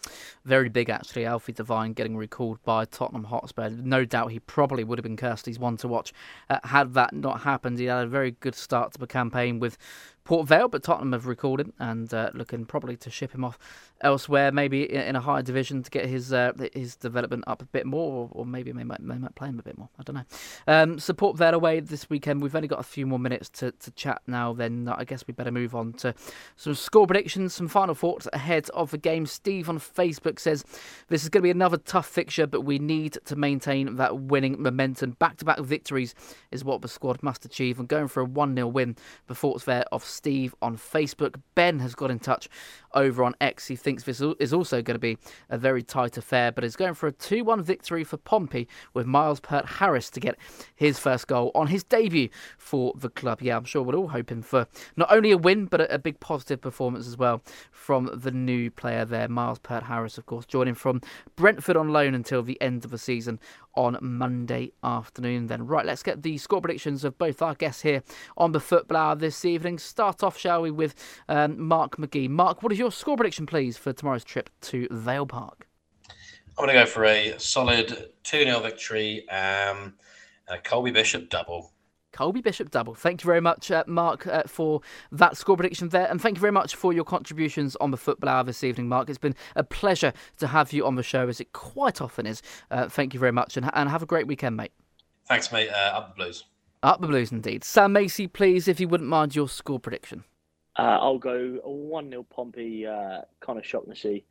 Very 0.44 0.70
big 0.70 0.90
actually, 0.90 1.26
Alfie 1.26 1.54
Devine 1.54 1.94
getting 1.94 2.16
recalled 2.16 2.64
by 2.64 2.86
Tottenham 2.86 3.26
Hotspur. 3.26 3.70
No 3.70 4.06
doubt 4.06 4.32
he 4.32 4.40
probably 4.40 4.84
would 4.84 5.00
have 5.00 5.04
been 5.04 5.18
Kirsty's 5.18 5.58
one 5.58 5.78
to 5.78 5.88
watch 5.88 6.14
uh, 6.50 6.60
had 6.64 6.94
that 6.94 7.14
not 7.14 7.42
happened. 7.42 7.80
He 7.80 7.86
had 7.86 8.04
a 8.04 8.08
very 8.08 8.32
good 8.32 8.56
start 8.56 8.94
to 8.94 9.00
the 9.00 9.08
campaign 9.08 9.60
with 9.60 9.78
Port 10.24 10.48
Vale, 10.48 10.68
but 10.68 10.84
Tottenham 10.84 11.14
have 11.14 11.26
recalled 11.26 11.60
him 11.60 11.74
and 11.80 12.14
uh, 12.14 12.30
looking 12.34 12.66
probably 12.66 12.96
to 12.98 13.10
ship 13.10 13.34
him 13.34 13.44
off 13.44 13.58
elsewhere, 14.02 14.52
maybe 14.52 14.92
in 14.94 15.16
a 15.16 15.22
higher 15.22 15.42
division 15.42 15.82
to 15.84 15.90
get 15.90 16.06
his 16.06 16.34
uh, 16.34 16.52
his 16.74 16.96
development 16.96 17.44
up 17.48 17.62
a 17.62 17.66
bit 17.66 17.86
more, 17.86 18.30
or, 18.32 18.46
maybe 18.46 18.72
they 18.72 18.84
might, 18.84 19.06
they 19.06 19.18
might 19.18 19.36
play 19.36 19.48
him 19.48 19.60
a 19.60 19.64
bit 19.64 19.78
more. 19.78 19.90
I 20.00 20.04
don't 20.04 20.16
know. 20.16 20.24
Um, 20.68 21.00
support 21.00 21.38
Vale 21.38 21.56
away 21.56 21.80
this 21.80 22.10
weekend. 22.10 22.42
We've 22.42 22.56
only 22.56 22.68
got 22.68 22.80
a 22.80 22.84
few 22.84 23.06
more 23.06 23.20
minutes 23.20 23.50
to, 23.50 23.72
to 23.72 23.92
chat 23.92 24.22
now. 24.28 24.54
Then 24.54 24.88
I 24.88 25.04
guess 25.04 25.26
we 25.28 25.34
better 25.34 25.52
move 25.52 25.76
on 25.76 25.94
to 25.94 26.14
some 26.56 26.76
score 26.76 27.08
predictions, 27.08 27.54
some 27.54 27.68
final 27.68 27.96
thoughts 27.96 28.28
ahead 28.34 28.70
of 28.72 28.92
the 28.92 28.98
game. 28.98 29.26
Steve 29.26 29.70
on 29.70 29.80
Facebook 29.80 30.40
says 30.40 30.64
this 31.08 31.24
is 31.24 31.30
going 31.30 31.42
to 31.42 31.48
be 31.48 31.52
another 31.52 31.78
tough 31.78 32.08
fixture, 32.08 32.48
but 32.48 32.62
we 32.62 32.80
need 32.80 33.18
to 33.26 33.36
maintain 33.36 33.96
that 33.96 34.18
winning 34.20 34.62
momentum. 34.62 35.12
Back 35.12 35.38
to 35.38 35.46
back 35.46 35.60
victories 35.60 36.14
is 36.52 36.64
what 36.64 36.82
the 36.82 36.88
squad 36.88 37.24
must 37.24 37.46
achieve, 37.46 37.80
and 37.80 37.88
going 37.88 38.08
for 38.08 38.22
a 38.22 38.26
one 38.26 38.56
0 38.56 38.68
win. 38.68 38.96
The 39.28 39.36
thoughts 39.36 39.66
there 39.66 39.86
of 39.92 40.04
Steve 40.04 40.54
on 40.62 40.78
Facebook. 40.78 41.42
Ben 41.56 41.80
has 41.80 41.96
got 41.96 42.12
in 42.12 42.20
touch 42.20 42.50
over 42.96 43.24
on 43.24 43.36
X. 43.42 43.68
He 43.68 43.76
thinks 43.76 44.04
this 44.04 44.22
is 44.40 44.54
also 44.54 44.82
going 44.82 44.96
to 44.96 45.00
be 45.00 45.18
a 45.50 45.58
very 45.58 45.84
tight 45.84 46.18
affair, 46.18 46.52
but 46.52 46.64
is 46.64 46.76
going 46.76 46.94
for 46.94 47.08
a 47.08 47.12
2 47.12 47.44
1 47.44 47.62
victory 47.64 48.04
for 48.04 48.18
Pompey 48.18 48.68
with 48.94 49.06
Myles 49.06 49.40
Peart 49.40 49.66
Harris 49.66 50.10
to 50.12 50.20
get 50.20 50.38
his 50.76 50.98
first 50.98 51.28
goal 51.28 51.52
on 51.54 51.68
his 51.68 51.84
debut 51.84 52.30
for 52.58 52.94
the 52.96 53.10
club. 53.10 53.42
Yeah, 53.42 53.58
I'm 53.58 53.66
sure 53.66 53.84
we're 53.84 53.96
all 53.96 54.10
hoping 54.10 54.42
for 54.42 54.68
not 54.96 55.12
only 55.12 55.32
a 55.32 55.38
win, 55.38 55.66
but 55.66 55.82
a, 55.82 55.94
a 55.94 56.00
big 56.00 56.20
positive 56.20 56.62
performance 56.62 57.08
as 57.08 57.18
well 57.18 57.42
from 57.72 58.10
the 58.14 58.32
new 58.32 58.72
player 58.72 59.06
there, 59.06 59.28
Myles 59.28 59.60
Peart 59.60 59.84
Harris, 59.84 60.18
of 60.18 60.26
course, 60.26 60.46
joining 60.46 60.74
from 60.74 61.02
Brentford 61.36 61.78
on 61.78 61.90
loan 61.90 62.16
until 62.16 62.42
the 62.42 62.60
end 62.62 62.86
of 62.86 62.92
the 62.92 62.98
season 62.98 63.40
on 63.76 63.98
Monday 64.02 64.72
afternoon. 64.84 65.48
Then, 65.48 65.66
right, 65.66 65.86
let's 65.86 66.04
get 66.04 66.24
the 66.24 66.38
score 66.38 66.62
predictions 66.62 67.04
of 67.04 67.18
both 67.18 67.42
our 67.42 67.56
guests 67.56 67.82
here 67.82 68.04
on 68.38 68.52
the 68.52 68.60
Football 68.60 68.98
Hour 68.98 69.16
this 69.16 69.46
evening. 69.46 69.80
Start 69.80 70.24
off, 70.24 70.38
shall 70.38 70.62
we, 70.62 70.72
with 70.72 70.96
um, 71.30 71.62
Mark 71.62 72.00
Magee. 72.00 72.28
Mark, 72.28 72.64
what 72.64 72.72
is 72.72 72.80
your 72.80 72.92
score 72.92 73.18
prediction, 73.18 73.46
please, 73.46 73.78
for 73.78 73.94
tomorrow's 73.94 74.24
trip 74.24 74.50
to 74.62 74.88
Vale 74.92 75.26
Park? 75.26 75.68
I'm 76.58 76.66
going 76.66 76.78
to 76.78 76.84
go 76.84 76.86
for 76.86 77.06
a 77.06 77.38
solid 77.38 78.12
2 78.24 78.44
0 78.46 78.60
victory 78.62 79.28
um, 79.30 79.94
Colby 80.64 80.92
Bishop 80.92 81.30
double. 81.30 81.72
Colby 82.16 82.40
Bishop 82.40 82.72
double. 82.72 82.96
Thank 82.96 83.24
you 83.24 83.28
very 83.28 83.42
much, 83.42 83.70
uh, 83.70 83.84
Mark, 83.88 84.26
uh, 84.26 84.44
for 84.48 84.80
that 85.12 85.36
score 85.36 85.58
prediction 85.58 85.90
there. 85.90 86.08
And 86.10 86.22
thank 86.22 86.38
you 86.38 86.40
very 86.40 86.54
much 86.54 86.74
for 86.74 86.94
your 86.94 87.04
contributions 87.04 87.76
on 87.76 87.92
the 87.92 87.98
Football 87.98 88.30
Hour 88.30 88.46
this 88.46 88.64
evening, 88.64 88.88
Mark. 88.88 89.10
It's 89.10 89.18
been 89.18 89.36
a 89.58 89.66
pleasure 89.66 90.14
to 90.38 90.48
have 90.48 90.72
you 90.72 90.86
on 90.86 90.96
the 90.96 91.04
show, 91.04 91.28
as 91.28 91.42
it 91.42 91.52
quite 91.52 92.00
often 92.00 92.26
is. 92.26 92.42
Uh, 92.72 92.88
thank 92.88 93.14
you 93.14 93.20
very 93.20 93.34
much, 93.34 93.58
and, 93.58 93.70
and 93.74 93.90
have 93.90 94.02
a 94.02 94.06
great 94.06 94.28
weekend, 94.28 94.56
mate. 94.56 94.72
Thanks, 95.28 95.52
mate. 95.52 95.70
Uh, 95.70 95.98
up 95.98 96.16
the 96.16 96.24
Blues. 96.24 96.46
Up 96.84 97.02
the 97.02 97.08
Blues, 97.08 97.34
indeed. 97.34 97.66
Sam 97.66 97.92
Macey, 97.92 98.28
please, 98.28 98.70
if 98.70 98.80
you 98.80 98.88
wouldn't 98.88 99.10
mind 99.10 99.36
your 99.36 99.50
score 99.50 99.82
prediction. 99.82 100.24
Uh, 100.80 100.98
I'll 101.02 101.20
go 101.20 101.60
1 101.66 102.10
0 102.12 102.26
Pompey, 102.30 102.88
uh, 102.88 103.24
Conor 103.42 103.64
Shaughnessy. 103.64 104.24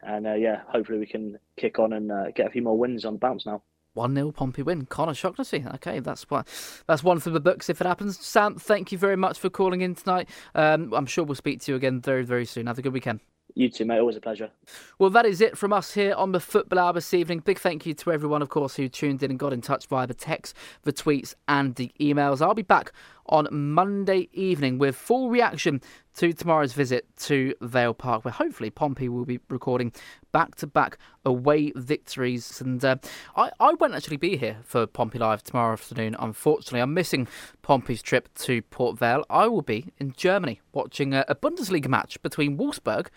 And 0.00 0.28
uh, 0.28 0.34
yeah, 0.34 0.62
hopefully 0.68 0.98
we 0.98 1.06
can 1.06 1.40
kick 1.56 1.80
on 1.80 1.92
and 1.92 2.12
uh, 2.12 2.30
get 2.30 2.46
a 2.46 2.50
few 2.50 2.62
more 2.62 2.78
wins 2.78 3.04
on 3.04 3.14
the 3.14 3.18
bounce 3.18 3.46
now. 3.46 3.62
1 3.94 4.14
0 4.14 4.32
Pompey 4.32 4.62
win. 4.62 4.86
Conor 4.86 5.14
Shaughnessy. 5.14 5.64
Okay, 5.74 6.00
that's 6.00 6.28
what 6.30 6.46
that's 6.86 7.04
one 7.04 7.18
for 7.18 7.30
the 7.30 7.40
books 7.40 7.68
if 7.68 7.80
it 7.80 7.86
happens. 7.86 8.18
Sam, 8.18 8.56
thank 8.56 8.92
you 8.92 8.98
very 8.98 9.16
much 9.16 9.38
for 9.38 9.50
calling 9.50 9.82
in 9.82 9.94
tonight. 9.94 10.28
Um, 10.54 10.92
I'm 10.94 11.06
sure 11.06 11.24
we'll 11.24 11.34
speak 11.34 11.60
to 11.62 11.72
you 11.72 11.76
again 11.76 12.00
very, 12.00 12.24
very 12.24 12.46
soon. 12.46 12.66
Have 12.66 12.78
a 12.78 12.82
good 12.82 12.92
weekend. 12.92 13.20
You 13.54 13.68
too, 13.68 13.84
mate. 13.84 13.98
Always 13.98 14.16
a 14.16 14.20
pleasure. 14.20 14.50
Well, 14.98 15.10
that 15.10 15.26
is 15.26 15.42
it 15.42 15.58
from 15.58 15.74
us 15.74 15.92
here 15.92 16.14
on 16.14 16.32
the 16.32 16.40
Football 16.40 16.78
Hour 16.78 16.94
this 16.94 17.12
evening. 17.12 17.40
Big 17.40 17.58
thank 17.58 17.84
you 17.84 17.92
to 17.94 18.12
everyone, 18.12 18.40
of 18.40 18.48
course, 18.48 18.76
who 18.76 18.88
tuned 18.88 19.22
in 19.22 19.30
and 19.30 19.38
got 19.38 19.52
in 19.52 19.60
touch 19.60 19.86
via 19.88 20.06
the 20.06 20.14
text, 20.14 20.56
the 20.84 20.92
tweets, 20.92 21.34
and 21.48 21.74
the 21.74 21.92
emails. 22.00 22.40
I'll 22.40 22.54
be 22.54 22.62
back 22.62 22.92
on 23.26 23.48
Monday 23.50 24.28
evening 24.32 24.78
with 24.78 24.96
full 24.96 25.30
reaction 25.30 25.80
to 26.14 26.32
tomorrow's 26.32 26.72
visit 26.72 27.06
to 27.16 27.54
Vale 27.60 27.94
Park, 27.94 28.24
where 28.24 28.32
hopefully 28.32 28.70
Pompey 28.70 29.08
will 29.08 29.24
be 29.24 29.40
recording 29.48 29.92
back 30.30 30.54
to 30.56 30.66
back 30.66 30.98
away 31.24 31.72
victories. 31.74 32.60
And 32.60 32.84
uh, 32.84 32.96
I, 33.36 33.50
I 33.58 33.74
won't 33.74 33.94
actually 33.94 34.18
be 34.18 34.36
here 34.36 34.58
for 34.64 34.86
Pompey 34.86 35.18
Live 35.18 35.42
tomorrow 35.42 35.72
afternoon, 35.72 36.16
unfortunately. 36.18 36.80
I'm 36.80 36.94
missing 36.94 37.28
Pompey's 37.62 38.02
trip 38.02 38.28
to 38.40 38.62
Port 38.62 38.98
Vale. 38.98 39.24
I 39.30 39.46
will 39.48 39.62
be 39.62 39.92
in 39.98 40.12
Germany 40.16 40.60
watching 40.72 41.14
a, 41.14 41.24
a 41.28 41.34
Bundesliga 41.34 41.88
match 41.88 42.20
between 42.22 42.58
Wolfsburg 42.58 43.08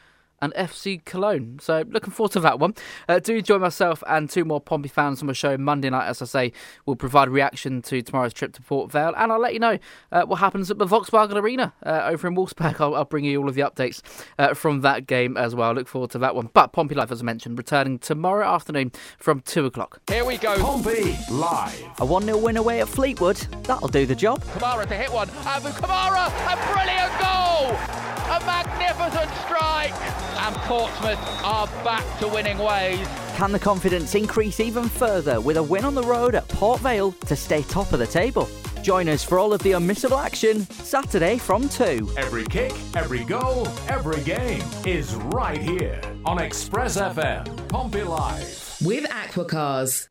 and 0.46 0.54
FC 0.54 1.04
Cologne. 1.04 1.60
So 1.62 1.84
looking 1.90 2.12
forward 2.12 2.32
to 2.34 2.40
that 2.42 2.60
one. 2.60 2.76
Uh, 3.10 3.20
do 3.20 3.42
join 3.42 3.62
myself 3.62 4.04
and 4.08 4.30
two 4.30 4.46
more 4.46 4.62
Pompey 4.62 4.88
fans 4.88 5.22
on 5.22 5.28
the 5.28 5.34
show 5.34 5.58
Monday 5.58 5.90
night. 5.90 6.08
As 6.08 6.22
I 6.22 6.26
say, 6.26 6.54
we'll 6.86 6.96
provide 6.96 7.30
reaction 7.30 7.82
to 7.84 8.02
tomorrow's 8.02 8.34
trip 8.34 8.54
to 8.54 8.62
Port 8.62 8.92
Vale, 8.92 9.14
and 9.18 9.32
I'll 9.32 9.40
let 9.40 9.54
you 9.54 9.60
know 9.60 9.78
uh, 10.12 10.24
what 10.24 10.38
happens 10.38 10.72
at 10.72 10.78
the 10.78 10.86
Volkswagen 10.86 11.36
Arena 11.36 11.74
uh, 11.86 12.04
over 12.06 12.28
in 12.28 12.36
Wolfsburg. 12.36 12.80
I'll, 12.80 12.96
I'll, 12.96 13.06
bring 13.06 13.26
you 13.26 13.40
all 13.40 13.48
of 13.48 13.56
the 13.56 13.62
updates 13.62 14.02
uh, 14.40 14.54
from 14.54 14.82
that 14.82 15.08
game 15.08 15.38
as 15.38 15.54
well. 15.54 15.70
I 15.70 15.74
look 15.74 15.88
forward 15.88 16.12
to 16.12 16.20
that 16.20 16.36
one. 16.36 16.50
But 16.54 16.74
Pompey 16.74 16.96
Live, 16.96 17.12
as 17.12 17.22
I 17.22 17.26
mentioned, 17.26 17.58
returning 17.58 18.00
tomorrow 18.00 18.48
afternoon 18.48 18.92
from 19.18 19.42
two 19.42 19.66
o'clock. 19.66 20.02
Here 20.08 20.26
we 20.26 20.38
go. 20.38 20.58
Pompey 20.58 21.18
Live. 21.30 21.84
A 22.00 22.06
1 22.06 22.24
0 22.24 22.38
win 22.38 22.58
away 22.58 22.82
at 22.82 22.88
Fleetwood. 22.88 23.38
That'll 23.64 23.88
do 23.88 24.06
the 24.06 24.16
job. 24.16 24.44
Kamara 24.44 24.88
to 24.88 24.96
hit 24.96 25.12
one. 25.12 25.30
Abu 25.46 25.70
Kamara, 25.70 26.28
a 26.28 26.74
brilliant 26.74 27.20
goal! 27.20 28.15
A 28.28 28.40
magnificent 28.44 29.30
strike! 29.46 29.94
And 30.42 30.56
Portsmouth 30.64 31.20
are 31.44 31.68
back 31.84 32.20
to 32.20 32.28
winning 32.28 32.58
ways. 32.58 33.08
Can 33.36 33.52
the 33.52 33.60
confidence 33.60 34.16
increase 34.16 34.60
even 34.60 34.90
further 34.90 35.40
with 35.40 35.58
a 35.58 35.64
win 35.64 35.86
on 35.86 35.94
the 35.94 36.02
road 36.02 36.34
at 36.34 36.48
Port 36.48 36.80
Vale 36.82 37.12
to 37.12 37.36
stay 37.36 37.62
top 37.64 37.94
of 37.94 38.00
the 38.00 38.08
table? 38.08 38.50
Join 38.82 39.10
us 39.10 39.24
for 39.24 39.38
all 39.38 39.54
of 39.54 39.62
the 39.62 39.74
unmissable 39.74 40.24
action 40.24 40.62
Saturday 40.72 41.38
from 41.38 41.70
2. 41.70 42.14
Every 42.18 42.46
kick, 42.46 42.74
every 42.96 43.24
goal, 43.24 43.68
every 43.88 44.22
game 44.24 44.64
is 44.86 45.16
right 45.16 45.62
here 45.62 46.02
on 46.26 46.42
Express 46.42 46.98
FM, 46.98 47.68
Pompey 47.68 48.04
Live. 48.04 48.78
With 48.84 49.06
Aquacars. 49.06 50.08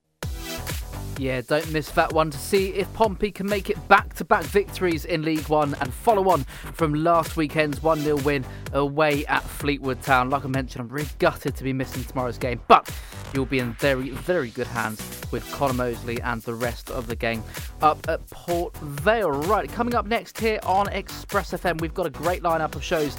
Yeah, 1.18 1.42
don't 1.42 1.70
miss 1.72 1.90
that 1.90 2.12
one 2.12 2.30
to 2.30 2.38
see 2.38 2.70
if 2.70 2.92
Pompey 2.92 3.30
can 3.30 3.46
make 3.46 3.70
it 3.70 3.88
back 3.88 4.14
to 4.14 4.24
back 4.24 4.42
victories 4.44 5.04
in 5.04 5.22
League 5.22 5.48
One 5.48 5.74
and 5.80 5.94
follow 5.94 6.28
on 6.28 6.42
from 6.72 6.92
last 6.92 7.36
weekend's 7.36 7.80
1 7.82 8.00
0 8.00 8.16
win 8.18 8.44
away 8.72 9.24
at 9.26 9.44
Fleetwood 9.44 10.02
Town. 10.02 10.28
Like 10.28 10.44
I 10.44 10.48
mentioned, 10.48 10.82
I'm 10.82 10.88
really 10.88 11.08
gutted 11.20 11.54
to 11.54 11.64
be 11.64 11.72
missing 11.72 12.02
tomorrow's 12.02 12.36
game, 12.36 12.60
but 12.66 12.90
you'll 13.32 13.46
be 13.46 13.60
in 13.60 13.74
very, 13.74 14.10
very 14.10 14.50
good 14.50 14.66
hands 14.66 15.20
with 15.30 15.48
Connor 15.52 15.74
Mosley 15.74 16.20
and 16.20 16.42
the 16.42 16.54
rest 16.54 16.90
of 16.90 17.06
the 17.06 17.16
gang 17.16 17.44
up 17.80 18.08
at 18.08 18.28
Port 18.30 18.76
Vale. 18.78 19.30
Right, 19.30 19.70
coming 19.70 19.94
up 19.94 20.06
next 20.06 20.38
here 20.38 20.58
on 20.64 20.88
Express 20.88 21.52
FM, 21.52 21.80
we've 21.80 21.94
got 21.94 22.06
a 22.06 22.10
great 22.10 22.42
lineup 22.42 22.74
of 22.74 22.82
shows 22.82 23.16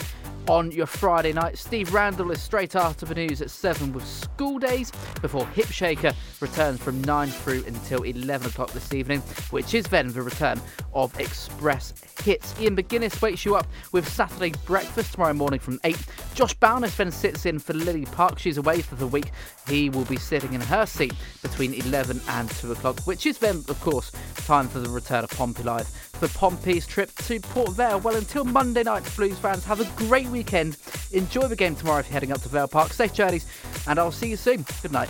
on 0.48 0.72
your 0.72 0.86
Friday 0.86 1.34
night. 1.34 1.58
Steve 1.58 1.94
Randall 1.94 2.32
is 2.32 2.42
straight 2.42 2.76
after 2.76 3.06
the 3.06 3.16
news 3.16 3.42
at 3.42 3.50
7 3.50 3.94
with 3.94 4.06
school 4.06 4.60
days 4.60 4.92
before 5.22 5.48
Hip 5.48 5.68
Shaker 5.68 6.14
returns 6.40 6.80
from 6.80 7.02
9 7.04 7.28
through 7.30 7.64
until 7.66 8.04
11 8.04 8.48
o'clock 8.48 8.72
this 8.72 8.94
evening, 8.94 9.22
which 9.50 9.74
is 9.74 9.86
then 9.86 10.10
the 10.10 10.22
return 10.22 10.60
of 10.94 11.18
Express 11.20 11.94
Hits. 12.24 12.60
Ian 12.60 12.76
McGuinness 12.76 13.22
wakes 13.22 13.46
you 13.46 13.56
up 13.56 13.68
with 13.92 14.08
Saturday 14.08 14.54
breakfast 14.66 15.14
tomorrow 15.14 15.34
morning 15.34 15.60
from 15.60 15.80
8. 15.84 15.98
Josh 16.34 16.54
Bowness 16.56 16.96
then 16.98 17.12
sits 17.12 17.46
in 17.46 17.60
for 17.60 17.74
Lily 17.74 18.06
Park. 18.06 18.40
She's 18.40 18.58
away 18.58 18.82
for 18.82 18.96
the 18.96 19.08
week. 19.08 19.32
He 19.68 19.90
will 19.90 20.06
be 20.06 20.18
sitting 20.18 20.54
in 20.54 20.62
her 20.62 20.86
seat 20.86 21.14
between 21.42 21.74
11 21.74 22.22
and 22.30 22.50
2 22.50 22.72
o'clock, 22.72 23.00
which 23.02 23.26
is 23.26 23.38
then, 23.40 23.58
of 23.68 23.80
course, 23.82 24.12
time 24.46 24.68
for 24.68 24.80
the 24.80 24.90
return 24.90 25.24
of 25.24 25.30
Pompey 25.32 25.64
Live 25.64 26.05
for 26.16 26.28
Pompey's 26.30 26.88
trip 26.88 27.14
to 27.16 27.40
Port 27.40 27.72
Vale. 27.72 28.00
Well, 28.00 28.16
until 28.16 28.46
Monday 28.46 28.84
night, 28.84 29.04
Blues 29.16 29.38
fans, 29.38 29.64
have 29.66 29.82
a 29.82 29.86
great 30.08 30.28
weekend. 30.28 30.78
Enjoy 31.12 31.48
the 31.48 31.56
game 31.56 31.76
tomorrow 31.76 32.00
if 32.00 32.08
you're 32.08 32.14
heading 32.14 32.32
up 32.32 32.42
to 32.42 32.50
Vale 32.50 32.68
Park. 32.68 32.94
Safe 32.94 33.14
journeys, 33.14 33.46
and 33.88 34.00
I'll 34.00 34.12
see 34.12 34.30
you 34.30 34.38
soon. 34.38 34.66
Good 34.82 34.92
night. 34.92 35.10